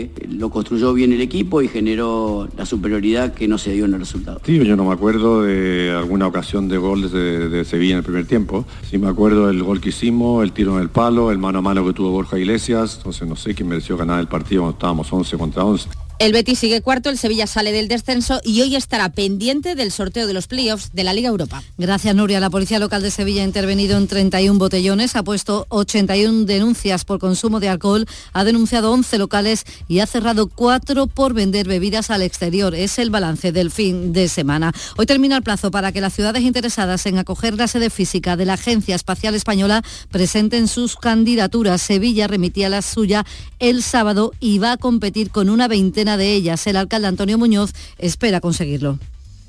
eh, 0.00 0.10
lo 0.28 0.50
construyó 0.50 0.92
bien 0.92 1.12
el 1.12 1.20
equipo 1.20 1.62
y 1.62 1.68
generó 1.68 2.48
la 2.56 2.66
superioridad 2.66 3.34
que 3.34 3.48
no 3.48 3.58
se 3.58 3.72
dio 3.72 3.84
en 3.84 3.94
el 3.94 4.00
resultado. 4.00 4.40
Sí, 4.44 4.58
yo 4.58 4.76
no 4.76 4.84
me 4.84 4.92
acuerdo 4.92 5.42
de 5.42 5.90
alguna 5.90 6.26
ocasión 6.26 6.68
de 6.68 6.78
gol 6.78 7.10
de, 7.10 7.48
de 7.48 7.64
Sevilla 7.64 7.92
en 7.92 7.98
el 7.98 8.04
primer 8.04 8.26
tiempo. 8.26 8.64
Sí 8.88 8.98
me 8.98 9.08
acuerdo 9.08 9.48
del 9.48 9.62
gol 9.62 9.80
que 9.80 9.90
hicimos, 9.90 10.42
el 10.42 10.52
tiro 10.52 10.76
en 10.76 10.82
el 10.82 10.90
palo, 10.90 11.30
el 11.30 11.38
mano 11.38 11.58
a 11.58 11.62
mano 11.62 11.84
que 11.84 11.92
tuvo 11.92 12.10
Borja 12.10 12.38
Iglesias. 12.38 12.96
Entonces 12.98 13.28
no 13.28 13.36
sé 13.36 13.54
quién 13.54 13.68
mereció 13.68 13.96
ganar 13.96 14.20
el 14.20 14.28
partido 14.28 14.62
cuando 14.62 14.76
estábamos 14.76 15.12
11 15.12 15.36
contra 15.36 15.64
11. 15.64 15.88
El 16.18 16.32
Betis 16.32 16.58
sigue 16.58 16.82
cuarto, 16.82 17.10
el 17.10 17.16
Sevilla 17.16 17.46
sale 17.46 17.70
del 17.70 17.86
descenso 17.86 18.40
y 18.42 18.60
hoy 18.60 18.74
estará 18.74 19.08
pendiente 19.08 19.76
del 19.76 19.92
sorteo 19.92 20.26
de 20.26 20.32
los 20.32 20.48
playoffs 20.48 20.90
de 20.92 21.04
la 21.04 21.12
Liga 21.12 21.28
Europa. 21.28 21.62
Gracias, 21.78 22.12
Nuria. 22.12 22.40
La 22.40 22.50
Policía 22.50 22.80
Local 22.80 23.02
de 23.02 23.12
Sevilla 23.12 23.42
ha 23.42 23.44
intervenido 23.44 23.96
en 23.96 24.08
31 24.08 24.58
botellones, 24.58 25.14
ha 25.14 25.22
puesto 25.22 25.66
81 25.68 26.44
denuncias 26.44 27.04
por 27.04 27.20
consumo 27.20 27.60
de 27.60 27.68
alcohol, 27.68 28.04
ha 28.32 28.42
denunciado 28.42 28.90
11 28.90 29.16
locales 29.16 29.64
y 29.86 30.00
ha 30.00 30.06
cerrado 30.06 30.48
4 30.48 31.06
por 31.06 31.34
vender 31.34 31.68
bebidas 31.68 32.10
al 32.10 32.22
exterior. 32.22 32.74
Es 32.74 32.98
el 32.98 33.10
balance 33.10 33.52
del 33.52 33.70
fin 33.70 34.12
de 34.12 34.28
semana. 34.28 34.72
Hoy 34.96 35.06
termina 35.06 35.36
el 35.36 35.44
plazo 35.44 35.70
para 35.70 35.92
que 35.92 36.00
las 36.00 36.14
ciudades 36.14 36.42
interesadas 36.42 37.06
en 37.06 37.18
acoger 37.18 37.54
la 37.54 37.68
sede 37.68 37.90
física 37.90 38.36
de 38.36 38.44
la 38.44 38.54
Agencia 38.54 38.96
Espacial 38.96 39.36
Española 39.36 39.84
presenten 40.10 40.66
sus 40.66 40.96
candidaturas. 40.96 41.80
Sevilla 41.80 42.26
remitía 42.26 42.68
la 42.68 42.82
suya 42.82 43.24
el 43.60 43.84
sábado 43.84 44.32
y 44.40 44.58
va 44.58 44.72
a 44.72 44.76
competir 44.78 45.30
con 45.30 45.48
una 45.48 45.68
veintena 45.68 46.07
de 46.16 46.32
ellas. 46.32 46.66
El 46.66 46.76
alcalde 46.76 47.08
Antonio 47.08 47.38
Muñoz 47.38 47.72
espera 47.98 48.40
conseguirlo. 48.40 48.98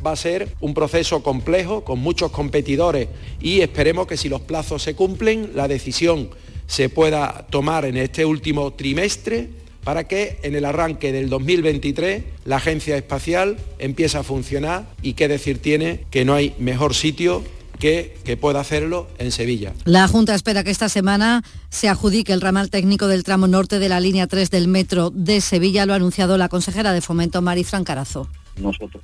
Va 0.05 0.11
a 0.11 0.15
ser 0.15 0.55
un 0.61 0.73
proceso 0.73 1.23
complejo, 1.23 1.83
con 1.83 1.99
muchos 1.99 2.31
competidores 2.31 3.09
y 3.41 3.61
esperemos 3.61 4.07
que 4.07 4.17
si 4.17 4.29
los 4.29 4.41
plazos 4.41 4.81
se 4.81 4.95
cumplen, 4.95 5.51
la 5.55 5.67
decisión 5.67 6.29
se 6.67 6.87
pueda 6.87 7.47
tomar 7.49 7.85
en 7.85 7.97
este 7.97 8.25
último 8.25 8.71
trimestre 8.73 9.49
para 9.83 10.07
que 10.07 10.39
en 10.43 10.55
el 10.55 10.65
arranque 10.65 11.11
del 11.11 11.29
2023 11.29 12.23
la 12.45 12.57
agencia 12.57 12.95
espacial 12.95 13.57
empiece 13.79 14.17
a 14.17 14.23
funcionar 14.23 14.87
y 15.01 15.13
qué 15.13 15.27
decir 15.27 15.59
tiene 15.59 16.05
que 16.11 16.25
no 16.25 16.33
hay 16.33 16.53
mejor 16.59 16.93
sitio 16.93 17.43
que, 17.79 18.17
que, 18.23 18.37
pueda 18.37 18.59
hacerlo 18.59 19.07
en 19.17 19.31
Sevilla. 19.31 19.73
La 19.85 20.08
Junta 20.08 20.35
espera 20.35 20.63
que 20.63 20.71
esta 20.71 20.89
semana 20.89 21.43
se 21.69 21.87
adjudique 21.89 22.33
el 22.33 22.41
ramal 22.41 22.69
técnico 22.69 23.08
del 23.08 23.23
tramo 23.23 23.47
norte 23.47 23.79
de 23.79 23.89
la 23.89 23.99
línea 23.99 24.27
3 24.27 24.51
del 24.51 24.67
metro 24.67 25.10
de 25.10 25.41
Sevilla, 25.41 25.85
lo 25.85 25.93
ha 25.93 25.95
anunciado 25.95 26.37
la 26.37 26.49
consejera 26.49 26.93
de 26.93 27.01
Fomento 27.01 27.41
Marifran 27.41 27.85
Carazo. 27.85 28.27
Nosotros, 28.58 29.01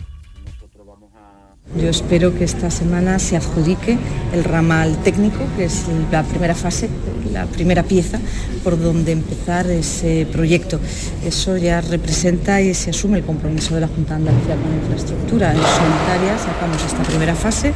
Yo 1.74 1.90
espero 1.90 2.34
que 2.38 2.46
esta 2.46 2.72
semana 2.72 3.20
se 3.20 3.36
adjudique 3.36 3.98
el 4.34 4.46
ramal 4.46 4.96
técnico, 5.04 5.40
que 5.58 5.66
es 5.66 5.84
la 6.10 6.24
primera 6.24 6.56
fase, 6.56 6.90
la 7.34 7.48
primera 7.48 7.84
pieza 7.84 8.20
por 8.64 8.82
donde 8.82 9.12
empezar 9.12 9.70
ese 9.70 10.26
proyecto. 10.32 10.80
Eso 11.26 11.58
ya 11.58 11.82
representa 11.82 12.62
y 12.62 12.74
se 12.74 12.92
asume 12.92 13.18
el 13.18 13.26
compromiso 13.26 13.76
de 13.76 13.82
la 13.82 13.88
Junta 13.88 14.14
de 14.14 14.30
Andalucía 14.30 14.56
con 14.56 14.74
infraestructura. 14.74 15.52
En 15.52 15.58
solitaria 15.58 16.38
sacamos 16.38 16.82
esta 16.86 17.04
primera 17.04 17.36
fase 17.36 17.74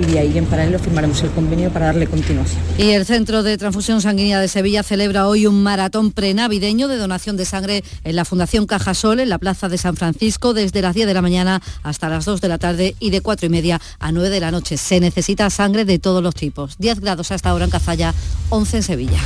y 0.00 0.06
de 0.06 0.18
ahí 0.20 0.38
en 0.38 0.46
paralelo 0.46 0.78
firmaremos 0.78 1.22
el 1.22 1.30
convenio 1.30 1.70
para 1.70 1.86
darle 1.86 2.06
continuación. 2.06 2.62
Y 2.78 2.90
el 2.92 3.04
Centro 3.04 3.42
de 3.42 3.58
Transfusión 3.58 4.00
Sanguínea 4.00 4.40
de 4.40 4.48
Sevilla 4.48 4.82
celebra 4.82 5.28
hoy 5.28 5.46
un 5.46 5.62
maratón 5.62 6.12
prenavideño 6.12 6.88
de 6.88 6.96
donación 6.96 7.36
de 7.36 7.44
sangre 7.44 7.84
en 8.04 8.16
la 8.16 8.24
Fundación 8.24 8.66
Cajasol, 8.66 9.20
en 9.20 9.28
la 9.28 9.38
Plaza 9.38 9.68
de 9.68 9.76
San 9.76 9.96
Francisco, 9.96 10.54
desde 10.54 10.80
las 10.80 10.94
10 10.94 11.06
de 11.06 11.14
la 11.14 11.22
mañana 11.22 11.60
hasta 11.82 12.08
las 12.08 12.24
2 12.24 12.40
de 12.40 12.48
la 12.48 12.56
tarde 12.56 12.96
y 12.98 13.10
de 13.10 13.20
4 13.20 13.31
y 13.40 13.48
media 13.48 13.80
a 13.98 14.12
9 14.12 14.30
de 14.30 14.40
la 14.40 14.50
noche. 14.50 14.76
Se 14.76 15.00
necesita 15.00 15.48
sangre 15.50 15.84
de 15.84 15.98
todos 15.98 16.22
los 16.22 16.34
tipos. 16.34 16.76
10 16.78 17.00
grados 17.00 17.32
hasta 17.32 17.50
ahora 17.50 17.64
en 17.64 17.70
Cazalla, 17.70 18.14
11 18.50 18.76
en 18.76 18.82
Sevilla. 18.82 19.20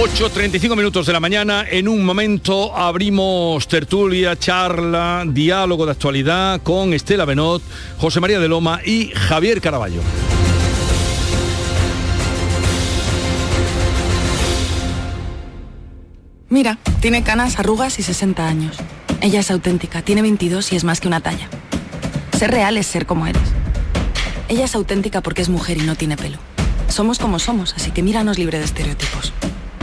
...8.35 0.00 0.76
minutos 0.76 1.06
de 1.06 1.12
la 1.12 1.20
mañana... 1.20 1.66
...en 1.70 1.86
un 1.86 2.02
momento 2.02 2.74
abrimos 2.74 3.68
tertulia, 3.68 4.34
charla, 4.34 5.24
diálogo 5.26 5.84
de 5.84 5.92
actualidad... 5.92 6.62
...con 6.62 6.94
Estela 6.94 7.26
Benot, 7.26 7.60
José 7.98 8.18
María 8.18 8.40
de 8.40 8.48
Loma 8.48 8.80
y 8.82 9.10
Javier 9.14 9.60
Caraballo. 9.60 10.00
Mira, 16.50 16.78
tiene 16.98 17.22
canas, 17.22 17.60
arrugas 17.60 18.00
y 18.00 18.02
60 18.02 18.44
años. 18.44 18.76
Ella 19.20 19.38
es 19.38 19.52
auténtica, 19.52 20.02
tiene 20.02 20.20
22 20.20 20.72
y 20.72 20.76
es 20.76 20.82
más 20.82 21.00
que 21.00 21.06
una 21.06 21.20
talla. 21.20 21.48
Ser 22.36 22.50
real 22.50 22.76
es 22.76 22.88
ser 22.88 23.06
como 23.06 23.28
eres. 23.28 23.40
Ella 24.48 24.64
es 24.64 24.74
auténtica 24.74 25.20
porque 25.20 25.42
es 25.42 25.48
mujer 25.48 25.78
y 25.78 25.82
no 25.82 25.94
tiene 25.94 26.16
pelo. 26.16 26.38
Somos 26.88 27.20
como 27.20 27.38
somos, 27.38 27.72
así 27.74 27.92
que 27.92 28.02
míranos 28.02 28.36
libre 28.36 28.58
de 28.58 28.64
estereotipos. 28.64 29.32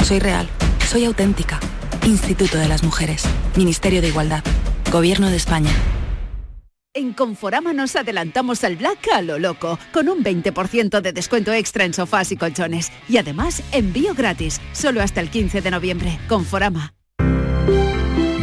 Soy 0.04 0.20
real, 0.20 0.50
soy 0.92 1.06
auténtica. 1.06 1.58
Instituto 2.06 2.58
de 2.58 2.68
las 2.68 2.84
Mujeres, 2.84 3.24
Ministerio 3.56 4.02
de 4.02 4.10
Igualdad, 4.10 4.44
Gobierno 4.92 5.30
de 5.30 5.38
España. 5.38 5.72
En 6.98 7.14
Conforama 7.14 7.72
nos 7.74 7.96
adelantamos 7.96 8.64
al 8.64 8.76
Black 8.76 9.10
a 9.14 9.22
lo 9.22 9.38
loco, 9.38 9.78
con 9.94 10.10
un 10.10 10.24
20% 10.24 11.00
de 11.00 11.14
descuento 11.14 11.54
extra 11.54 11.86
en 11.86 11.94
sofás 11.94 12.32
y 12.32 12.38
colchones. 12.38 12.92
Y 13.08 13.18
además, 13.18 13.62
envío 13.72 14.16
gratis, 14.16 14.60
solo 14.72 15.04
hasta 15.04 15.22
el 15.22 15.30
15 15.30 15.62
de 15.62 15.70
noviembre. 15.70 16.18
Conforama. 16.28 16.96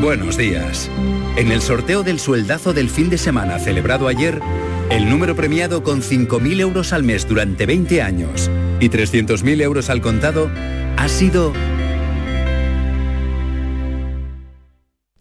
Buenos 0.00 0.36
días. 0.36 0.88
En 1.34 1.50
el 1.50 1.62
sorteo 1.62 2.05
del 2.05 2.20
sueldazo 2.20 2.72
del 2.72 2.90
fin 2.90 3.11
de 3.11 3.18
semana 3.18 3.59
celebrado 3.59 4.07
ayer, 4.07 4.40
el 4.88 5.11
número 5.11 5.34
premiado 5.34 5.82
con 5.82 6.00
5.000 6.00 6.61
euros 6.61 6.92
al 6.92 7.02
mes 7.02 7.26
durante 7.26 7.66
20 7.66 8.02
años 8.02 8.48
y 8.78 8.88
300.000 8.88 9.62
euros 9.62 9.90
al 9.90 10.00
contado 10.00 10.48
ha 10.96 11.09
sido 11.09 11.52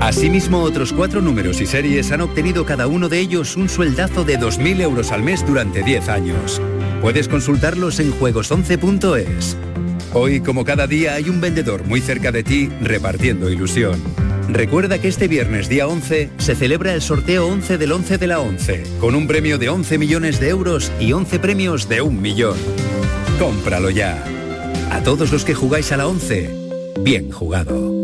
Asimismo, 0.00 0.62
otros 0.62 0.92
cuatro 0.92 1.22
números 1.22 1.62
y 1.62 1.66
series 1.66 2.12
han 2.12 2.20
obtenido 2.20 2.66
cada 2.66 2.86
uno 2.86 3.08
de 3.08 3.20
ellos 3.20 3.56
un 3.56 3.70
sueldazo 3.70 4.24
de 4.24 4.38
2.000 4.38 4.82
euros 4.82 5.10
al 5.12 5.22
mes 5.22 5.46
durante 5.46 5.82
10 5.82 6.10
años. 6.10 6.60
Puedes 7.00 7.28
consultarlos 7.28 8.00
en 8.00 8.12
juegos11.es. 8.12 9.56
Hoy, 10.12 10.40
como 10.40 10.64
cada 10.64 10.86
día, 10.86 11.14
hay 11.14 11.28
un 11.28 11.40
vendedor 11.40 11.84
muy 11.84 12.00
cerca 12.00 12.32
de 12.32 12.42
ti 12.42 12.70
repartiendo 12.80 13.50
ilusión. 13.50 14.00
Recuerda 14.48 15.00
que 15.00 15.08
este 15.08 15.26
viernes 15.26 15.68
día 15.68 15.88
11 15.88 16.30
se 16.36 16.54
celebra 16.54 16.94
el 16.94 17.02
sorteo 17.02 17.48
11 17.48 17.78
del 17.78 17.92
11 17.92 18.18
de 18.18 18.26
la 18.26 18.40
11, 18.40 18.82
con 19.00 19.14
un 19.14 19.26
premio 19.26 19.58
de 19.58 19.70
11 19.70 19.98
millones 19.98 20.38
de 20.38 20.50
euros 20.50 20.92
y 21.00 21.12
11 21.12 21.38
premios 21.40 21.88
de 21.88 22.02
un 22.02 22.20
millón. 22.20 22.56
Cómpralo 23.38 23.90
ya. 23.90 24.22
A 24.90 25.02
todos 25.02 25.32
los 25.32 25.44
que 25.44 25.54
jugáis 25.54 25.90
a 25.92 25.96
la 25.96 26.06
11, 26.06 26.50
bien 27.00 27.30
jugado. 27.30 28.03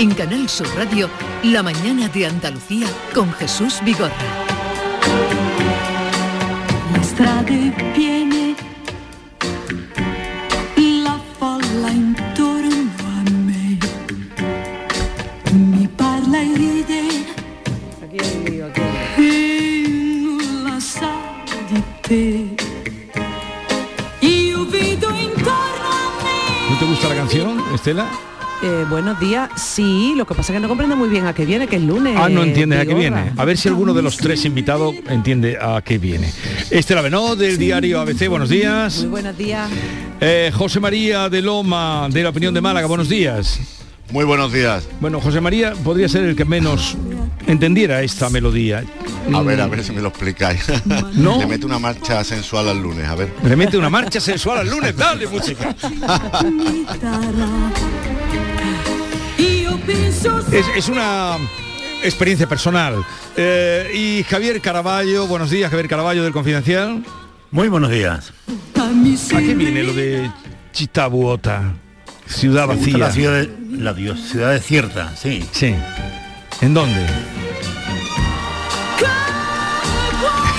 En 0.00 0.14
Canal 0.14 0.48
Sur 0.48 0.68
Radio, 0.76 1.10
La 1.42 1.60
mañana 1.60 2.06
de 2.06 2.24
Andalucía 2.24 2.86
con 3.12 3.32
Jesús 3.32 3.80
Vigorra. 3.84 4.14
La 6.94 7.02
strade 7.02 7.72
piene, 7.96 8.54
la 11.02 11.18
folla 11.36 11.90
intorno 11.90 12.92
a 13.08 13.30
me. 13.44 13.76
Mi 15.52 15.88
parla 15.88 16.42
e 16.42 16.54
ride 16.54 17.02
e 19.16 19.88
nulla 20.22 20.78
sa 20.78 21.10
di 21.68 21.82
te. 22.02 22.54
Io 24.24 24.64
vedo 24.64 25.10
intorno 25.10 25.88
a 25.90 26.22
me. 26.22 26.70
¿No 26.70 26.78
te 26.78 26.84
gusta 26.84 27.08
la 27.08 27.16
canción, 27.16 27.64
Estela? 27.74 28.27
Eh, 28.60 28.84
buenos 28.90 29.20
días. 29.20 29.50
Sí, 29.56 30.14
lo 30.16 30.26
que 30.26 30.34
pasa 30.34 30.52
es 30.52 30.56
que 30.56 30.60
no 30.60 30.68
comprendo 30.68 30.96
muy 30.96 31.08
bien 31.08 31.26
a 31.26 31.32
qué 31.32 31.46
viene, 31.46 31.68
que 31.68 31.76
es 31.76 31.82
lunes. 31.82 32.16
Ah, 32.18 32.28
no 32.28 32.42
entiendes 32.42 32.80
a 32.80 32.86
qué 32.86 32.94
viene. 32.94 33.32
A 33.36 33.44
ver 33.44 33.56
si 33.56 33.68
alguno 33.68 33.94
de 33.94 34.02
los 34.02 34.16
tres 34.16 34.44
invitados 34.44 34.96
entiende 35.08 35.56
a 35.60 35.80
qué 35.82 35.98
viene. 35.98 36.32
Estela 36.70 37.00
Benó, 37.00 37.36
del 37.36 37.56
diario 37.56 38.00
ABC, 38.00 38.28
buenos 38.28 38.48
días. 38.48 38.98
Muy 39.00 39.10
buenos 39.10 39.38
días. 39.38 39.70
Eh, 40.20 40.50
José 40.52 40.80
María 40.80 41.28
de 41.28 41.40
Loma, 41.40 42.08
de 42.10 42.22
la 42.24 42.30
opinión 42.30 42.52
de 42.52 42.60
Málaga, 42.60 42.88
buenos 42.88 43.08
días. 43.08 43.60
Muy 44.10 44.24
buenos 44.24 44.52
días. 44.52 44.88
Bueno, 45.00 45.20
José 45.20 45.40
María 45.40 45.74
podría 45.84 46.08
ser 46.08 46.24
el 46.24 46.34
que 46.34 46.44
menos 46.44 46.96
entendiera 47.46 48.02
esta 48.02 48.28
melodía. 48.28 48.82
A 49.32 49.42
ver, 49.42 49.60
a 49.60 49.68
ver 49.68 49.84
si 49.84 49.92
me 49.92 50.00
lo 50.00 50.08
explicáis. 50.08 50.64
No. 51.14 51.38
Le 51.38 51.46
mete 51.46 51.66
una 51.66 51.78
marcha 51.78 52.24
sensual 52.24 52.68
al 52.68 52.80
lunes, 52.80 53.06
a 53.06 53.14
ver. 53.14 53.28
Le 53.44 53.56
mete 53.56 53.76
una 53.76 53.90
marcha 53.90 54.20
sensual 54.20 54.58
al 54.58 54.70
lunes, 54.70 54.96
dale 54.96 55.26
música. 55.26 55.74
Es, 60.52 60.66
es 60.76 60.88
una 60.88 61.36
experiencia 62.02 62.48
personal. 62.48 63.04
Eh, 63.36 63.90
y 63.94 64.22
Javier 64.24 64.60
Caraballo, 64.60 65.26
buenos 65.26 65.50
días, 65.50 65.70
Javier 65.70 65.88
Caraballo 65.88 66.24
del 66.24 66.32
Confidencial. 66.32 67.04
Muy 67.50 67.68
buenos 67.68 67.90
días. 67.90 68.32
¿A 68.76 69.38
qué 69.38 69.54
viene 69.54 69.82
lo 69.82 69.92
de 69.92 70.30
Chitabuota? 70.72 71.74
Ciudad 72.26 72.66
¿Te 72.68 72.74
gusta 72.76 72.90
vacía. 72.90 72.98
La 72.98 73.12
ciudad, 73.12 73.32
de- 73.32 73.50
la 73.82 73.94
dios- 73.94 74.20
ciudad 74.20 74.52
desierta, 74.52 75.14
sí. 75.16 75.46
Sí. 75.52 75.74
¿En 76.60 76.74
dónde? 76.74 77.06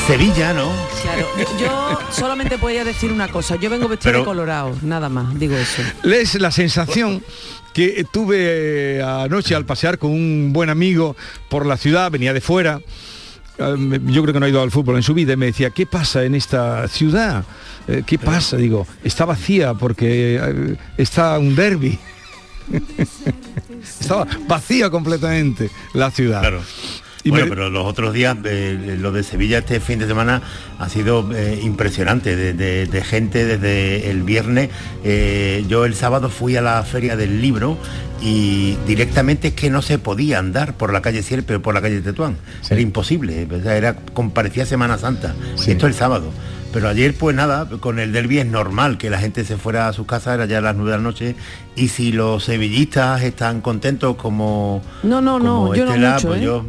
Sevilla, 0.08 0.54
¿no? 0.54 0.72
Claro, 1.04 1.28
yo, 1.60 2.00
solamente 2.12 2.58
podría 2.58 2.84
decir 2.84 3.12
una 3.12 3.28
cosa. 3.28 3.56
Yo 3.58 3.70
vengo 3.70 3.88
vestido 3.88 4.12
Pero- 4.12 4.20
de 4.20 4.26
colorado, 4.26 4.76
nada 4.82 5.08
más, 5.10 5.38
digo 5.38 5.56
eso. 5.56 5.84
Es 6.04 6.34
la 6.42 6.50
sensación 6.50 7.24
que 7.74 8.06
tuve 8.12 8.98
eh, 8.98 9.04
anoche 9.04 9.56
al 9.56 9.66
pasear 9.66 9.98
con 9.98 10.12
un 10.12 10.52
buen 10.54 10.70
amigo 10.70 11.16
por 11.50 11.66
la 11.66 11.78
ciudad, 11.78 12.12
venía 12.12 12.34
de 12.34 12.42
fuera. 12.42 12.82
eh, 13.58 14.00
Yo 14.08 14.22
creo 14.24 14.34
que 14.34 14.40
no 14.40 14.46
ha 14.46 14.50
ido 14.50 14.62
al 14.62 14.72
fútbol 14.72 14.96
en 14.98 15.04
su 15.04 15.14
vida 15.14 15.34
y 15.34 15.38
me 15.38 15.48
decía, 15.48 15.70
¿qué 15.70 15.86
pasa 15.86 16.24
en 16.24 16.36
esta 16.36 16.88
ciudad? 16.88 17.44
Eh, 17.88 18.04
¿Qué 18.06 18.18
pasa? 18.20 18.58
Digo, 18.58 18.86
está 19.04 19.26
vacía 19.26 19.74
porque 19.74 20.76
está 20.98 21.38
un 21.40 21.56
derby. 21.56 21.98
Estaba 24.00 24.28
vacía 24.48 24.90
completamente 24.90 25.70
la 25.94 26.12
ciudad. 26.12 26.42
Claro. 26.42 26.62
Y 27.24 27.32
bueno, 27.32 27.46
me- 27.46 27.50
pero 27.50 27.70
los 27.70 27.86
otros 27.86 28.14
días, 28.14 28.38
eh, 28.46 28.98
lo 29.00 29.12
de 29.12 29.24
Sevilla 29.24 29.58
este 29.60 29.80
fin 29.82 30.00
de 30.00 30.08
semana 30.08 30.42
ha 30.78 30.88
sido 30.88 31.30
eh, 31.36 31.60
impresionante, 31.62 32.36
de, 32.36 32.54
de- 32.54 32.86
de 32.88 33.04
gente 33.04 33.46
desde 33.46 34.10
el 34.10 34.24
viernes. 34.24 34.70
Eh, 35.04 35.66
yo 35.68 35.84
el 35.86 35.96
sábado 35.96 36.30
fui 36.30 36.56
a 36.56 36.62
la 36.62 36.82
feria 36.84 37.18
del 37.18 37.42
libro 37.42 37.78
y 38.22 38.76
directamente 38.86 39.50
es 39.50 39.54
que 39.54 39.70
no 39.70 39.82
se 39.82 39.98
podía 39.98 40.40
andar 40.40 40.74
por 40.76 40.92
la 40.92 41.02
calle 41.02 41.24
Sierpe 41.24 41.56
o 41.56 41.62
por 41.62 41.74
la 41.74 41.82
calle 41.82 42.02
Tetuán. 42.02 42.38
Era 42.70 42.82
imposible, 42.82 43.48
era, 43.66 43.96
comparecía 44.14 44.66
Semana 44.66 44.98
Santa. 44.98 45.34
Sí. 45.56 45.72
Esto 45.72 45.88
el 45.88 45.94
sábado. 45.94 46.32
Pero 46.72 46.88
ayer 46.88 47.16
pues 47.16 47.36
nada, 47.36 47.68
con 47.80 47.98
el 47.98 48.12
derby 48.12 48.38
es 48.38 48.46
normal 48.46 49.00
que 49.00 49.10
la 49.10 49.18
gente 49.18 49.44
se 49.44 49.58
fuera 49.58 49.88
a 49.88 49.94
sus 49.94 50.06
casas, 50.06 50.36
era 50.36 50.46
ya 50.46 50.62
las 50.62 50.76
nueve 50.76 50.92
de 50.92 50.98
la 50.98 51.04
noche, 51.04 51.36
y 51.76 51.88
si 51.88 52.12
los 52.12 52.44
sevillistas 52.44 53.24
están 53.24 53.62
contentos 53.62 54.16
como 54.18 54.84
No, 55.02 55.20
no, 55.20 55.40
no, 55.40 55.74
yo 55.74 55.86
no 55.86 55.92
Estela, 55.94 56.14
mucho, 56.14 56.28
pues 56.28 56.42
¿eh? 56.42 56.44
yo, 56.46 56.66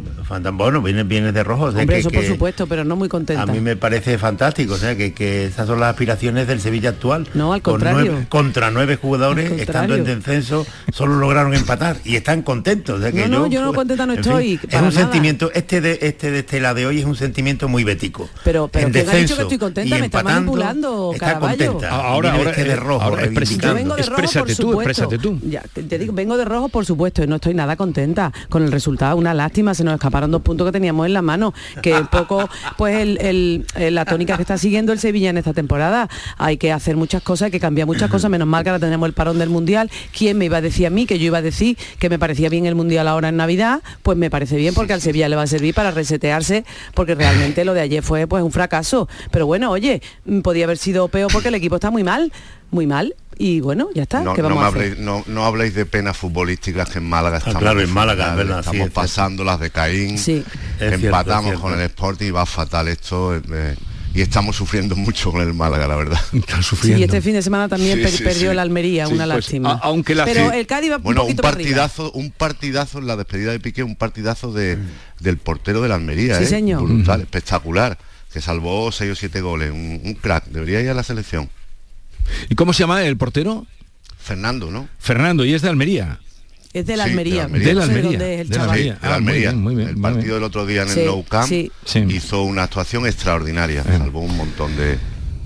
bueno, 0.55 0.80
vienes, 0.80 1.07
vienes 1.07 1.34
de 1.34 1.44
rojo. 1.44 1.64
o 1.64 1.72
sea, 1.72 1.80
Hombre, 1.82 1.96
que- 1.96 2.01
eso 2.01 2.11
por 2.11 2.20
que 2.22 2.28
supuesto, 2.28 2.66
pero 2.66 2.82
no 2.82 2.96
muy 2.96 3.11
contenta. 3.11 3.42
A 3.42 3.46
mí 3.46 3.61
me 3.61 3.76
parece 3.76 4.16
fantástico, 4.16 4.72
o 4.72 4.78
sea, 4.78 4.96
que, 4.96 5.12
que 5.12 5.44
esas 5.44 5.66
son 5.66 5.80
las 5.80 5.90
aspiraciones 5.90 6.46
del 6.46 6.61
Sevilla 6.62 6.90
actual. 6.90 7.28
No, 7.34 7.53
al 7.53 7.61
Con 7.61 7.74
contrario. 7.74 8.12
nueve- 8.12 8.26
contra 8.30 8.70
nueve 8.70 8.96
jugadores, 8.96 9.53
estando 9.53 9.96
en 9.96 10.05
descenso, 10.05 10.66
solo 10.94 11.14
lograron 11.43 11.55
empatar 11.55 11.97
y 12.05 12.16
están 12.16 12.43
contentos. 12.43 12.99
o 12.99 13.03
sea, 13.03 13.12
que 13.12 13.28
No, 13.28 13.41
no, 13.41 13.47
yo 13.47 13.62
no 13.62 13.72
contenta 13.72 14.07
no 14.07 14.12
fin, 14.14 14.20
estoy, 14.20 14.55
es 14.55 14.74
un 14.74 14.80
nada. 14.80 14.91
sentimiento, 14.91 15.51
este 15.55 15.80
de 15.80 15.99
este 16.03 16.30
de 16.30 16.41
Estela 16.41 16.74
de 16.74 16.86
hoy 16.86 16.99
es 17.01 17.05
un 17.05 17.16
sentimiento 17.16 17.68
muy 17.68 17.84
bético. 17.84 18.28
Pero, 18.45 18.68
pero 18.68 18.86
En 18.86 18.93
¿quién 18.93 19.09
ha 19.09 19.12
dicho 19.12 19.12
que 19.12 19.20
descenso 19.22 19.43
estoy 19.43 19.59
contenta? 19.59 19.99
Me 19.99 20.05
está 20.07 20.22
manipulando, 20.22 21.11
está 21.14 21.26
Caraballo. 21.26 21.66
contenta. 21.72 21.95
Ahora, 21.95 22.36
este 22.41 22.64
de 22.64 22.70
eh, 22.72 22.76
rojo, 22.76 23.03
ahora 23.05 23.22
reivindicando. 23.22 23.68
Yo 23.68 23.74
vengo 23.74 23.97
de 23.97 24.03
rojo, 24.03 24.32
por 24.38 24.47
tú, 24.49 24.55
supuesto. 24.55 25.09
tú. 25.09 25.38
Ya, 25.49 25.62
te, 25.72 25.82
te 25.82 25.99
digo, 25.99 26.12
vengo 26.12 26.36
de 26.36 26.45
rojo, 26.45 26.68
por 26.68 26.84
supuesto, 26.86 27.22
y 27.22 27.26
no 27.26 27.36
estoy 27.36 27.55
nada 27.55 27.76
contenta 27.76 28.32
con 28.49 28.62
el 28.62 28.72
resultado. 28.72 29.16
Una 29.16 29.34
lástima, 29.34 29.74
se 29.74 29.84
nos 29.84 29.95
escaparon 29.95 30.30
dos 30.30 30.43
puntos 30.43 30.66
que 30.66 30.72
teníamos 30.72 31.07
en 31.07 31.12
la 31.14 31.22
mano, 31.22 31.55
que 31.82 31.95
un 31.95 32.07
poco, 32.09 32.49
pues, 32.76 32.97
el, 33.01 33.18
el- 33.20 33.66
el- 33.76 33.95
la 33.95 34.05
tónica 34.05 34.36
que 34.36 34.43
está 34.43 34.59
siguiendo 34.59 34.93
el 34.93 34.99
Sevilla 34.99 35.30
en 35.30 35.38
esta 35.38 35.53
temporada. 35.53 36.09
Hay 36.38 36.57
que 36.57 36.72
hacer 36.72 36.97
muchas 36.97 37.22
cosas, 37.22 37.47
hay 37.47 37.51
que 37.51 37.61
cambiar 37.61 37.86
muchas 37.86 38.11
cosas, 38.11 38.30
menos 38.30 38.47
mal 38.49 38.62
que 38.64 38.70
ahora 38.70 38.80
tenemos 38.80 39.07
el 39.07 39.12
parón 39.12 39.38
del 39.38 39.49
Mundial. 39.51 39.91
¿Quién 40.16 40.38
me 40.38 40.45
iba 40.47 40.59
a 40.59 40.61
decir 40.61 40.86
a 40.86 40.91
mí 40.91 41.07
que 41.07 41.18
yo 41.18 41.26
iba 41.31 41.39
a 41.39 41.43
decir 41.43 41.76
que 41.99 42.09
me 42.09 42.18
parecía 42.18 42.49
bien 42.49 42.66
el 42.66 42.74
Mundial 42.74 43.09
ahora 43.09 43.31
en 43.31 43.37
Navidad? 43.37 43.83
Pues 44.03 44.18
me 44.18 44.31
parece 44.31 44.57
bien 44.57 44.74
porque 44.74 44.93
al 44.93 45.01
Sevilla 45.01 45.28
le 45.28 45.37
va 45.37 45.43
a 45.43 45.47
servir 45.47 45.74
para 45.74 45.91
resetearse, 45.91 46.64
porque 46.95 47.14
realmente 47.14 47.64
lo 47.64 47.74
de 47.74 47.81
ayer 47.81 48.03
fue 48.03 48.26
pues 48.26 48.43
un 48.43 48.53
fracaso. 48.53 49.09
Pero 49.31 49.47
bueno, 49.47 49.70
oye, 49.70 50.03
mm, 50.26 50.41
podía 50.41 50.64
haber 50.64 50.78
sido 50.78 51.09
peor 51.09 51.33
porque 51.33 51.49
el 51.49 51.55
equipo 51.55 51.76
está 51.76 51.91
muy 51.91 52.05
mal, 52.05 52.33
muy 52.70 52.87
mal. 52.87 53.14
Y 53.39 53.61
bueno, 53.61 53.89
ya 53.95 54.03
está. 54.03 54.20
No, 54.20 54.35
¿Qué 54.35 54.43
no 54.43 54.51
me 54.51 54.61
habléis, 54.61 54.99
no, 54.99 55.24
no 55.26 55.47
habléis 55.47 55.74
de 55.74 55.87
penas 55.87 56.14
futbolísticas 56.14 56.91
que 56.91 56.99
en 56.99 57.09
Málaga 57.09 57.39
estamos. 57.39 57.57
Ah, 57.57 57.61
claro, 57.61 57.81
en 57.81 57.91
Málaga, 57.91 58.35
sí, 58.37 58.43
Estamos 58.43 58.87
es 58.89 58.91
pasando 58.93 59.45
las 59.45 59.59
de 59.59 59.70
Caín. 59.70 60.18
Sí. 60.18 60.45
Empatamos 60.78 61.45
cierto. 61.47 61.62
con 61.62 61.72
el 61.72 61.81
Sporting 61.87 62.26
y 62.26 62.31
va 62.33 62.45
fatal 62.45 62.89
esto. 62.89 63.35
eh, 63.37 63.76
y 64.14 64.20
estamos 64.22 64.56
sufriendo 64.56 64.96
mucho 64.96 65.30
con 65.30 65.40
el 65.40 65.54
Málaga, 65.54 65.86
la 65.86 65.96
verdad. 65.96 66.20
Están 66.32 66.62
Sí, 66.62 66.92
y 66.94 67.02
este 67.02 67.20
fin 67.20 67.34
de 67.34 67.42
semana 67.42 67.68
también 67.68 67.98
Sí, 67.98 68.02
per- 68.04 68.12
sí, 68.12 68.22
perdió 68.24 68.40
sí. 68.40 68.46
el 68.48 68.58
Almería, 68.58 69.06
Sí, 69.06 69.14
una 69.14 69.24
pues, 69.24 69.36
lástima. 69.36 69.72
a- 69.74 69.78
aunque 69.82 70.14
la 70.14 70.24
Pero 70.24 70.50
el 70.52 70.66
Cádiz 70.66 70.90
va 70.92 70.98
bueno, 70.98 71.22
un 71.24 71.30
un 71.30 71.36
para 71.36 71.50
partidazo, 71.52 72.11
un 72.12 72.30
partidazo 72.30 72.98
en 72.98 73.06
la 73.06 73.16
despedida 73.16 73.52
de 73.52 73.61
Piqué, 73.61 73.82
un 73.82 73.96
partidazo 73.96 74.52
de, 74.52 74.78
del 75.20 75.38
portero 75.38 75.80
de 75.82 75.88
la 75.88 75.94
Almería, 75.94 76.38
Sí, 76.38 76.44
¿eh? 76.44 76.46
señor. 76.46 76.82
brutal, 76.82 77.20
espectacular, 77.20 77.98
que 78.32 78.40
salvó 78.40 78.90
seis 78.92 79.12
o 79.12 79.14
siete 79.14 79.40
goles, 79.40 79.70
un, 79.70 80.00
un 80.04 80.14
crack, 80.14 80.46
debería 80.46 80.80
ir 80.80 80.90
a 80.90 80.94
la 80.94 81.02
selección. 81.04 81.48
¿Y 82.48 82.54
cómo 82.54 82.72
se 82.72 82.80
llama 82.80 83.02
el 83.04 83.16
portero? 83.16 83.66
Fernando, 84.18 84.70
¿no? 84.70 84.88
Fernando, 84.98 85.44
y 85.44 85.54
es 85.54 85.62
de 85.62 85.68
Almería. 85.68 86.18
Es 86.72 86.86
de 86.86 86.96
la 86.96 87.04
Sí, 87.04 87.10
Almería. 87.10 87.46
De 87.48 87.74
la 87.74 87.80
No 87.86 87.86
sé 87.86 87.98
Almería. 87.98 88.10
es 88.34 88.40
el 88.42 88.48
de 88.48 88.56
la 88.56 88.62
chaval. 88.62 88.70
Almería. 88.70 88.94
de 88.94 89.00
la 89.00 89.06
Ah, 89.06 89.08
muy 89.08 89.16
Almería. 89.28 89.50
bien, 89.50 89.62
muy 89.62 89.74
bien, 89.74 89.88
el 89.88 89.94
muy 89.96 90.02
partido 90.02 90.24
bien. 90.24 90.34
del 90.36 90.44
otro 90.44 90.66
día 90.66 90.82
en 90.82 90.88
Sí, 90.88 91.00
el 91.00 91.06
Nou 91.06 91.24
Camp 91.24 91.48
sí. 91.48 91.70
hizo 92.08 92.42
una 92.42 92.62
actuación 92.64 93.06
extraordinaria, 93.06 93.82
salvó 93.82 94.20
un 94.20 94.36
montón 94.36 94.76
de, 94.76 94.96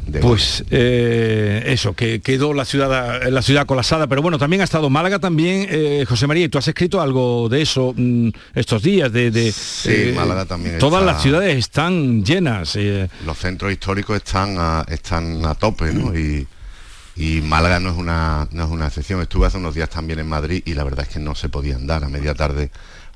de 0.07 0.21
Pues 0.21 0.65
eh, 0.71 1.63
eso, 1.69 1.95
que 1.95 2.21
quedó 2.21 2.53
la 2.53 2.67
ciudad 2.67 3.23
la 3.31 3.41
ciudad 3.41 3.65
colapsada, 3.65 4.07
pero 4.07 4.21
bueno, 4.21 4.39
también 4.39 4.61
ha 4.61 4.65
estado 4.65 4.91
Málaga 4.91 5.19
también, 5.19 5.67
eh, 5.71 6.05
José 6.07 6.27
María, 6.27 6.45
y 6.45 6.49
tú 6.51 6.59
has 6.59 6.69
escrito 6.69 7.01
algo 7.01 7.49
de 7.49 7.63
eso 7.63 7.95
mm, 7.97 8.29
estos 8.55 8.83
días, 8.83 9.11
de, 9.11 9.31
de, 9.31 9.51
Sí, 9.51 10.13
Málaga 10.15 10.45
también 10.45 10.79
Todas 10.79 11.01
está- 11.01 11.13
las 11.15 11.23
ciudades 11.23 11.57
están 11.57 12.23
llenas. 12.23 12.77
eh, 12.77 13.09
los 13.25 13.39
centros 13.39 13.73
históricos 13.73 14.17
están 14.19 14.57
a, 14.59 14.85
están 14.89 15.43
a 15.47 15.55
tope, 15.55 15.91
¿no? 15.95 16.15
Y, 16.15 16.47
y 17.17 17.41
Málaga 17.43 17.81
no 17.81 17.91
es 17.91 17.97
una 17.97 18.49
no 18.53 18.65
es 18.65 18.71
una 18.71 18.87
excepción. 18.89 19.21
Estuve 19.21 19.47
hace 19.47 19.59
unos 19.59 19.75
días 19.75 19.89
también 19.91 20.19
en 20.19 20.29
Madrid 20.29 20.63
y 20.65 20.75
la 20.75 20.85
verdad 20.85 21.07
es 21.09 21.13
que 21.15 21.21
no 21.21 21.35
se 21.35 21.49
podía 21.49 21.77
andar 21.77 22.05
a 22.05 22.09
media 22.09 22.35
tarde 22.35 22.71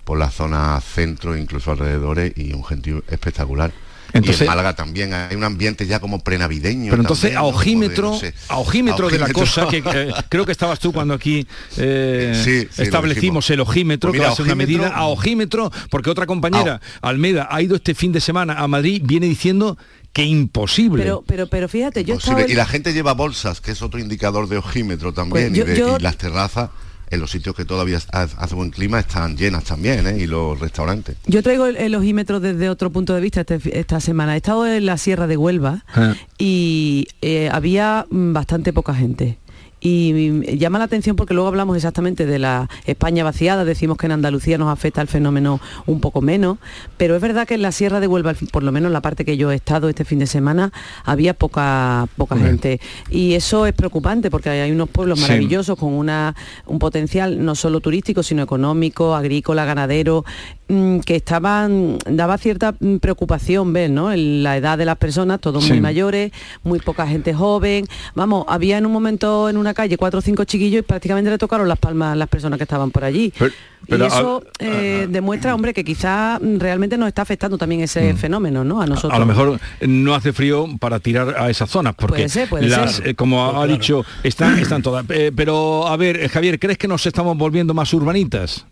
por 0.04 0.18
la 0.18 0.30
zona 0.30 0.80
centro, 0.80 1.36
incluso 1.36 1.72
alrededores, 1.72 2.32
y 2.36 2.52
un 2.54 2.64
gentío 2.64 3.02
espectacular. 3.08 3.72
y 4.14 4.16
Entonces- 4.16 4.40
en 4.40 4.46
Málaga 4.46 4.74
también 4.74 5.12
hay 5.12 5.36
un 5.36 5.44
ambiente 5.44 5.86
ya 5.86 6.00
como 6.00 6.20
prenavideño. 6.24 6.88
pero 6.90 7.02
entonces 7.02 7.34
también, 7.34 7.38
a 7.38 7.40
¿no? 7.42 7.46
Como 7.48 7.52
de, 7.52 7.58
ojímetro, 7.58 8.10
no 8.12 8.18
sé, 8.18 8.34
a 8.48 8.56
ojímetro 8.58 9.08
de 9.10 9.18
la 9.18 9.28
cosa, 9.30 9.68
que 9.68 9.82
eh, 9.84 10.12
creo 10.30 10.46
que 10.46 10.52
estabas 10.52 10.78
tú 10.78 10.94
cuando 10.94 11.12
aquí 11.12 11.46
eh, 11.76 12.32
Sí, 12.42 12.60
sí, 12.60 12.68
lo 12.78 12.84
establecimos 12.84 13.50
el 13.50 13.60
ojímetro, 13.60 14.10
Pues 14.10 14.20
que 14.22 14.26
va 14.26 14.32
a 14.32 14.34
ser 14.34 14.46
una 14.46 14.54
medida 14.54 14.88
a 14.88 15.04
ojímetro, 15.08 15.70
porque 15.90 16.08
otra 16.08 16.24
compañera, 16.24 16.80
Almeda, 17.02 17.48
ha 17.50 17.60
ido 17.60 17.76
este 17.76 17.94
fin 17.94 18.10
de 18.12 18.22
semana 18.22 18.54
a 18.54 18.66
Madrid, 18.66 19.02
viene 19.04 19.26
diciendo 19.26 19.76
que 20.18 20.24
imposible. 20.24 21.02
Pero, 21.02 21.22
pero, 21.26 21.46
pero 21.46 21.68
fíjate, 21.68 22.04
yo 22.04 22.14
estaba... 22.14 22.42
Y 22.48 22.54
la 22.54 22.66
gente 22.66 22.92
lleva 22.92 23.14
bolsas, 23.14 23.60
que 23.60 23.70
es 23.70 23.82
otro 23.82 24.00
indicador 24.00 24.48
de 24.48 24.56
ojímetro 24.58 25.12
también. 25.12 25.52
Pues 25.52 25.58
yo- 25.58 25.64
y, 25.64 25.66
de- 25.68 25.78
yo- 25.78 25.96
y 25.98 26.02
las 26.02 26.16
terrazas, 26.16 26.70
en 27.10 27.20
los 27.20 27.30
sitios 27.30 27.54
que 27.54 27.64
todavía 27.64 27.98
ha- 28.12 28.22
hace 28.36 28.54
buen 28.54 28.70
clima, 28.70 28.98
están 28.98 29.36
llenas 29.36 29.64
también, 29.64 30.06
¿eh? 30.06 30.18
Y 30.18 30.26
los 30.26 30.58
restaurantes. 30.58 31.16
Yo 31.26 31.42
traigo 31.42 31.66
el, 31.66 31.76
el 31.76 31.94
ojímetro 31.94 32.40
desde 32.40 32.68
otro 32.68 32.90
punto 32.90 33.14
de 33.14 33.20
vista 33.20 33.42
este 33.42 33.60
esta 33.78 34.00
semana. 34.00 34.34
He 34.34 34.38
estado 34.38 34.66
en 34.66 34.84
la 34.86 34.98
Sierra 34.98 35.26
de 35.28 35.36
Huelva 35.36 35.84
Ah. 35.94 36.14
y 36.36 37.06
eh, 37.22 37.48
había 37.52 38.04
mm, 38.10 38.32
bastante 38.32 38.72
poca 38.72 38.94
gente. 38.94 39.38
Y 39.80 40.56
llama 40.58 40.78
la 40.78 40.86
atención 40.86 41.14
porque 41.14 41.34
luego 41.34 41.48
hablamos 41.48 41.76
exactamente 41.76 42.26
de 42.26 42.38
la 42.38 42.68
España 42.86 43.22
vaciada, 43.22 43.64
decimos 43.64 43.96
que 43.96 44.06
en 44.06 44.12
Andalucía 44.12 44.58
nos 44.58 44.72
afecta 44.72 45.00
el 45.00 45.08
fenómeno 45.08 45.60
un 45.86 46.00
poco 46.00 46.20
menos, 46.20 46.58
pero 46.96 47.14
es 47.14 47.22
verdad 47.22 47.46
que 47.46 47.54
en 47.54 47.62
la 47.62 47.70
Sierra 47.72 48.00
de 48.00 48.06
Huelva, 48.08 48.34
por 48.50 48.62
lo 48.64 48.72
menos 48.72 48.90
la 48.90 49.00
parte 49.00 49.24
que 49.24 49.36
yo 49.36 49.52
he 49.52 49.54
estado 49.54 49.88
este 49.88 50.04
fin 50.04 50.18
de 50.18 50.26
semana, 50.26 50.72
había 51.04 51.34
poca, 51.34 52.08
poca 52.16 52.34
Bien. 52.34 52.48
gente. 52.48 52.80
Y 53.10 53.34
eso 53.34 53.66
es 53.66 53.72
preocupante 53.72 54.30
porque 54.30 54.50
hay 54.50 54.72
unos 54.72 54.88
pueblos 54.88 55.18
Sí. 55.20 55.22
maravillosos 55.26 55.78
con 55.78 55.92
una, 55.94 56.34
un 56.66 56.78
potencial 56.78 57.44
no 57.44 57.54
solo 57.54 57.80
turístico, 57.80 58.22
sino 58.22 58.42
económico, 58.42 59.14
agrícola, 59.14 59.64
ganadero, 59.64 60.24
que 60.68 61.16
estaban, 61.16 61.96
daba 62.06 62.36
cierta 62.36 62.74
mm, 62.78 62.96
preocupación 62.96 63.72
ver, 63.72 63.90
¿no? 63.90 64.12
En 64.12 64.42
la 64.42 64.56
edad 64.58 64.76
de 64.76 64.84
las 64.84 64.96
personas, 64.98 65.40
todos 65.40 65.64
Sí. 65.64 65.70
muy 65.70 65.80
mayores, 65.80 66.30
muy 66.62 66.78
poca 66.78 67.06
gente 67.06 67.32
joven. 67.32 67.86
Vamos, 68.14 68.44
había 68.48 68.76
en 68.78 68.84
un 68.86 68.92
momento 68.92 69.48
en 69.48 69.56
una 69.56 69.72
calle 69.72 69.96
cuatro 69.96 70.18
o 70.18 70.22
cinco 70.22 70.44
chiquillos 70.44 70.80
y 70.80 70.82
prácticamente 70.82 71.30
le 71.30 71.38
tocaron 71.38 71.68
las 71.68 71.78
palmas 71.78 72.12
a 72.12 72.16
las 72.16 72.28
personas 72.28 72.58
que 72.58 72.64
estaban 72.64 72.90
por 72.90 73.04
allí. 73.04 73.32
Pero- 73.38 73.52
pero, 73.86 74.04
y 74.04 74.06
eso 74.08 74.42
a- 74.60 74.64
eh, 74.64 75.06
demuestra, 75.08 75.54
hombre, 75.54 75.72
que 75.72 75.84
quizá 75.84 76.38
mm, 76.42 76.58
realmente 76.58 76.98
nos 76.98 77.08
está 77.08 77.22
afectando 77.22 77.56
también 77.56 77.80
ese 77.80 78.12
fenómeno, 78.14 78.62
¿no? 78.64 78.82
A 78.82 78.86
nosotros. 78.86 79.14
A 79.14 79.18
lo 79.18 79.24
mejor 79.26 79.58
no 79.80 80.14
hace 80.14 80.32
frío 80.34 80.66
para 80.78 80.98
tirar 81.00 81.34
a 81.38 81.48
esas 81.48 81.70
zonas, 81.70 81.94
porque 81.96 82.16
Puede 82.16 82.28
ser, 82.28 82.48
puede 82.48 82.68
las, 82.68 82.96
ser. 82.96 83.08
eh, 83.08 83.14
como 83.14 83.58
ha 83.58 83.66
dicho, 83.66 84.04
están, 84.22 84.58
están 84.58 84.82
todas. 84.82 85.06
Eh, 85.08 85.32
pero 85.34 85.86
a 85.88 85.96
ver, 85.96 86.16
eh, 86.20 86.28
Javier, 86.28 86.58
¿crees 86.58 86.76
que 86.76 86.88
nos 86.88 87.06
estamos 87.06 87.38
volviendo 87.38 87.72
más 87.72 87.94
urbanitas? 87.94 88.66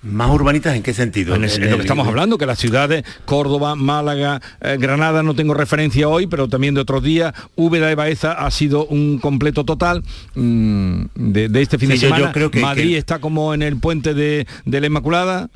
¿Más 0.00 0.30
urbanitas 0.30 0.76
en 0.76 0.84
qué 0.84 0.94
sentido? 0.94 1.34
En, 1.34 1.42
ese- 1.44 1.56
En 1.56 1.64
en 1.64 1.70
lo 1.72 1.76
que 1.78 1.82
estamos 1.82 2.06
hablando, 2.06 2.38
que 2.38 2.46
las 2.46 2.58
ciudades, 2.60 3.02
Córdoba, 3.24 3.74
Málaga, 3.74 4.40
eh, 4.60 4.76
Granada, 4.78 5.24
no 5.24 5.34
tengo 5.34 5.54
referencia 5.54 6.08
hoy, 6.08 6.28
pero 6.28 6.48
también 6.48 6.74
de 6.74 6.80
otros 6.82 7.02
días, 7.02 7.34
Úbeda 7.56 7.90
y 7.90 7.96
Baeza 7.96 8.32
ha 8.32 8.48
sido 8.52 8.86
un 8.86 9.18
completo 9.18 9.64
total 9.64 10.04
mm, 10.36 11.02
de, 11.16 11.48
de 11.48 11.62
este 11.62 11.78
fin 11.78 11.88
Sí, 11.88 11.94
de 11.94 11.98
yo- 12.00 12.08
yo 12.10 12.14
semana. 12.14 12.32
creo 12.32 12.50
que- 12.52 12.60
Madrid 12.60 12.90
que- 12.92 12.98
está 12.98 13.18
como 13.18 13.52
en 13.54 13.62
el 13.62 13.76
puente 13.78 14.14
de, 14.14 14.46
de 14.64 14.80
la 14.80 14.86
Inmaculada. 14.86 15.50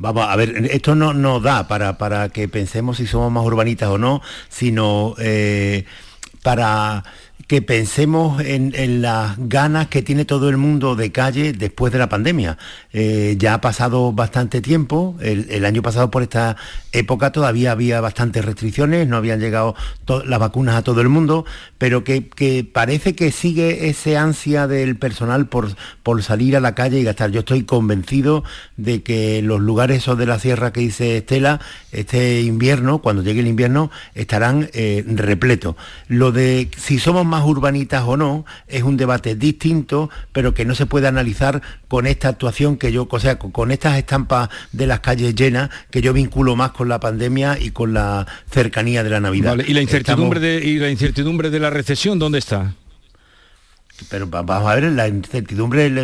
Vamos, 0.00 0.24
a 0.28 0.36
ver, 0.36 0.68
esto 0.70 0.94
no 0.94 1.12
nos 1.12 1.42
da 1.42 1.66
para, 1.66 1.98
para 1.98 2.28
que 2.28 2.46
pensemos 2.46 2.98
si 2.98 3.08
somos 3.08 3.32
más 3.32 3.44
urbanitas 3.44 3.88
o 3.88 3.98
no, 3.98 4.22
sino 4.48 5.16
eh, 5.18 5.84
para 6.44 7.02
que 7.46 7.62
pensemos 7.62 8.42
en, 8.42 9.02
las 9.02 9.36
ganas 9.38 9.88
que 9.88 10.02
tiene 10.02 10.24
todo 10.24 10.48
el 10.48 10.56
mundo 10.56 10.96
de 10.96 11.12
calle 11.12 11.52
después 11.52 11.92
de 11.92 11.98
la 11.98 12.08
pandemia. 12.08 12.58
Eh, 12.92 13.36
ya 13.38 13.54
ha 13.54 13.60
pasado 13.60 14.12
bastante 14.12 14.60
tiempo, 14.60 15.16
el, 15.20 15.64
año 15.64 15.82
pasado 15.82 16.10
por 16.10 16.22
esta 16.22 16.56
época 16.92 17.32
todavía 17.32 17.72
había 17.72 18.00
bastantes 18.00 18.44
restricciones, 18.44 19.06
no 19.08 19.16
habían 19.16 19.40
llegado 19.40 19.74
las 20.26 20.38
vacunas 20.38 20.76
a 20.76 20.82
todo 20.82 21.00
el 21.00 21.08
mundo, 21.08 21.44
pero 21.78 22.04
que, 22.04 22.28
que 22.28 22.64
parece 22.64 23.14
que 23.14 23.32
sigue 23.32 23.88
ese 23.88 24.16
ansia 24.16 24.66
del 24.66 24.96
personal 24.96 25.48
por, 25.48 25.74
por 26.02 26.22
salir 26.22 26.56
a 26.56 26.60
la 26.60 26.74
calle 26.74 26.98
y 27.00 27.04
gastar. 27.04 27.30
Yo 27.30 27.40
estoy 27.40 27.64
convencido 27.64 28.44
de 28.76 29.02
que 29.02 29.42
los 29.42 29.60
lugares 29.60 29.98
esos 29.98 30.18
de 30.18 30.26
la 30.26 30.38
sierra 30.38 30.72
que 30.72 30.80
dice 30.80 31.18
Estela, 31.18 31.60
este 31.92 32.42
invierno, 32.42 32.98
cuando 32.98 33.22
llegue 33.22 33.40
el 33.40 33.46
invierno, 33.46 33.90
estarán 34.14 34.70
eh, 34.72 35.04
repletos. 35.06 35.76
Lo 36.08 36.32
de 36.32 36.70
si 36.76 36.98
somos 36.98 37.26
más 37.28 37.44
urbanitas 37.44 38.02
o 38.06 38.16
no 38.16 38.44
es 38.66 38.82
un 38.82 38.96
debate 38.96 39.36
distinto, 39.36 40.10
pero 40.32 40.54
que 40.54 40.64
no 40.64 40.74
se 40.74 40.86
puede 40.86 41.06
analizar 41.06 41.62
con 41.86 42.06
esta 42.06 42.28
actuación 42.28 42.76
que 42.76 42.90
yo, 42.90 43.06
o 43.10 43.20
sea, 43.20 43.38
con, 43.38 43.50
con 43.52 43.70
estas 43.70 43.96
estampas 43.98 44.48
de 44.72 44.86
las 44.86 45.00
calles 45.00 45.34
llenas, 45.34 45.70
que 45.90 46.00
yo 46.00 46.12
vinculo 46.12 46.56
más 46.56 46.72
con 46.72 46.88
la 46.88 46.98
pandemia 47.00 47.58
y 47.60 47.70
con 47.70 47.94
la 47.94 48.26
cercanía 48.50 49.04
de 49.04 49.10
la 49.10 49.20
Navidad. 49.20 49.50
Vale, 49.50 49.64
y 49.68 49.74
la 49.74 49.82
incertidumbre 49.82 50.38
Estamos- 50.40 50.62
de 50.62 50.68
y 50.68 50.78
la 50.78 50.90
incertidumbre 50.90 51.50
de 51.50 51.60
la 51.60 51.70
recesión, 51.70 52.18
¿dónde 52.18 52.38
está? 52.38 52.74
Pero 54.08 54.28
va- 54.30 54.42
vamos 54.42 54.70
a 54.70 54.74
ver 54.74 54.84
la 54.92 55.08
incertidumbre. 55.08 55.90
la- 55.90 56.02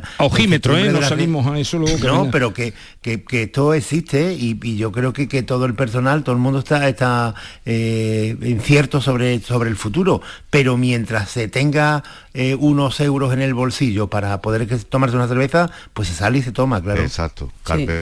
la- 0.00 0.02
ojímetro, 0.18 0.72
la 0.74 0.80
¿eh? 0.80 0.92
No 0.92 1.02
salimos 1.02 1.46
a 1.46 1.58
eso 1.58 1.78
luego 1.78 1.96
que 1.98 2.06
No, 2.06 2.30
pero 2.30 2.52
que, 2.54 2.72
que, 3.02 3.22
que 3.24 3.42
esto 3.44 3.74
existe 3.74 4.32
y, 4.34 4.58
y 4.62 4.76
yo 4.76 4.92
creo 4.92 5.12
que, 5.12 5.28
que 5.28 5.42
todo 5.42 5.64
el 5.66 5.74
personal, 5.74 6.24
todo 6.24 6.34
el 6.34 6.40
mundo 6.40 6.58
está, 6.60 6.88
está 6.88 7.34
eh, 7.64 8.36
incierto 8.42 9.00
sobre, 9.00 9.40
sobre 9.40 9.68
el 9.70 9.76
futuro. 9.76 10.22
Pero 10.50 10.76
mientras 10.76 11.30
se 11.30 11.48
tenga 11.48 12.02
eh, 12.34 12.54
unos 12.54 13.00
euros 13.00 13.32
en 13.32 13.42
el 13.42 13.54
bolsillo 13.54 14.08
para 14.08 14.40
poder 14.40 14.66
que- 14.66 14.76
tomarse 14.76 15.16
una 15.16 15.28
cerveza, 15.28 15.70
pues 15.92 16.08
se 16.08 16.14
sale 16.14 16.38
y 16.38 16.42
se 16.42 16.52
toma, 16.52 16.82
claro. 16.82 17.02
Exacto, 17.02 17.52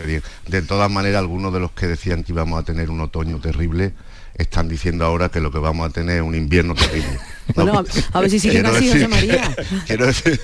diem. 0.07 0.23
De 0.49 0.63
todas 0.63 0.91
maneras, 0.91 1.19
algunos 1.19 1.53
de 1.53 1.61
los 1.61 1.71
que 1.73 1.87
decían 1.87 2.23
que 2.25 2.33
íbamos 2.33 2.59
a 2.61 2.63
tener 2.65 2.91
un 2.91 3.01
otoño 3.01 3.39
terrible 3.41 3.95
están 4.37 4.69
diciendo 4.69 5.05
ahora 5.05 5.29
que 5.29 5.41
lo 5.41 5.51
que 5.51 5.59
vamos 5.59 5.89
a 5.89 5.93
tener 5.93 6.17
es 6.17 6.23
un 6.23 6.35
invierno 6.35 6.75
terrible. 6.75 7.19
Bueno, 7.55 7.79
a- 7.79 8.19
a 8.19 8.21
ver 8.23 8.31
si 8.31 8.41
siguen 8.41 8.63
Quiero 8.63 8.75
así, 8.77 8.87
decir 8.89 9.07
José 9.07 9.09
María. 9.09 9.55
que- 9.55 9.65
quiero 9.87 10.07
decir 10.07 10.41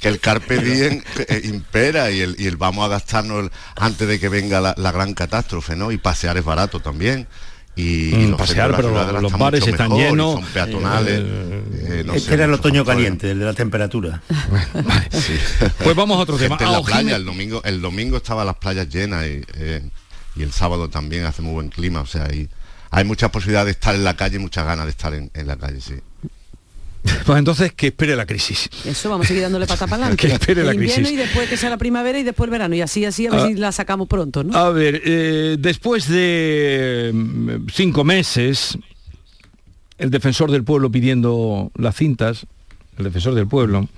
que 0.00 0.06
el 0.08 0.20
carpe 0.20 0.58
diem 0.58 1.02
eh, 1.28 1.40
impera 1.42 2.12
y 2.12 2.20
el, 2.20 2.36
y 2.38 2.46
el 2.46 2.56
vamos 2.56 2.84
a 2.84 2.88
gastarnos 2.88 3.44
el- 3.46 3.50
antes 3.74 4.06
de 4.06 4.20
que 4.20 4.28
venga 4.28 4.60
la, 4.60 4.72
la 4.76 4.92
gran 4.92 5.12
catástrofe, 5.12 5.74
¿no? 5.74 5.90
Y 5.90 5.98
pasear 5.98 6.36
es 6.36 6.44
barato 6.44 6.78
también. 6.78 7.26
Y, 7.74 8.10
y 8.14 8.26
Mm, 8.26 8.30
los 8.30 8.38
pasear, 8.38 8.76
pero 8.76 8.90
los 9.12 9.24
están 9.24 9.40
bares 9.40 9.60
mucho 9.60 9.70
están 9.72 9.88
mejor 9.88 10.02
y 10.02 10.08
llenos. 10.08 10.32
son 10.34 10.44
peatonales. 10.44 11.20
eh, 11.24 12.02
no 12.06 12.14
este 12.14 12.28
sé, 12.28 12.34
era 12.34 12.44
el 12.44 12.52
otoño 12.54 12.84
factores. 12.84 12.96
caliente, 12.96 13.30
el 13.32 13.38
de 13.40 13.44
la 13.44 13.52
temperatura. 13.52 14.22
Pues 15.82 15.96
vamos 15.96 16.16
a 16.18 16.20
otro 16.20 16.36
tema. 16.36 16.56
Gente 16.56 16.64
en 16.64 16.70
A 16.70 16.72
la 16.72 16.78
Ojime- 16.80 16.84
playa, 17.02 17.16
el 17.16 17.24
domingo, 17.24 17.60
el 17.64 17.80
domingo 17.82 18.16
estaban 18.18 18.46
las 18.46 18.56
playas 18.56 18.88
llenas 18.88 19.26
y, 19.26 19.42
eh, 19.54 19.82
y 20.36 20.42
el 20.42 20.52
sábado 20.52 20.88
también 20.88 21.24
hace 21.24 21.42
muy 21.42 21.52
buen 21.54 21.68
clima, 21.68 22.00
o 22.00 22.06
sea, 22.06 22.24
hay, 22.30 22.48
hay 22.96 23.04
muchas 23.04 23.30
posibilidades 23.30 23.66
de 23.66 23.72
estar 23.72 23.94
en 23.94 24.04
la 24.04 24.14
calle, 24.16 24.38
muchas 24.38 24.64
ganas 24.66 24.86
de 24.86 24.90
estar 24.90 25.12
en, 25.14 25.30
en 25.34 25.46
la 25.46 25.56
calle, 25.56 25.80
sí. 25.80 25.94
Pues 27.24 27.38
entonces 27.38 27.72
que 27.72 27.88
espere 27.88 28.16
la 28.16 28.26
crisis. 28.26 28.68
Eso 28.84 29.08
vamos 29.10 29.26
a 29.26 29.28
seguir 29.28 29.42
dándole 29.44 29.66
pata 29.66 29.86
para 29.86 30.02
adelante. 30.06 30.26
Que 30.26 30.32
espere 30.34 30.64
la 30.64 30.74
invierno 30.74 30.96
crisis. 30.96 31.12
y 31.12 31.16
después 31.16 31.48
que 31.48 31.56
sea 31.56 31.70
la 31.70 31.76
primavera 31.76 32.18
y 32.18 32.24
después 32.24 32.46
el 32.46 32.50
verano. 32.50 32.74
Y 32.74 32.80
así, 32.80 33.04
así, 33.04 33.26
a 33.26 33.30
ver 33.30 33.40
Ah. 33.40 33.46
si 33.46 33.54
la 33.54 33.70
sacamos 33.72 34.08
pronto, 34.08 34.42
¿no? 34.42 34.56
A 34.58 34.70
ver, 34.70 35.02
eh, 35.04 35.56
después 35.58 36.08
de 36.08 37.12
mm, 37.14 37.68
cinco 37.72 38.02
meses, 38.02 38.76
el 39.98 40.10
defensor 40.10 40.50
del 40.50 40.64
pueblo 40.64 40.90
pidiendo 40.90 41.70
las 41.76 41.94
cintas, 41.96 42.46
el 42.98 43.04
defensor 43.04 43.34
del 43.34 43.46
pueblo, 43.46 43.88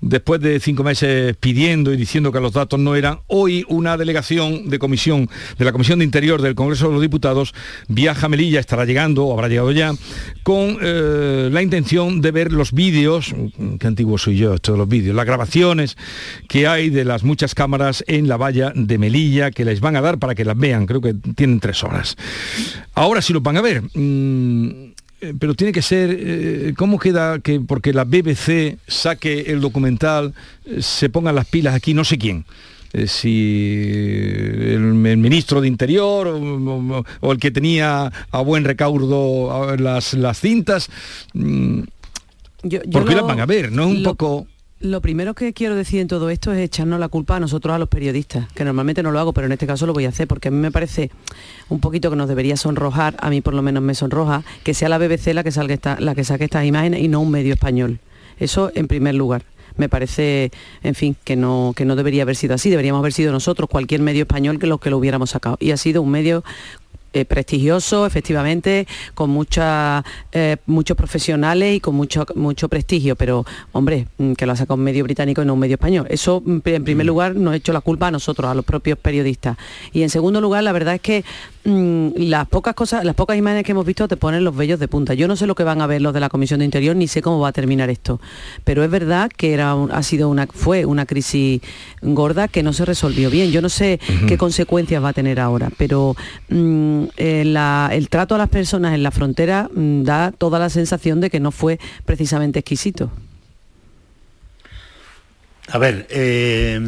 después 0.00 0.40
de 0.40 0.60
cinco 0.60 0.84
meses 0.84 1.36
pidiendo 1.38 1.92
y 1.92 1.96
diciendo 1.96 2.32
que 2.32 2.40
los 2.40 2.52
datos 2.52 2.78
no 2.78 2.94
eran, 2.94 3.20
hoy 3.26 3.64
una 3.68 3.96
delegación 3.96 4.68
de 4.68 4.78
comisión, 4.78 5.28
de 5.58 5.64
la 5.64 5.72
Comisión 5.72 5.98
de 5.98 6.04
Interior 6.04 6.40
del 6.42 6.54
Congreso 6.54 6.86
de 6.86 6.92
los 6.92 7.02
Diputados, 7.02 7.54
viaja 7.88 8.26
a 8.26 8.28
Melilla, 8.28 8.60
estará 8.60 8.84
llegando, 8.84 9.26
o 9.26 9.32
habrá 9.32 9.48
llegado 9.48 9.72
ya, 9.72 9.92
con 10.42 10.78
eh, 10.80 11.48
la 11.52 11.62
intención 11.62 12.20
de 12.20 12.30
ver 12.30 12.52
los 12.52 12.72
vídeos, 12.72 13.34
qué 13.78 13.86
antiguo 13.86 14.18
soy 14.18 14.36
yo, 14.36 14.54
estos 14.54 14.78
los 14.78 14.88
vídeos, 14.88 15.14
las 15.14 15.26
grabaciones 15.26 15.96
que 16.48 16.66
hay 16.66 16.90
de 16.90 17.04
las 17.04 17.24
muchas 17.24 17.54
cámaras 17.54 18.04
en 18.06 18.28
la 18.28 18.36
valla 18.36 18.72
de 18.74 18.98
Melilla, 18.98 19.50
que 19.50 19.64
les 19.64 19.80
van 19.80 19.96
a 19.96 20.00
dar 20.00 20.18
para 20.18 20.34
que 20.34 20.44
las 20.44 20.56
vean, 20.56 20.86
creo 20.86 21.00
que 21.00 21.14
tienen 21.34 21.60
tres 21.60 21.82
horas. 21.82 22.16
Ahora 22.94 23.22
sí 23.22 23.32
lo 23.32 23.40
van 23.40 23.56
a 23.56 23.62
ver. 23.62 23.82
mm, 23.94 24.87
pero 25.38 25.54
tiene 25.54 25.72
que 25.72 25.82
ser, 25.82 26.16
eh, 26.18 26.74
¿cómo 26.76 26.98
queda 26.98 27.38
que 27.40 27.60
porque 27.60 27.92
la 27.92 28.04
BBC 28.04 28.78
saque 28.86 29.40
el 29.48 29.60
documental, 29.60 30.32
eh, 30.64 30.80
se 30.82 31.08
pongan 31.08 31.34
las 31.34 31.46
pilas 31.46 31.74
aquí, 31.74 31.94
no 31.94 32.04
sé 32.04 32.18
quién? 32.18 32.44
Eh, 32.92 33.06
si 33.06 33.82
el, 33.84 35.06
el 35.06 35.16
ministro 35.18 35.60
de 35.60 35.68
Interior 35.68 36.26
o, 36.28 36.36
o- 36.38 37.04
o 37.20 37.32
el 37.32 37.38
que 37.38 37.50
tenía 37.50 38.10
a 38.30 38.40
buen 38.40 38.64
recaudo 38.64 39.52
a- 39.52 39.76
las, 39.76 40.14
las 40.14 40.40
cintas, 40.40 40.88
mm, 41.34 41.80
Yo- 42.62 42.80
yo 42.84 42.90
¿por 42.90 43.04
qué 43.04 43.10
lo- 43.14 43.18
las 43.18 43.26
van 43.26 43.40
a 43.40 43.46
ver? 43.46 43.70
¿No 43.72 43.82
es 43.84 43.88
un 43.90 44.02
lo- 44.02 44.10
poco...? 44.14 44.46
Lo 44.80 45.00
primero 45.00 45.34
que 45.34 45.52
quiero 45.52 45.74
decir 45.74 45.98
en 46.00 46.06
todo 46.06 46.30
esto 46.30 46.52
es 46.52 46.58
echarnos 46.60 47.00
la 47.00 47.08
culpa 47.08 47.34
a 47.34 47.40
nosotros, 47.40 47.74
a 47.74 47.78
los 47.80 47.88
periodistas, 47.88 48.46
que 48.52 48.64
normalmente 48.64 49.02
no 49.02 49.10
lo 49.10 49.18
hago, 49.18 49.32
pero 49.32 49.46
en 49.46 49.52
este 49.52 49.66
caso 49.66 49.86
lo 49.86 49.92
voy 49.92 50.04
a 50.04 50.10
hacer, 50.10 50.28
porque 50.28 50.48
a 50.48 50.50
mí 50.52 50.56
me 50.58 50.70
parece 50.70 51.10
un 51.68 51.80
poquito 51.80 52.10
que 52.10 52.16
nos 52.16 52.28
debería 52.28 52.56
sonrojar, 52.56 53.16
a 53.18 53.28
mí 53.28 53.40
por 53.40 53.54
lo 53.54 53.62
menos 53.62 53.82
me 53.82 53.96
sonroja, 53.96 54.44
que 54.62 54.74
sea 54.74 54.88
la 54.88 54.98
BBC 54.98 55.34
la 55.34 55.42
que, 55.42 55.50
salga 55.50 55.74
esta- 55.74 55.98
la 55.98 56.14
que 56.14 56.22
saque 56.22 56.44
estas 56.44 56.64
imágenes 56.64 57.00
y 57.02 57.08
no 57.08 57.20
un 57.20 57.30
medio 57.32 57.54
español. 57.54 57.98
Eso 58.38 58.70
en 58.76 58.86
primer 58.86 59.16
lugar. 59.16 59.42
Me 59.76 59.88
parece, 59.88 60.52
en 60.84 60.94
fin, 60.94 61.16
que 61.24 61.34
no, 61.34 61.72
que 61.76 61.84
no 61.84 61.96
debería 61.96 62.22
haber 62.22 62.36
sido 62.36 62.54
así, 62.54 62.70
deberíamos 62.70 63.00
haber 63.00 63.12
sido 63.12 63.32
nosotros, 63.32 63.68
cualquier 63.68 64.00
medio 64.00 64.22
español 64.22 64.60
que 64.60 64.66
los 64.68 64.78
que 64.80 64.90
lo 64.90 64.98
hubiéramos 64.98 65.30
sacado. 65.30 65.56
Y 65.60 65.72
ha 65.72 65.76
sido 65.76 66.02
un 66.02 66.10
medio 66.10 66.44
eh, 67.20 67.24
prestigioso, 67.24 68.06
efectivamente, 68.06 68.86
con 69.14 69.30
mucha, 69.30 70.04
eh, 70.32 70.56
muchos 70.66 70.96
profesionales 70.96 71.76
y 71.76 71.80
con 71.80 71.94
mucho, 71.94 72.24
mucho 72.34 72.68
prestigio, 72.68 73.16
pero 73.16 73.44
hombre, 73.72 74.06
mm, 74.18 74.34
que 74.34 74.46
lo 74.46 74.52
ha 74.52 74.56
sacado 74.56 74.76
un 74.76 74.84
medio 74.84 75.04
británico 75.04 75.42
y 75.42 75.44
no 75.44 75.54
un 75.54 75.60
medio 75.60 75.74
español. 75.74 76.06
Eso, 76.10 76.42
mm, 76.44 76.60
en 76.64 76.84
primer 76.84 77.06
lugar, 77.06 77.34
nos 77.34 77.52
ha 77.52 77.56
hecho 77.56 77.72
la 77.72 77.80
culpa 77.80 78.08
a 78.08 78.10
nosotros, 78.10 78.50
a 78.50 78.54
los 78.54 78.64
propios 78.64 78.98
periodistas. 78.98 79.56
Y 79.92 80.02
en 80.02 80.10
segundo 80.10 80.40
lugar, 80.40 80.62
la 80.62 80.72
verdad 80.72 80.94
es 80.94 81.00
que 81.00 81.24
mm, 81.64 82.08
las 82.16 82.46
pocas 82.48 82.74
cosas, 82.74 83.04
las 83.04 83.14
pocas 83.14 83.36
imágenes 83.36 83.64
que 83.64 83.72
hemos 83.72 83.84
visto 83.86 84.08
te 84.08 84.16
ponen 84.16 84.44
los 84.44 84.54
vellos 84.56 84.78
de 84.80 84.88
punta. 84.88 85.14
Yo 85.14 85.28
no 85.28 85.36
sé 85.36 85.46
lo 85.46 85.54
que 85.54 85.64
van 85.64 85.80
a 85.80 85.86
ver 85.86 86.00
los 86.02 86.12
de 86.14 86.20
la 86.20 86.28
Comisión 86.28 86.58
de 86.60 86.64
Interior, 86.64 86.96
ni 86.96 87.08
sé 87.08 87.22
cómo 87.22 87.40
va 87.40 87.48
a 87.48 87.52
terminar 87.52 87.90
esto. 87.90 88.20
Pero 88.64 88.82
es 88.84 88.90
verdad 88.90 89.30
que 89.34 89.52
era 89.54 89.74
un- 89.74 89.90
ha 89.92 90.02
sido 90.02 90.28
una, 90.28 90.46
fue 90.46 90.84
una 90.86 91.06
crisis 91.06 91.60
gorda 92.02 92.48
que 92.48 92.62
no 92.62 92.72
se 92.72 92.84
resolvió 92.84 93.30
bien. 93.30 93.50
Yo 93.50 93.60
no 93.62 93.68
sé 93.68 94.00
qué 94.26 94.36
consecuencias 94.38 95.02
va 95.02 95.10
a 95.10 95.12
tener 95.12 95.40
ahora, 95.40 95.70
pero 95.76 96.16
mm, 96.48 97.04
eh, 97.16 97.42
la- 97.44 97.90
el 97.92 98.08
trato 98.08 98.34
a 98.34 98.38
las 98.38 98.48
personas 98.48 98.94
en 98.94 99.02
la 99.02 99.10
frontera 99.10 99.68
mm, 99.74 100.02
da 100.04 100.32
toda 100.32 100.58
la 100.58 100.70
sensación 100.70 101.20
de 101.20 101.30
que 101.30 101.40
no 101.40 101.50
fue 101.50 101.78
precisamente 102.04 102.58
exquisito. 102.60 103.10
A 105.70 105.76
ver, 105.78 106.06
eh, 106.10 106.80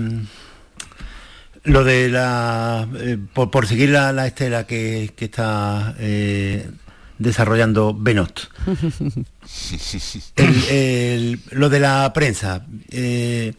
lo 1.64 1.84
de 1.84 2.08
la. 2.08 2.88
eh, 2.98 3.18
por, 3.32 3.50
por 3.50 3.66
seguir 3.66 3.90
la, 3.90 4.12
la 4.12 4.26
estela 4.26 4.66
que, 4.66 5.12
que 5.16 5.26
está 5.26 5.94
eh, 5.98 6.68
desarrollando 7.18 7.94
Benot. 7.94 8.50
El- 10.36 10.64
el- 10.70 11.40
lo 11.50 11.68
de 11.68 11.80
la 11.80 12.12
prensa. 12.12 12.64
eh, 12.90 13.52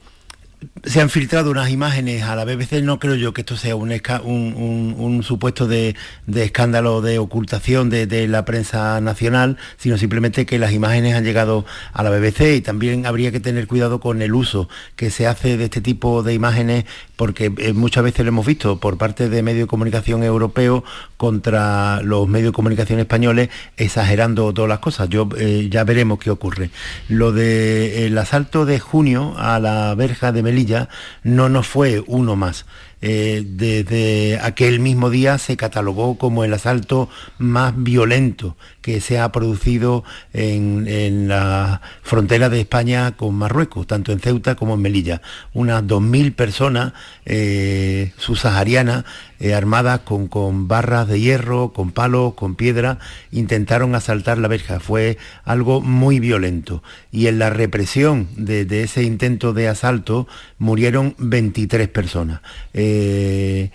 se 0.84 1.02
han 1.02 1.10
filtrado 1.10 1.52
unas 1.52 1.70
imágenes 1.70 2.24
a 2.24 2.36
la 2.36 2.46
BBC, 2.46 2.82
no 2.84 3.00
creo 3.00 3.16
yo 3.16 3.34
que 3.34 3.42
esto 3.42 3.56
sea 3.58 3.76
un, 3.76 3.92
un- 3.92 4.96
un- 4.98 5.24
supuesto 5.24 5.68
de, 5.68 5.96
de 6.28 6.44
escándalo 6.44 7.02
de 7.02 7.20
ocultación 7.20 7.90
de, 7.90 8.08
de 8.08 8.28
la 8.28 8.46
prensa 8.46 9.00
nacional, 9.02 9.58
sino 9.78 9.98
simplemente 9.98 10.46
que 10.46 10.58
las 10.60 10.72
imágenes 10.74 11.16
han 11.16 11.24
llegado 11.24 11.66
a 11.94 12.04
la 12.04 12.10
BBC 12.10 12.56
y 12.58 12.62
también 12.62 13.06
habría 13.06 13.32
que 13.32 13.40
tener 13.40 13.68
cuidado 13.68 14.00
con 14.00 14.22
el 14.22 14.34
uso 14.34 14.68
que 14.96 15.12
se 15.12 15.28
hace 15.28 15.58
de 15.58 15.66
este 15.66 15.82
tipo 15.82 16.24
de 16.24 16.34
imágenes, 16.34 16.86
porque 17.16 17.52
eh, 17.58 17.74
muchas 17.74 18.04
veces 18.04 18.26
lo 18.26 18.30
hemos 18.30 18.46
visto 18.46 18.80
por 18.80 18.98
parte 18.98 19.30
de 19.30 19.44
medios 19.44 19.66
de 19.66 19.68
comunicación 19.68 20.24
europeos 20.24 20.84
contra 21.18 22.02
los 22.02 22.28
medios 22.28 22.50
de 22.52 22.56
comunicación 22.56 23.00
españoles, 23.00 23.50
exagerando 23.78 24.52
todas 24.54 24.70
las 24.70 24.80
cosas. 24.80 25.08
Yo 25.10 25.30
eh, 25.38 25.68
ya 25.72 25.84
veremos 25.84 26.18
qué 26.20 26.32
ocurre. 26.32 26.72
Lo 27.08 27.32
del 27.32 28.18
asalto 28.18 28.66
de 28.66 28.80
junio 28.80 29.36
a 29.38 29.60
la 29.60 29.94
verja 29.96 30.32
de 30.32 30.42
Melilla 30.52 30.90
no 31.24 31.50
nos 31.50 31.68
fue 31.68 32.04
uno 32.06 32.36
más. 32.36 32.66
Eh, 33.04 33.44
desde 33.44 34.40
aquel 34.44 34.80
mismo 34.80 35.10
día 35.10 35.40
se 35.40 35.58
catalogó 35.58 36.20
como 36.20 36.44
el 36.44 36.54
asalto 36.54 37.10
más 37.40 37.74
violento 37.76 38.56
que 38.82 39.02
se 39.02 39.18
ha 39.18 39.32
producido 39.32 40.04
en, 40.34 41.28
la 41.28 41.82
frontera 42.04 42.50
de 42.50 42.62
España 42.62 43.14
con 43.18 43.34
Marruecos, 43.34 43.88
tanto 43.88 44.12
en 44.12 44.20
Ceuta 44.20 44.54
como 44.56 44.76
en 44.76 44.82
Melilla. 44.82 45.22
Unas 45.54 45.84
2.000 45.84 46.36
personas 46.36 46.94
eh, 47.26 48.14
subsaharianas 48.18 49.06
eh, 49.42 49.56
armadas 49.56 50.02
con, 50.02 50.28
con 50.28 50.68
barras 50.68 51.08
de 51.08 51.20
hierro, 51.20 51.74
con 51.74 51.92
palos, 51.92 52.36
con 52.36 52.54
piedra, 52.54 53.00
intentaron 53.32 53.96
asaltar 53.96 54.38
la 54.38 54.48
verja. 54.48 54.80
Fue 54.80 55.18
algo 55.44 55.82
muy 55.82 56.20
violento. 56.20 56.84
Y 57.12 57.26
en 57.26 57.40
la 57.40 57.50
represión 57.50 58.28
de, 58.36 58.84
ese 58.84 59.04
intento 59.04 59.52
de 59.52 59.68
asalto 59.68 60.28
murieron 60.60 61.16
23 61.18 61.88
personas. 61.88 62.42
Eh, 62.74 63.72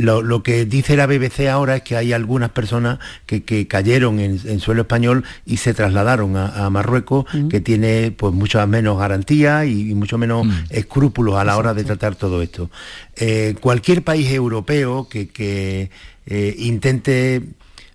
lo, 0.00 0.22
lo 0.22 0.42
que 0.42 0.64
dice 0.64 0.96
la 0.96 1.06
BBC 1.06 1.48
ahora 1.48 1.76
es 1.76 1.82
que 1.82 1.96
hay 1.96 2.12
algunas 2.12 2.50
personas 2.50 2.98
que, 3.26 3.42
que 3.44 3.66
cayeron 3.66 4.18
en, 4.20 4.40
en 4.44 4.60
suelo 4.60 4.82
español 4.82 5.24
y 5.46 5.58
se 5.58 5.74
trasladaron 5.74 6.36
a, 6.36 6.66
a 6.66 6.70
Marruecos, 6.70 7.26
que 7.48 7.60
tiene 7.60 8.10
pues 8.16 8.32
muchas 8.34 8.66
menos 8.66 8.98
garantías 8.98 9.66
y, 9.66 9.90
y 9.90 9.94
mucho 9.94 10.18
menos 10.18 10.46
escrúpulos 10.70 11.36
a 11.36 11.44
la 11.44 11.56
hora 11.56 11.74
de 11.74 11.84
tratar 11.84 12.14
todo 12.16 12.42
esto. 12.42 12.70
Eh, 13.16 13.54
cualquier 13.60 14.02
país 14.02 14.30
europeo 14.30 15.08
que, 15.08 15.28
que, 15.28 15.90
eh, 16.26 16.54
intente 16.58 17.42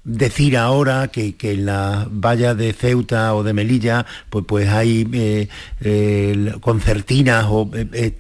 decir 0.06 0.56
ahora 0.56 1.08
que, 1.08 1.36
que 1.36 1.54
en 1.54 1.66
las 1.66 2.08
vallas 2.10 2.56
de 2.56 2.74
Ceuta 2.74 3.34
o 3.34 3.44
de 3.44 3.54
Melilla 3.54 4.06
pues, 4.30 4.46
pues 4.48 4.70
hay 4.70 5.08
eh, 5.12 5.50
eh, 5.82 6.54
concertinas 6.62 7.46
o 7.50 7.70
eh, 7.74 8.16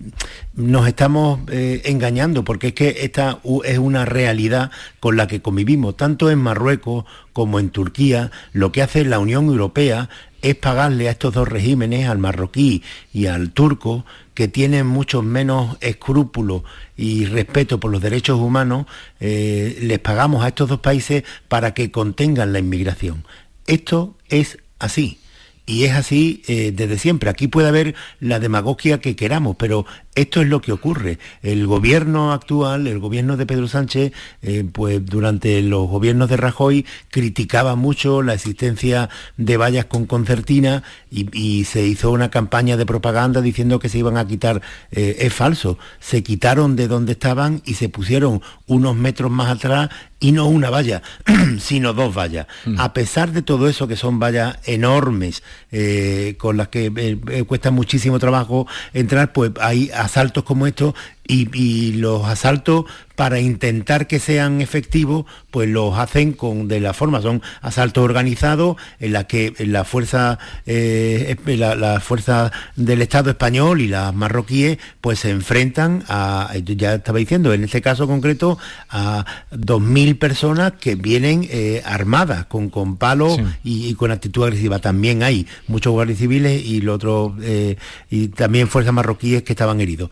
nos 0.55 0.87
estamos 0.87 1.39
engañando 1.49 2.43
porque 2.43 2.67
es 2.67 2.73
que 2.73 2.97
esta 3.01 3.39
es 3.65 3.77
una 3.77 4.05
realidad 4.05 4.71
con 4.99 5.15
la 5.15 5.27
que 5.27 5.41
convivimos 5.41 5.95
tanto 5.95 6.31
en 6.31 6.39
Marruecos 6.39 7.05
como 7.33 7.59
en 7.59 7.69
Turquía 7.69 8.31
lo 8.51 8.71
que 8.71 8.81
hace 8.81 9.05
la 9.05 9.19
Unión 9.19 9.45
Europea 9.45 10.09
es 10.45 10.55
pagarle 10.55 11.07
a 11.07 11.11
estos 11.11 11.33
dos 11.33 11.47
regímenes, 11.47 12.07
al 12.07 12.19
marroquí 12.19 12.83
y 13.11 13.25
al 13.25 13.49
turco, 13.49 14.05
que 14.35 14.47
tienen 14.47 14.85
muchos 14.85 15.23
menos 15.23 15.75
escrúpulos 15.81 16.61
y 16.95 17.25
respeto 17.25 17.79
por 17.79 17.89
los 17.89 17.99
derechos 17.99 18.39
humanos, 18.39 18.85
eh, 19.19 19.79
les 19.81 19.97
pagamos 19.97 20.45
a 20.45 20.49
estos 20.49 20.69
dos 20.69 20.81
países 20.81 21.23
para 21.47 21.73
que 21.73 21.89
contengan 21.89 22.53
la 22.53 22.59
inmigración. 22.59 23.25
Esto 23.65 24.15
es 24.29 24.59
así. 24.77 25.17
Y 25.65 25.85
es 25.85 25.93
así 25.93 26.43
eh, 26.47 26.71
desde 26.75 26.99
siempre. 26.99 27.29
Aquí 27.29 27.47
puede 27.47 27.67
haber 27.67 27.95
la 28.19 28.39
demagogia 28.39 28.99
que 28.99 29.15
queramos, 29.15 29.55
pero 29.55 29.85
esto 30.13 30.41
es 30.41 30.47
lo 30.47 30.61
que 30.61 30.71
ocurre. 30.71 31.17
El 31.41 31.65
gobierno 31.65 32.31
actual, 32.33 32.85
el 32.85 32.99
gobierno 32.99 33.35
de 33.35 33.47
Pedro 33.47 33.67
Sánchez, 33.67 34.13
eh, 34.43 34.63
pues 34.71 35.03
durante 35.05 35.61
los 35.63 35.87
gobiernos 35.89 36.29
de 36.29 36.37
Rajoy 36.37 36.85
criticaba 37.09 37.75
mucho 37.75 38.21
la 38.21 38.35
existencia 38.35 39.09
de 39.37 39.57
vallas 39.57 39.85
con 39.85 40.05
concertina 40.05 40.83
y, 41.11 41.65
se 41.65 41.85
hizo 41.85 42.11
una 42.11 42.29
campaña 42.29 42.77
de 42.77 42.85
propaganda 42.85 43.41
diciendo 43.41 43.79
que 43.79 43.89
se 43.89 43.97
iban 43.97 44.17
a 44.17 44.27
quitar. 44.27 44.61
Eh, 44.91 45.17
es 45.19 45.33
falso. 45.33 45.77
Se 45.99 46.21
quitaron 46.21 46.75
de 46.75 46.87
donde 46.87 47.13
estaban 47.13 47.61
y 47.65 47.73
se 47.73 47.89
pusieron 47.89 48.41
unos 48.67 48.95
metros 48.95 49.31
más 49.31 49.49
atrás 49.49 49.89
y 50.19 50.31
no 50.31 50.47
una 50.47 50.69
valla, 50.69 51.01
sino 51.59 51.93
dos 51.93 52.15
vallas. 52.15 52.47
A 52.77 52.93
pesar 52.93 53.31
de 53.31 53.41
todo 53.41 53.67
eso, 53.67 53.87
que 53.87 53.95
son 53.95 54.19
vallas 54.19 54.57
enormes, 54.65 55.43
eh, 55.71 56.35
con 56.37 56.57
las 56.57 56.69
que 56.69 56.91
eh, 56.95 57.19
eh, 57.29 57.43
cuesta 57.43 57.71
muchísimo 57.71 58.17
trabajo 58.17 58.67
entrar, 58.93 59.33
pues 59.33 59.51
hay 59.59 59.91
asaltos 59.91 60.43
como 60.43 60.67
estos 60.67 60.93
y, 61.27 61.49
y 61.57 61.93
los 61.93 62.25
asaltos 62.25 62.85
para 63.15 63.39
intentar 63.39 64.07
que 64.07 64.19
sean 64.19 64.61
efectivos, 64.61 65.25
pues 65.49 65.69
los 65.69 65.97
hacen 65.97 66.33
con 66.33 66.67
de 66.67 66.81
la 66.81 66.93
forma, 66.93 67.21
son 67.21 67.41
asaltos 67.61 68.03
organizados 68.03 68.75
en 68.99 69.13
la 69.13 69.25
que 69.25 69.53
la 69.59 69.85
fuerza, 69.85 70.37
eh, 70.65 71.35
la, 71.45 71.75
la 71.75 72.01
fuerza 72.01 72.51
del 72.75 73.01
Estado 73.01 73.29
español 73.29 73.79
y 73.79 73.87
las 73.87 74.13
marroquíes, 74.13 74.77
pues 74.99 75.19
se 75.19 75.29
enfrentan 75.29 76.03
a, 76.09 76.51
ya 76.63 76.95
estaba 76.95 77.19
diciendo, 77.19 77.53
en 77.53 77.63
este 77.63 77.81
caso 77.81 78.05
concreto, 78.05 78.57
a 78.89 79.25
2.000 79.51 80.19
personas 80.19 80.73
que 80.73 80.95
vienen 80.95 81.47
eh, 81.49 81.81
armadas, 81.85 82.45
con, 82.47 82.69
con 82.69 82.97
palos 82.97 83.39
y, 83.63 83.87
y 83.87 83.93
con 83.95 84.11
actitud 84.11 84.43
agresiva. 84.43 84.79
También 84.79 85.23
hay 85.23 85.47
muchos 85.67 85.93
guardias 85.93 86.19
civiles 86.19 86.61
y, 86.65 86.81
lo 86.81 86.93
otro, 86.93 87.35
eh, 87.41 87.77
y 88.09 88.27
también 88.27 88.67
fuerzas 88.67 88.93
marroquíes 88.93 89.43
que 89.43 89.53
estaban 89.53 89.79
heridos. 89.79 90.09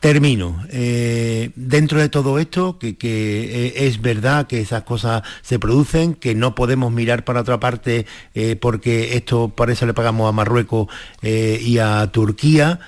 Termino. 0.00 0.64
Eh, 0.70 1.50
dentro 1.56 2.00
de 2.00 2.08
todo 2.08 2.38
esto, 2.38 2.78
que, 2.78 2.96
eh, 2.98 3.86
es 3.86 4.00
verdad 4.00 4.46
que 4.46 4.62
esas 4.62 4.82
cosas 4.84 5.22
se 5.42 5.58
producen, 5.58 6.14
que 6.14 6.34
no 6.34 6.54
podemos 6.54 6.90
mirar 6.90 7.22
para 7.26 7.42
otra 7.42 7.60
parte 7.60 8.06
eh, 8.34 8.56
porque 8.56 9.18
esto 9.18 9.50
por 9.50 9.70
eso 9.70 9.84
le 9.84 9.92
pagamos 9.92 10.26
a 10.26 10.32
Marruecos 10.32 10.88
y 11.22 11.76
a 11.78 12.06
Turquía, 12.10 12.80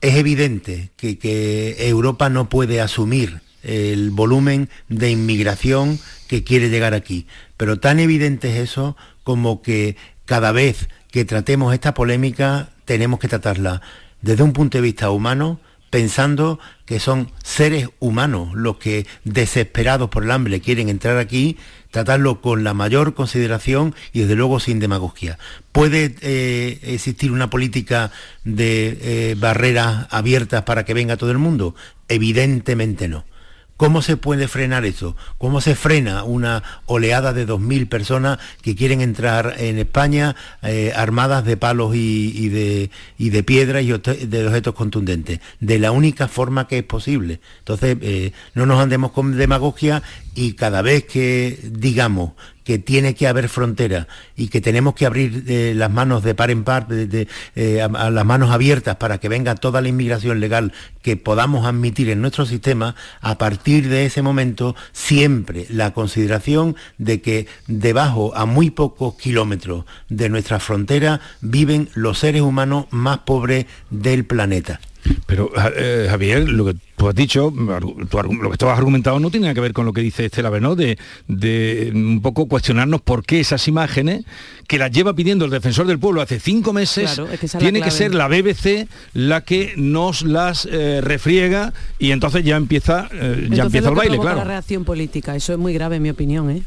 es 0.00 0.14
evidente 0.14 0.90
que 0.96 1.76
Europa 1.88 2.28
no 2.28 2.48
puede 2.48 2.80
asumir 2.80 3.40
el 3.64 4.10
volumen 4.10 4.68
de 4.88 5.10
inmigración 5.10 5.98
que 6.28 6.44
quiere 6.44 6.68
llegar 6.68 6.94
aquí. 6.94 7.26
Pero 7.56 7.80
tan 7.80 7.98
evidente 7.98 8.50
es 8.50 8.70
eso 8.70 8.96
como 9.24 9.60
que 9.60 9.96
cada 10.24 10.52
vez 10.52 10.88
que 11.10 11.24
tratemos 11.24 11.74
esta 11.74 11.94
polémica 11.94 12.70
tenemos 12.84 13.18
que 13.18 13.28
tratarla 13.28 13.82
desde 14.24 14.42
un 14.42 14.54
punto 14.54 14.78
de 14.78 14.82
vista 14.82 15.10
humano, 15.10 15.60
pensando 15.90 16.58
que 16.86 16.98
son 16.98 17.30
seres 17.44 17.90
humanos 18.00 18.54
los 18.54 18.78
que 18.78 19.06
desesperados 19.24 20.08
por 20.08 20.24
el 20.24 20.30
hambre 20.30 20.60
quieren 20.60 20.88
entrar 20.88 21.18
aquí, 21.18 21.58
tratarlo 21.90 22.40
con 22.40 22.64
la 22.64 22.72
mayor 22.72 23.14
consideración 23.14 23.94
y 24.14 24.20
desde 24.20 24.34
luego 24.34 24.60
sin 24.60 24.80
demagogia. 24.80 25.38
¿Puede 25.72 26.16
eh, 26.22 26.80
existir 26.82 27.32
una 27.32 27.50
política 27.50 28.12
de 28.44 28.98
eh, 29.02 29.36
barreras 29.38 30.06
abiertas 30.10 30.62
para 30.62 30.86
que 30.86 30.94
venga 30.94 31.18
todo 31.18 31.30
el 31.30 31.38
mundo? 31.38 31.74
Evidentemente 32.08 33.08
no. 33.08 33.24
¿Cómo 33.76 34.02
se 34.02 34.16
puede 34.16 34.46
frenar 34.46 34.84
eso? 34.84 35.16
¿Cómo 35.36 35.60
se 35.60 35.74
frena 35.74 36.22
una 36.22 36.62
oleada 36.86 37.32
de 37.32 37.46
2.000 37.46 37.88
personas 37.88 38.38
que 38.62 38.76
quieren 38.76 39.00
entrar 39.00 39.56
en 39.58 39.78
España 39.78 40.36
eh, 40.62 40.92
armadas 40.94 41.44
de 41.44 41.56
palos 41.56 41.94
y, 41.96 42.48
de, 42.50 42.90
y 43.18 43.30
de 43.30 43.42
piedra 43.42 43.82
y 43.82 43.88
de 43.88 44.46
objetos 44.46 44.74
contundentes? 44.74 45.40
De 45.58 45.80
la 45.80 45.90
única 45.90 46.28
forma 46.28 46.68
que 46.68 46.78
es 46.78 46.84
posible. 46.84 47.40
Entonces, 47.58 47.96
eh, 48.00 48.32
no 48.54 48.64
nos 48.64 48.80
andemos 48.80 49.10
con 49.10 49.36
demagogia 49.36 50.02
y 50.36 50.52
cada 50.52 50.80
vez 50.80 51.04
que 51.04 51.58
digamos 51.64 52.32
que 52.64 52.78
tiene 52.78 53.14
que 53.14 53.28
haber 53.28 53.48
frontera 53.48 54.08
y 54.36 54.48
que 54.48 54.60
tenemos 54.60 54.94
que 54.94 55.06
abrir 55.06 55.44
eh, 55.46 55.74
las 55.76 55.90
manos 55.90 56.24
de 56.24 56.34
par 56.34 56.50
en 56.50 56.64
par, 56.64 56.86
eh, 56.90 57.82
a, 57.82 58.10
las 58.10 58.24
manos 58.24 58.50
abiertas 58.50 58.96
para 58.96 59.18
que 59.18 59.28
venga 59.28 59.54
toda 59.54 59.80
la 59.80 59.88
inmigración 59.88 60.40
legal 60.40 60.72
que 61.02 61.16
podamos 61.16 61.66
admitir 61.66 62.08
en 62.08 62.20
nuestro 62.20 62.46
sistema, 62.46 62.96
a 63.20 63.38
partir 63.38 63.88
de 63.88 64.06
ese 64.06 64.22
momento 64.22 64.74
siempre 64.92 65.66
la 65.68 65.92
consideración 65.92 66.76
de 66.98 67.20
que 67.20 67.46
debajo, 67.66 68.34
a 68.34 68.46
muy 68.46 68.70
pocos 68.70 69.14
kilómetros 69.16 69.84
de 70.08 70.28
nuestra 70.30 70.58
frontera, 70.58 71.20
viven 71.42 71.90
los 71.94 72.18
seres 72.18 72.42
humanos 72.42 72.86
más 72.90 73.18
pobres 73.18 73.66
del 73.90 74.24
planeta. 74.24 74.80
Pero 75.26 75.50
eh, 75.76 76.06
Javier, 76.08 76.48
lo 76.48 76.64
que 76.66 76.76
tú 76.96 77.08
has 77.08 77.14
dicho, 77.14 77.52
tu, 78.10 78.22
lo 78.22 78.50
que 78.50 78.56
tú 78.56 78.68
has 78.68 78.78
argumentado 78.78 79.18
no 79.20 79.30
tiene 79.30 79.46
nada 79.46 79.54
que 79.54 79.60
ver 79.60 79.72
con 79.72 79.84
lo 79.84 79.92
que 79.92 80.00
dice 80.00 80.26
Estela 80.26 80.50
Benó, 80.50 80.76
de, 80.76 80.98
de 81.28 81.90
un 81.94 82.20
poco 82.22 82.46
cuestionarnos 82.46 83.00
por 83.00 83.24
qué 83.24 83.40
esas 83.40 83.66
imágenes, 83.68 84.24
que 84.68 84.78
las 84.78 84.90
lleva 84.90 85.14
pidiendo 85.14 85.44
el 85.44 85.50
defensor 85.50 85.86
del 85.86 85.98
pueblo 85.98 86.20
hace 86.20 86.40
cinco 86.40 86.72
meses, 86.72 87.14
Claro, 87.14 87.30
es 87.30 87.40
que 87.40 87.48
tiene 87.58 87.80
que 87.80 87.90
ser 87.90 88.14
la 88.14 88.28
BBC 88.28 88.88
la 89.12 89.42
que 89.42 89.74
nos 89.76 90.22
las 90.22 90.66
eh, 90.70 91.00
refriega 91.02 91.72
y 91.98 92.12
entonces 92.12 92.44
ya 92.44 92.56
empieza, 92.56 93.08
eh, 93.12 93.48
ya 93.50 93.64
empieza 93.64 93.88
el 93.88 93.94
baile, 93.94 94.18
claro. 94.18 94.38
la 94.38 94.44
reacción 94.44 94.84
política, 94.84 95.36
eso 95.36 95.52
es 95.52 95.58
muy 95.58 95.72
grave 95.74 95.96
en 95.96 96.02
mi 96.02 96.10
opinión, 96.10 96.50
¿eh? 96.50 96.62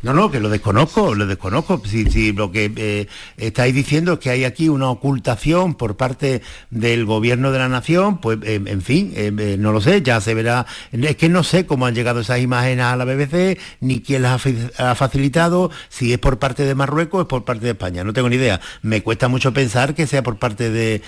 No, 0.00 0.14
no, 0.14 0.30
que 0.30 0.38
lo 0.38 0.48
desconozco, 0.48 1.14
lo 1.14 1.26
desconozco. 1.26 1.82
Si, 1.84 2.08
si 2.08 2.32
lo 2.32 2.52
que 2.52 2.72
eh, 2.76 3.08
estáis 3.36 3.74
diciendo 3.74 4.14
es 4.14 4.18
que 4.20 4.30
hay 4.30 4.44
aquí 4.44 4.68
una 4.68 4.90
ocultación 4.90 5.74
por 5.74 5.96
parte 5.96 6.40
del 6.70 7.04
gobierno 7.04 7.50
de 7.50 7.58
la 7.58 7.68
nación, 7.68 8.18
pues 8.18 8.38
eh, 8.44 8.62
en 8.64 8.80
fin, 8.80 9.12
eh, 9.16 9.56
no 9.58 9.72
lo 9.72 9.80
sé, 9.80 10.02
ya 10.02 10.20
se 10.20 10.34
verá. 10.34 10.66
Es 10.92 11.16
que 11.16 11.28
no 11.28 11.42
sé 11.42 11.66
cómo 11.66 11.86
han 11.86 11.96
llegado 11.96 12.20
esas 12.20 12.40
imágenes 12.40 12.84
a 12.84 12.94
la 12.94 13.04
BBC, 13.04 13.58
ni 13.80 14.00
quién 14.00 14.22
las 14.22 14.40
ha, 14.78 14.94
facilitado, 14.94 15.72
si 15.88 16.12
es 16.12 16.18
por 16.18 16.38
parte 16.38 16.64
de 16.64 16.76
Marruecos 16.76 17.18
o 17.18 17.22
es 17.22 17.28
por 17.28 17.44
parte 17.44 17.64
de 17.64 17.72
España. 17.72 18.04
No 18.04 18.12
tengo 18.12 18.28
ni 18.28 18.36
idea. 18.36 18.60
Me 18.82 19.02
cuesta 19.02 19.26
mucho 19.26 19.52
pensar 19.52 19.96
que 19.96 20.06
sea 20.06 20.22
por 20.22 20.36
parte 20.36 20.70
de, 20.70 21.02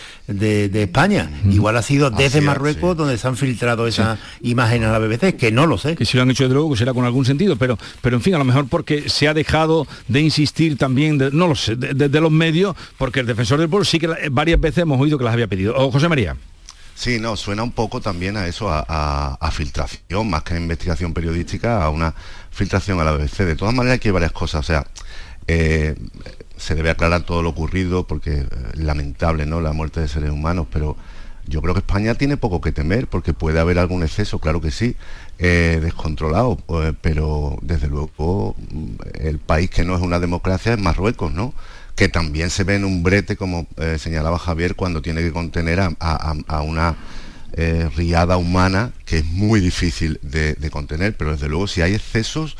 España. 0.82 1.30
Igual 1.48 1.76
ha 1.76 1.82
sido 1.82 2.10
desde 2.10 2.40
Marruecos 2.40 2.96
donde 2.96 3.18
se 3.18 3.28
han 3.28 3.36
filtrado 3.36 3.86
esas 3.86 4.18
imágenes 4.40 4.88
a 4.88 4.92
la 4.92 4.98
BBC, 4.98 5.36
que 5.36 5.52
no 5.52 5.66
lo 5.66 5.78
sé. 5.78 5.94
Que 5.94 6.04
si 6.04 6.16
lo 6.16 6.24
han 6.24 6.30
hecho 6.30 6.48
de 6.48 6.54
luego, 6.54 6.74
será 6.74 6.92
con 6.92 7.04
algún 7.04 7.24
sentido, 7.24 7.54
pero, 7.54 7.78
pero 8.00 8.16
en 8.16 8.22
fin, 8.22 8.34
a 8.34 8.38
lo 8.38 8.44
mejor 8.44 8.66
por 8.66 8.79
porque 8.80 9.10
se 9.10 9.28
ha 9.28 9.34
dejado 9.34 9.86
de 10.08 10.22
insistir 10.22 10.78
también, 10.78 11.18
no 11.18 11.48
lo 11.48 11.54
sé, 11.54 11.76
de, 11.76 12.20
los 12.20 12.30
medios, 12.30 12.74
porque 12.96 13.20
el 13.20 13.26
defensor 13.26 13.58
del 13.60 13.68
pueblo 13.68 13.84
sí 13.84 13.98
que 13.98 14.08
varias 14.30 14.58
veces 14.58 14.78
hemos 14.78 14.98
oído 14.98 15.18
que 15.18 15.24
las 15.24 15.34
había 15.34 15.46
pedido. 15.46 15.76
O 15.76 15.92
José 15.92 16.08
María. 16.08 16.34
Sí, 16.94 17.20
no, 17.20 17.36
suena 17.36 17.62
un 17.62 17.72
poco 17.72 18.00
también 18.00 18.38
a 18.38 18.46
eso, 18.46 18.68
a, 18.70 19.50
filtración, 19.52 20.30
más 20.30 20.44
que 20.44 20.54
a 20.54 20.56
investigación 20.56 21.12
periodística, 21.12 21.84
a 21.84 21.90
una 21.90 22.14
filtración 22.50 22.98
a 23.00 23.04
la 23.04 23.12
BBC. 23.12 23.44
De 23.44 23.54
todas 23.54 23.74
maneras, 23.74 23.96
aquí 23.96 24.08
hay 24.08 24.12
varias 24.12 24.32
cosas. 24.32 24.60
O 24.60 24.66
sea, 24.66 24.86
eh, 25.46 25.94
se 26.56 26.74
debe 26.74 26.88
aclarar 26.88 27.24
todo 27.24 27.42
lo 27.42 27.50
ocurrido, 27.50 28.06
porque 28.06 28.38
eh, 28.38 28.46
lamentable, 28.76 29.44
¿no? 29.44 29.60
La 29.60 29.74
muerte 29.74 30.00
de 30.00 30.08
seres 30.08 30.30
humanos, 30.30 30.68
pero 30.72 30.96
yo 31.50 31.60
creo 31.60 31.74
que 31.74 31.80
España 31.80 32.14
tiene 32.14 32.36
poco 32.36 32.60
que 32.60 32.72
temer, 32.72 33.08
porque 33.08 33.34
puede 33.34 33.58
haber 33.58 33.78
algún 33.78 34.02
exceso, 34.04 34.38
claro 34.38 34.60
que 34.60 34.70
sí, 34.70 34.96
eh, 35.38 35.80
descontrolado, 35.82 36.56
pues, 36.56 36.94
pero 37.00 37.58
desde 37.60 37.88
luego 37.88 38.54
mm, 38.56 38.94
el 39.20 39.38
país 39.38 39.68
que 39.68 39.84
no 39.84 39.96
es 39.96 40.00
una 40.00 40.20
democracia 40.20 40.72
es 40.72 40.78
Marruecos, 40.78 41.32
¿no? 41.32 41.52
que 41.96 42.08
también 42.08 42.48
se 42.48 42.64
ve 42.64 42.76
en 42.76 42.86
un 42.86 43.02
brete, 43.02 43.36
como 43.36 43.66
eh, 43.76 43.98
señalaba 43.98 44.38
Javier, 44.38 44.74
cuando 44.74 45.02
tiene 45.02 45.20
que 45.20 45.32
contener 45.32 45.80
a, 45.80 46.62
una 46.62 46.96
eh, 47.52 47.90
riada 47.94 48.38
humana 48.38 48.92
que 49.04 49.18
es 49.18 49.24
muy 49.26 49.60
difícil 49.60 50.18
de, 50.22 50.56
contener, 50.70 51.14
pero 51.16 51.32
desde 51.32 51.48
luego 51.48 51.66
si 51.66 51.82
hay 51.82 51.92
excesos, 51.92 52.56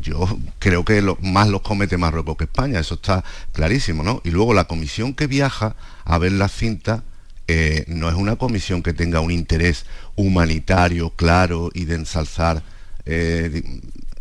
yo 0.00 0.28
creo 0.60 0.84
que 0.84 1.02
más 1.22 1.48
los 1.48 1.62
comete 1.62 1.96
Marruecos 1.96 2.36
que 2.36 2.44
España, 2.44 2.78
eso 2.78 2.94
está 2.94 3.24
clarísimo, 3.52 4.04
¿no? 4.04 4.20
Y 4.22 4.30
luego 4.30 4.54
la 4.54 4.64
comisión 4.64 5.14
que 5.14 5.26
viaja 5.26 5.74
a 6.04 6.18
ver 6.18 6.30
la 6.30 6.48
cinta 6.48 7.02
eh, 7.46 7.84
no 7.88 8.08
es 8.08 8.14
una 8.14 8.36
comisión 8.36 8.82
que 8.82 8.92
tenga 8.92 9.20
un 9.20 9.30
interés 9.30 9.84
humanitario 10.16 11.10
claro 11.10 11.70
y 11.74 11.84
de 11.84 11.96
ensalzar 11.96 12.62
eh, 13.04 13.62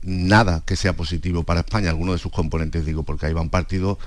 nada 0.01 0.63
que 0.65 0.75
sea 0.75 0.93
positivo 0.93 1.43
para 1.43 1.61
España, 1.61 1.89
alguno 1.89 2.13
de 2.13 2.19
sus 2.19 2.31
componentes, 2.31 2.85
digo, 2.85 3.03
porque 3.03 3.27
ahí 3.27 3.33
van 3.33 3.49
partidos 3.49 3.97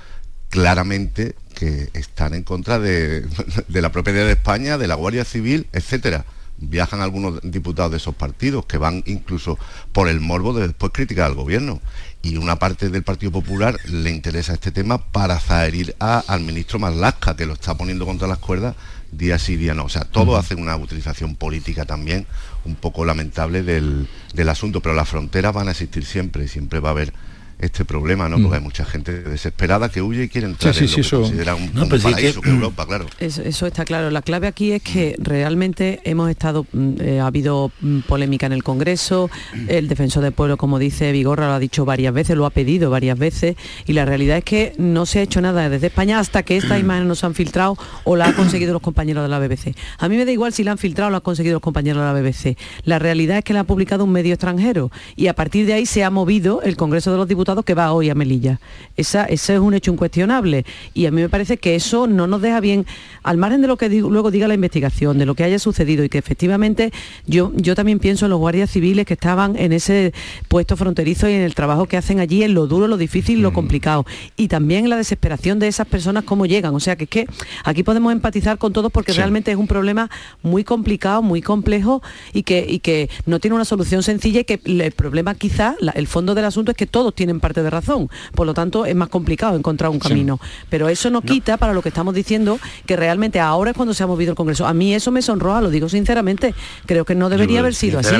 claramente 0.49 1.35
que 1.55 1.89
están 1.93 2.33
en 2.33 2.43
contra 2.43 2.79
de, 2.79 3.25
de 3.67 3.81
la 3.81 3.91
propiedad 3.91 4.25
de 4.25 4.33
España, 4.33 4.77
de 4.77 4.87
la 4.87 4.95
Guardia 4.95 5.25
Civil, 5.25 5.67
etcétera 5.73 6.25
viajan 6.57 7.01
algunos 7.01 7.39
diputados 7.43 7.91
de 7.91 7.97
esos 7.97 8.15
partidos 8.15 8.65
que 8.65 8.77
van 8.77 9.03
incluso 9.05 9.57
por 9.91 10.07
el 10.07 10.19
morbo 10.19 10.53
de 10.53 10.67
después 10.67 10.91
criticar 10.91 11.27
al 11.27 11.35
gobierno. 11.35 11.81
Y 12.21 12.37
una 12.37 12.57
parte 12.57 12.89
del 12.89 13.03
Partido 13.03 13.31
Popular 13.31 13.77
le 13.85 14.09
interesa 14.09 14.53
este 14.53 14.71
tema 14.71 14.97
para 14.97 15.39
zaherir 15.39 15.95
al 15.99 16.41
ministro 16.41 16.79
Marlasca, 16.79 17.35
que 17.35 17.45
lo 17.45 17.53
está 17.53 17.77
poniendo 17.77 18.05
contra 18.05 18.27
las 18.27 18.39
cuerdas 18.39 18.75
día 19.11 19.39
sí, 19.39 19.55
día 19.55 19.73
no. 19.73 19.85
O 19.85 19.89
sea, 19.89 20.03
todos 20.03 20.37
hacen 20.37 20.61
una 20.61 20.75
utilización 20.75 21.35
política 21.35 21.85
también 21.85 22.25
un 22.65 22.75
poco 22.75 23.05
lamentable 23.05 23.63
del, 23.63 24.07
del 24.33 24.49
asunto, 24.49 24.81
pero 24.81 24.95
las 24.95 25.09
fronteras 25.09 25.53
van 25.53 25.67
a 25.67 25.71
existir 25.71 26.05
siempre 26.05 26.45
y 26.45 26.47
siempre 26.47 26.79
va 26.79 26.89
a 26.89 26.91
haber 26.91 27.13
este 27.59 27.85
problema, 27.85 28.29
¿no? 28.29 28.37
Porque 28.37 28.49
mm. 28.49 28.53
hay 28.53 28.61
mucha 28.61 28.85
gente 28.85 29.23
desesperada 29.23 29.89
que 29.89 30.01
huye 30.01 30.23
y 30.23 30.29
quiere 30.29 30.47
entrar 30.47 30.75
en 30.75 30.85
lo 30.87 30.95
que 30.95 31.01
eso. 31.01 31.21
considera 31.21 31.55
un, 31.55 31.71
pues 31.89 32.03
paraíso 32.03 32.41
que, 32.41 32.49
Europa, 32.49 32.85
claro. 32.85 33.07
Eso, 33.19 33.65
está 33.65 33.83
claro. 33.83 34.11
La 34.11 34.21
clave 34.21 34.47
aquí 34.47 34.73
es 34.73 34.83
que 34.83 35.15
realmente 35.17 35.99
hemos 36.03 36.29
estado, 36.29 36.67
mm, 36.71 36.93
eh, 36.99 37.19
ha 37.19 37.25
habido 37.25 37.71
mm, 37.81 38.01
polémica 38.01 38.45
en 38.45 38.53
el 38.53 38.63
Congreso, 38.63 39.29
el 39.67 39.87
defensor 39.87 40.23
del 40.23 40.33
pueblo, 40.33 40.57
como 40.57 40.77
dice 40.77 41.11
Vigorra, 41.11 41.47
lo 41.47 41.53
ha 41.53 41.59
dicho 41.59 41.83
varias 41.83 42.13
veces, 42.13 42.37
lo 42.37 42.45
ha 42.45 42.51
pedido 42.51 42.91
varias 42.91 43.17
veces, 43.17 43.55
y 43.87 43.93
la 43.93 44.05
realidad 44.05 44.37
es 44.37 44.43
que 44.43 44.73
no 44.77 45.05
se 45.07 45.19
ha 45.19 45.21
hecho 45.23 45.41
nada 45.41 45.67
desde 45.69 45.87
España 45.87 46.19
hasta 46.19 46.43
que 46.43 46.57
estas 46.57 46.79
imágenes 46.79 47.07
no 47.07 47.15
se 47.15 47.25
han 47.25 47.33
filtrado 47.33 47.75
o 48.03 48.15
la 48.15 48.25
han 48.25 48.33
conseguido 48.35 48.73
los 48.73 48.83
compañeros 48.83 49.23
de 49.23 49.29
la 49.29 49.39
BBC. 49.39 49.75
A 49.97 50.07
mí 50.09 50.17
me 50.17 50.25
da 50.25 50.31
igual 50.31 50.53
si 50.53 50.63
la 50.63 50.73
han 50.73 50.77
filtrado 50.77 51.07
o 51.07 51.11
la 51.11 51.17
han 51.17 51.23
conseguido 51.23 51.53
los 51.55 51.61
compañeros 51.61 52.03
de 52.03 52.13
la 52.13 52.13
BBC. 52.13 52.57
La 52.83 52.99
realidad 52.99 53.39
es 53.39 53.43
que 53.43 53.53
la 53.53 53.61
ha 53.61 53.63
publicado 53.63 54.03
un 54.03 54.11
medio 54.11 54.33
extranjero 54.33 54.91
y 55.15 55.27
a 55.27 55.33
partir 55.33 55.65
de 55.65 55.73
ahí 55.73 55.87
se 55.87 56.03
ha 56.03 56.11
movido 56.11 56.61
el 56.61 56.77
Congreso 56.77 57.11
de 57.11 57.17
los 57.17 57.27
Diputados 57.27 57.46
que 57.63 57.73
va 57.73 57.93
hoy 57.93 58.09
a 58.09 58.15
Melilla. 58.15 58.59
Esa, 58.97 59.23
ese 59.25 59.53
es 59.55 59.59
un 59.59 59.73
hecho 59.73 59.91
incuestionable 59.91 60.65
y 60.93 61.05
a 61.05 61.11
mí 61.11 61.21
me 61.21 61.29
parece 61.29 61.57
que 61.57 61.75
eso 61.75 62.07
no 62.07 62.27
nos 62.27 62.41
deja 62.41 62.59
bien, 62.59 62.85
al 63.23 63.37
margen 63.37 63.61
de 63.61 63.67
lo 63.67 63.77
que 63.77 63.89
luego 63.89 64.31
diga 64.31 64.47
la 64.47 64.53
investigación, 64.53 65.17
de 65.17 65.25
lo 65.25 65.33
que 65.33 65.43
haya 65.43 65.59
sucedido 65.59 66.03
y 66.03 66.09
que 66.09 66.17
efectivamente 66.17 66.91
yo, 67.25 67.51
yo 67.55 67.73
también 67.73 67.99
pienso 67.99 68.25
en 68.25 68.31
los 68.31 68.39
guardias 68.39 68.69
civiles 68.69 69.05
que 69.05 69.13
estaban 69.13 69.55
en 69.57 69.71
ese 69.71 70.13
puesto 70.49 70.75
fronterizo 70.75 71.29
y 71.29 71.33
en 71.33 71.41
el 71.41 71.55
trabajo 71.55 71.85
que 71.85 71.95
hacen 71.95 72.19
allí, 72.19 72.43
en 72.43 72.53
lo 72.53 72.67
duro, 72.67 72.87
lo 72.87 72.97
difícil, 72.97 73.41
lo 73.41 73.51
mm. 73.51 73.53
complicado. 73.53 74.05
Y 74.35 74.49
también 74.49 74.83
en 74.83 74.89
la 74.89 74.97
desesperación 74.97 75.59
de 75.59 75.67
esas 75.67 75.87
personas, 75.87 76.25
cómo 76.25 76.45
llegan. 76.45 76.75
O 76.75 76.79
sea 76.79 76.95
que 76.95 77.05
es 77.05 77.09
que 77.09 77.27
aquí 77.63 77.83
podemos 77.83 78.11
empatizar 78.11 78.57
con 78.57 78.73
todos 78.73 78.91
porque 78.91 79.13
realmente 79.13 79.51
es 79.51 79.57
un 79.57 79.67
problema 79.67 80.09
muy 80.43 80.63
complicado, 80.63 81.21
muy 81.21 81.41
complejo 81.41 82.01
y 82.33 82.43
que, 82.43 82.65
y 82.67 82.79
que 82.79 83.09
no 83.25 83.39
tiene 83.39 83.55
una 83.55 83.65
solución 83.65 84.03
sencilla 84.03 84.41
y 84.41 84.43
que 84.43 84.59
el 84.65 84.91
problema 84.91 85.35
quizá, 85.35 85.75
el 85.95 86.07
fondo 86.07 86.35
del 86.35 86.45
asunto 86.45 86.71
es 86.71 86.77
que 86.77 86.85
todos 86.85 87.13
tienen 87.13 87.36
parte 87.39 87.63
de 87.63 87.69
razón. 87.69 88.09
Por 88.33 88.45
lo 88.45 88.53
tanto, 88.53 88.85
es 88.85 88.95
más 88.95 89.09
complicado 89.09 89.55
encontrar 89.57 89.89
un 89.89 89.99
camino. 89.99 90.39
Pero 90.69 90.89
eso 90.89 91.09
no, 91.09 91.21
quita 91.21 91.57
para 91.57 91.73
lo 91.73 91.81
que 91.81 91.89
estamos 91.89 92.13
diciendo 92.13 92.59
que 92.85 92.95
realmente 92.95 93.39
ahora 93.39 93.71
es 93.71 93.77
cuando 93.77 93.93
se 93.93 94.03
ha 94.03 94.07
movido 94.07 94.31
el 94.31 94.35
Congreso. 94.35 94.65
A 94.65 94.73
mí 94.73 94.93
eso 94.93 95.11
me 95.11 95.21
sonroja, 95.21 95.61
lo 95.61 95.69
digo 95.69 95.89
sinceramente. 95.89 96.53
Creo 96.85 97.05
que 97.05 97.15
no 97.15 97.29
debería 97.29 97.59
haber 97.59 97.75
sido 97.75 97.99
así 97.99 98.15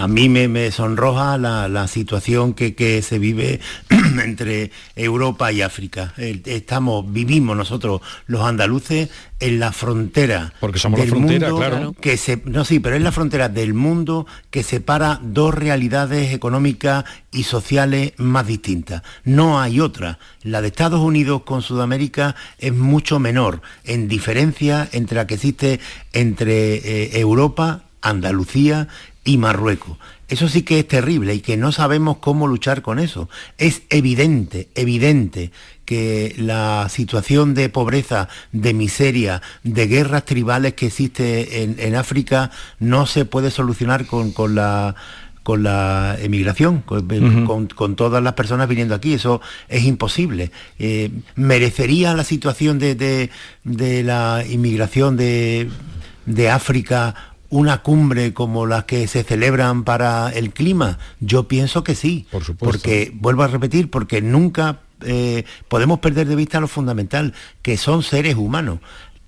a 0.00 0.08
mí 0.08 0.30
me, 0.30 0.70
sonroja 0.70 1.36
la, 1.36 1.86
situación 1.86 2.54
que, 2.54 3.02
se 3.02 3.18
vive 3.18 3.60
entre 4.24 4.70
Europa 4.96 5.52
y 5.52 5.60
África. 5.60 6.14
Estamos, 6.16 7.12
vivimos 7.12 7.54
nosotros 7.54 8.00
los 8.26 8.40
andaluces 8.40 9.10
en 9.40 9.60
la 9.60 9.72
frontera. 9.72 10.54
Porque 10.58 10.78
somos 10.78 11.00
la 11.00 11.06
frontera, 11.06 11.50
claro. 11.50 11.92
Que 12.00 12.16
se, 12.16 12.40
no, 12.46 12.64
sí, 12.64 12.80
pero 12.80 12.96
es 12.96 13.02
la 13.02 13.12
frontera 13.12 13.50
del 13.50 13.74
mundo 13.74 14.26
que 14.48 14.62
separa 14.62 15.20
dos 15.22 15.54
realidades 15.54 16.32
económicas 16.32 17.04
y 17.30 17.42
sociales 17.42 18.14
más 18.16 18.46
distintas. 18.46 19.02
No 19.24 19.60
hay 19.60 19.80
otra. 19.80 20.18
La 20.42 20.62
de 20.62 20.68
Estados 20.68 21.00
Unidos 21.00 21.42
con 21.42 21.60
Sudamérica 21.60 22.36
es 22.58 22.72
mucho 22.72 23.18
menor 23.18 23.60
en 23.84 24.08
diferencia 24.08 24.88
entre 24.92 25.16
la 25.16 25.26
que 25.26 25.34
existe 25.34 25.78
entre 26.14 26.76
eh, 26.76 27.20
Europa 27.20 27.82
Andalucía 28.02 28.88
y 29.24 29.38
Marruecos. 29.38 29.98
Eso 30.28 30.48
sí 30.48 30.62
que 30.62 30.78
es 30.78 30.88
terrible 30.88 31.34
y 31.34 31.40
que 31.40 31.56
no 31.56 31.72
sabemos 31.72 32.18
cómo 32.18 32.46
luchar 32.46 32.82
con 32.82 32.98
eso. 32.98 33.28
Es 33.58 33.82
evidente, 33.90 34.68
evidente 34.74 35.50
que 35.84 36.34
la 36.38 36.88
situación 36.88 37.52
de 37.52 37.68
pobreza, 37.68 38.28
de 38.52 38.72
miseria, 38.72 39.42
de 39.64 39.88
guerras 39.88 40.24
tribales 40.24 40.74
que 40.74 40.86
existe 40.86 41.64
en, 41.64 41.94
África 41.96 42.52
no 42.78 43.06
se 43.06 43.24
puede 43.24 43.50
solucionar 43.50 44.06
con, 44.06 44.32
la 44.54 44.94
con 45.42 45.64
la 45.64 46.16
emigración, 46.20 46.82
con, 46.82 47.96
todas 47.96 48.22
las 48.22 48.34
personas 48.34 48.68
viniendo 48.68 48.94
aquí. 48.94 49.14
Eso 49.14 49.40
es 49.68 49.82
imposible. 49.82 50.52
Eh, 50.78 51.10
¿Merecería 51.34 52.14
la 52.14 52.22
situación 52.22 52.78
de, 52.78 53.30
la 53.64 54.44
inmigración 54.48 55.16
de, 55.16 55.68
de 56.24 56.50
África 56.50 57.29
una 57.50 57.82
cumbre 57.82 58.32
como 58.32 58.66
las 58.66 58.84
que 58.84 59.06
se 59.06 59.22
celebran 59.22 59.84
para 59.84 60.30
el 60.30 60.52
clima? 60.52 60.98
Yo 61.20 61.48
pienso 61.48 61.84
que 61.84 61.94
sí. 61.94 62.26
Por 62.30 62.44
supuesto. 62.44 62.64
Porque, 62.64 63.12
vuelvo 63.14 63.42
a 63.42 63.48
repetir, 63.48 63.90
porque 63.90 64.22
nunca 64.22 64.80
eh, 65.02 65.44
podemos 65.68 65.98
perder 65.98 66.28
de 66.28 66.36
vista 66.36 66.60
lo 66.60 66.68
fundamental, 66.68 67.34
que 67.62 67.76
son 67.76 68.02
seres 68.02 68.36
humanos. 68.36 68.78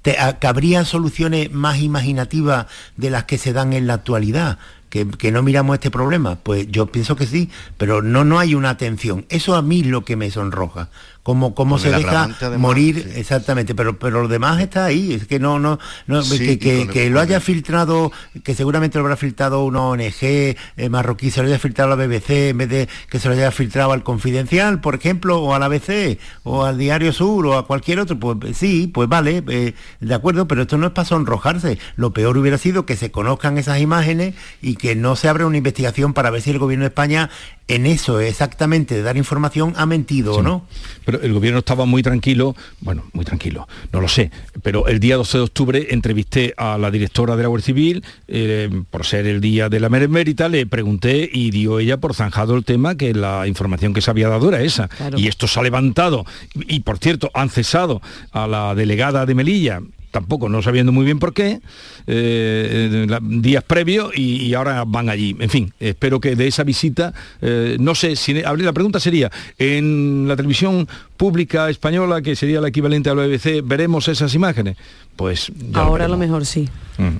Te, 0.02 0.16
¿Cabrían 0.40 0.84
soluciones 0.84 1.52
más 1.52 1.78
imaginativas 1.78 2.66
de 2.96 3.10
las 3.10 3.24
que 3.24 3.38
se 3.38 3.52
dan 3.52 3.72
en 3.72 3.86
la 3.86 3.94
actualidad? 3.94 4.58
que, 4.92 5.32
no 5.32 5.42
miramos 5.42 5.74
este 5.74 5.90
problema? 5.90 6.36
Pues 6.36 6.68
yo 6.70 6.86
pienso 6.86 7.16
que 7.16 7.26
sí, 7.26 7.48
pero 7.78 8.02
no, 8.02 8.24
no 8.24 8.38
hay 8.38 8.54
una 8.54 8.68
atención. 8.68 9.24
Eso 9.30 9.54
a 9.54 9.62
mí 9.62 9.80
es 9.80 9.86
lo 9.86 10.04
que 10.04 10.16
me 10.16 10.30
sonroja. 10.30 10.90
Cómo, 11.22 11.54
cómo 11.54 11.78
se 11.78 11.90
deja 11.92 12.28
morir, 12.58 13.12
exactamente, 13.14 13.76
pero, 13.76 13.96
pero 13.96 14.22
lo 14.22 14.28
demás 14.28 14.60
está 14.60 14.86
ahí, 14.86 15.12
es 15.12 15.28
que 15.28 15.38
no, 15.38 15.60
no, 15.60 15.78
que, 16.08 17.10
lo 17.10 17.20
haya 17.20 17.38
filtrado, 17.38 18.10
que 18.42 18.56
seguramente 18.56 18.98
lo 18.98 19.04
habrá 19.04 19.16
filtrado 19.16 19.64
una 19.64 19.82
ONG 19.82 20.20
eh, 20.20 20.56
marroquí, 20.90 21.30
se 21.30 21.40
lo 21.40 21.46
haya 21.46 21.60
filtrado 21.60 21.92
a 21.92 21.96
la 21.96 22.06
BBC 22.06 22.50
en 22.50 22.58
vez 22.58 22.68
de 22.68 22.88
que 23.08 23.20
se 23.20 23.28
lo 23.28 23.34
haya 23.34 23.52
filtrado 23.52 23.92
al 23.92 24.02
Confidencial, 24.02 24.80
por 24.80 24.96
ejemplo, 24.96 25.40
o 25.40 25.54
a 25.54 25.60
la 25.60 25.66
ABC, 25.66 26.18
o 26.42 26.64
al 26.64 26.76
Diario 26.76 27.12
Sur, 27.12 27.46
o 27.46 27.56
a 27.56 27.68
cualquier 27.68 28.00
otro, 28.00 28.18
pues 28.18 28.56
sí, 28.56 28.90
pues 28.92 29.08
vale, 29.08 29.44
eh, 29.48 29.74
de 30.00 30.14
acuerdo, 30.14 30.48
pero 30.48 30.62
esto 30.62 30.76
no 30.76 30.88
es 30.88 30.92
para 30.92 31.06
sonrojarse. 31.06 31.78
Lo 31.94 32.12
peor 32.12 32.36
hubiera 32.36 32.58
sido 32.58 32.84
que 32.84 32.96
se 32.96 33.12
conozcan 33.12 33.58
esas 33.58 33.80
imágenes 33.80 34.34
y 34.60 34.74
que 34.74 34.96
no 34.96 35.14
se 35.14 35.28
abre 35.28 35.44
una 35.44 35.56
investigación 35.56 36.14
para 36.14 36.30
ver 36.30 36.42
si 36.42 36.50
el 36.50 36.58
gobierno 36.58 36.82
de 36.82 36.88
España 36.88 37.30
en 37.68 37.86
eso 37.86 38.20
exactamente 38.20 38.94
de 38.94 39.02
dar 39.02 39.16
información 39.16 39.72
ha 39.76 39.86
mentido 39.86 40.34
o 40.34 40.42
no. 40.42 40.66
Pero 41.04 41.11
el 41.22 41.32
gobierno 41.32 41.58
estaba 41.60 41.84
muy 41.84 42.02
tranquilo, 42.02 42.54
bueno, 42.80 43.04
muy 43.12 43.24
tranquilo, 43.24 43.68
no 43.92 44.00
lo 44.00 44.08
sé, 44.08 44.30
pero 44.62 44.86
el 44.88 45.00
día 45.00 45.16
12 45.16 45.38
de 45.38 45.44
octubre 45.44 45.86
entrevisté 45.90 46.54
a 46.56 46.78
la 46.78 46.90
directora 46.90 47.36
de 47.36 47.42
la 47.42 47.48
Guardia 47.48 47.66
Civil, 47.66 48.04
eh, 48.28 48.70
por 48.90 49.04
ser 49.04 49.26
el 49.26 49.40
día 49.40 49.68
de 49.68 49.80
la 49.80 49.88
Meremérita, 49.88 50.48
le 50.48 50.66
pregunté 50.66 51.28
y 51.32 51.50
dio 51.50 51.78
ella 51.78 51.98
por 51.98 52.14
zanjado 52.14 52.56
el 52.56 52.64
tema 52.64 52.96
que 52.96 53.14
la 53.14 53.46
información 53.46 53.92
que 53.92 54.00
se 54.00 54.10
había 54.10 54.28
dado 54.28 54.48
era 54.48 54.60
esa. 54.62 54.88
Y 55.16 55.28
esto 55.28 55.46
se 55.46 55.60
ha 55.60 55.62
levantado. 55.62 56.24
Y 56.54 56.80
por 56.80 56.98
cierto, 56.98 57.30
han 57.34 57.50
cesado 57.50 58.00
a 58.32 58.46
la 58.46 58.74
delegada 58.74 59.26
de 59.26 59.34
Melilla, 59.34 59.80
tampoco 60.12 60.48
no 60.48 60.62
sabiendo 60.62 60.92
muy 60.92 61.04
bien 61.04 61.18
por 61.18 61.34
qué, 61.34 61.60
eh, 62.06 63.06
la- 63.08 63.18
días 63.20 63.64
previos 63.64 64.12
y, 64.14 64.42
y 64.44 64.54
ahora 64.54 64.84
van 64.86 65.08
allí. 65.08 65.34
En 65.40 65.50
fin, 65.50 65.72
espero 65.80 66.20
que 66.20 66.36
de 66.36 66.46
esa 66.46 66.62
visita, 66.62 67.12
eh, 67.40 67.76
no 67.80 67.96
sé, 67.96 68.14
si, 68.14 68.34
la 68.34 68.72
pregunta 68.72 69.00
sería, 69.00 69.32
en 69.58 70.28
la 70.28 70.36
televisión 70.36 70.86
pública 71.16 71.68
española, 71.70 72.22
que 72.22 72.36
sería 72.36 72.60
la 72.60 72.68
equivalente 72.68 73.10
a 73.10 73.14
la 73.14 73.26
BBC, 73.26 73.62
¿veremos 73.64 74.06
esas 74.06 74.34
imágenes? 74.34 74.76
Pues 75.16 75.50
ya 75.72 75.80
Ahora 75.80 76.04
a 76.04 76.08
lo 76.08 76.16
mejor 76.18 76.46
sí. 76.46 76.68
Mm. 76.98 77.16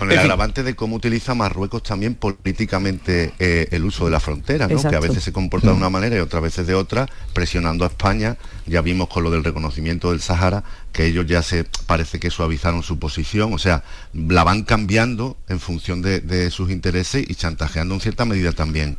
Con 0.00 0.08
el 0.08 0.14
En 0.14 0.20
fin. 0.22 0.30
agravante 0.30 0.62
de 0.62 0.74
cómo 0.74 0.96
utiliza 0.96 1.34
Marruecos 1.34 1.82
también 1.82 2.14
políticamente 2.14 3.34
eh, 3.38 3.68
el 3.70 3.84
uso 3.84 4.06
de 4.06 4.10
la 4.10 4.18
frontera, 4.18 4.66
¿no? 4.66 4.80
que 4.80 4.96
a 4.96 5.00
veces 5.00 5.22
se 5.22 5.30
comporta 5.32 5.68
de 5.68 5.74
una 5.74 5.90
manera 5.90 6.16
y 6.16 6.20
otras 6.20 6.42
veces 6.42 6.66
de 6.66 6.74
otra, 6.74 7.06
presionando 7.34 7.84
a 7.84 7.88
España. 7.88 8.36
Ya 8.66 8.80
vimos 8.80 9.08
con 9.08 9.22
lo 9.24 9.30
del 9.30 9.44
reconocimiento 9.44 10.10
del 10.10 10.20
Sahara 10.22 10.64
que 10.92 11.04
ellos 11.04 11.26
ya 11.26 11.42
se 11.42 11.64
parece 11.86 12.18
que 12.18 12.30
suavizaron 12.30 12.82
su 12.82 12.98
posición, 12.98 13.52
o 13.52 13.58
sea, 13.58 13.84
la 14.14 14.42
van 14.42 14.62
cambiando 14.64 15.36
en 15.48 15.60
función 15.60 16.00
de, 16.02 16.20
de 16.20 16.50
sus 16.50 16.70
intereses 16.70 17.24
y 17.28 17.34
chantajeando 17.34 17.94
en 17.94 18.00
cierta 18.00 18.24
medida 18.24 18.52
también 18.52 18.96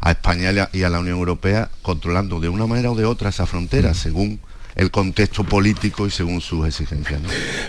a 0.00 0.12
España 0.12 0.52
y 0.52 0.58
a- 0.60 0.70
y 0.72 0.82
a 0.84 0.88
la 0.88 1.00
Unión 1.00 1.18
Europea, 1.18 1.68
controlando 1.82 2.38
de 2.38 2.48
una 2.48 2.66
manera 2.66 2.90
o 2.92 2.94
de 2.94 3.04
otra 3.06 3.30
esa 3.30 3.46
frontera, 3.46 3.92
según 3.92 4.38
el 4.76 4.90
contexto 4.90 5.44
político 5.44 6.06
y 6.06 6.10
según 6.10 6.40
sus 6.40 6.66
exigencias. 6.66 7.20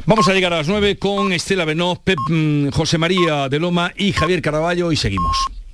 Vamos 0.06 0.28
a 0.28 0.34
llegar 0.34 0.54
a 0.54 0.58
las 0.58 0.68
9 0.68 0.98
con 0.98 1.34
Estela 1.34 1.66
Benoz, 1.66 2.00
Pep, 2.00 2.18
mm, 2.30 2.70
José 2.70 2.98
María 2.98 3.50
de 3.50 3.60
Loma 3.60 3.92
y 3.96 4.12
Javier 4.12 4.42
Caraballo 4.42 4.92
y 4.92 4.98
seguimos. 4.98 5.56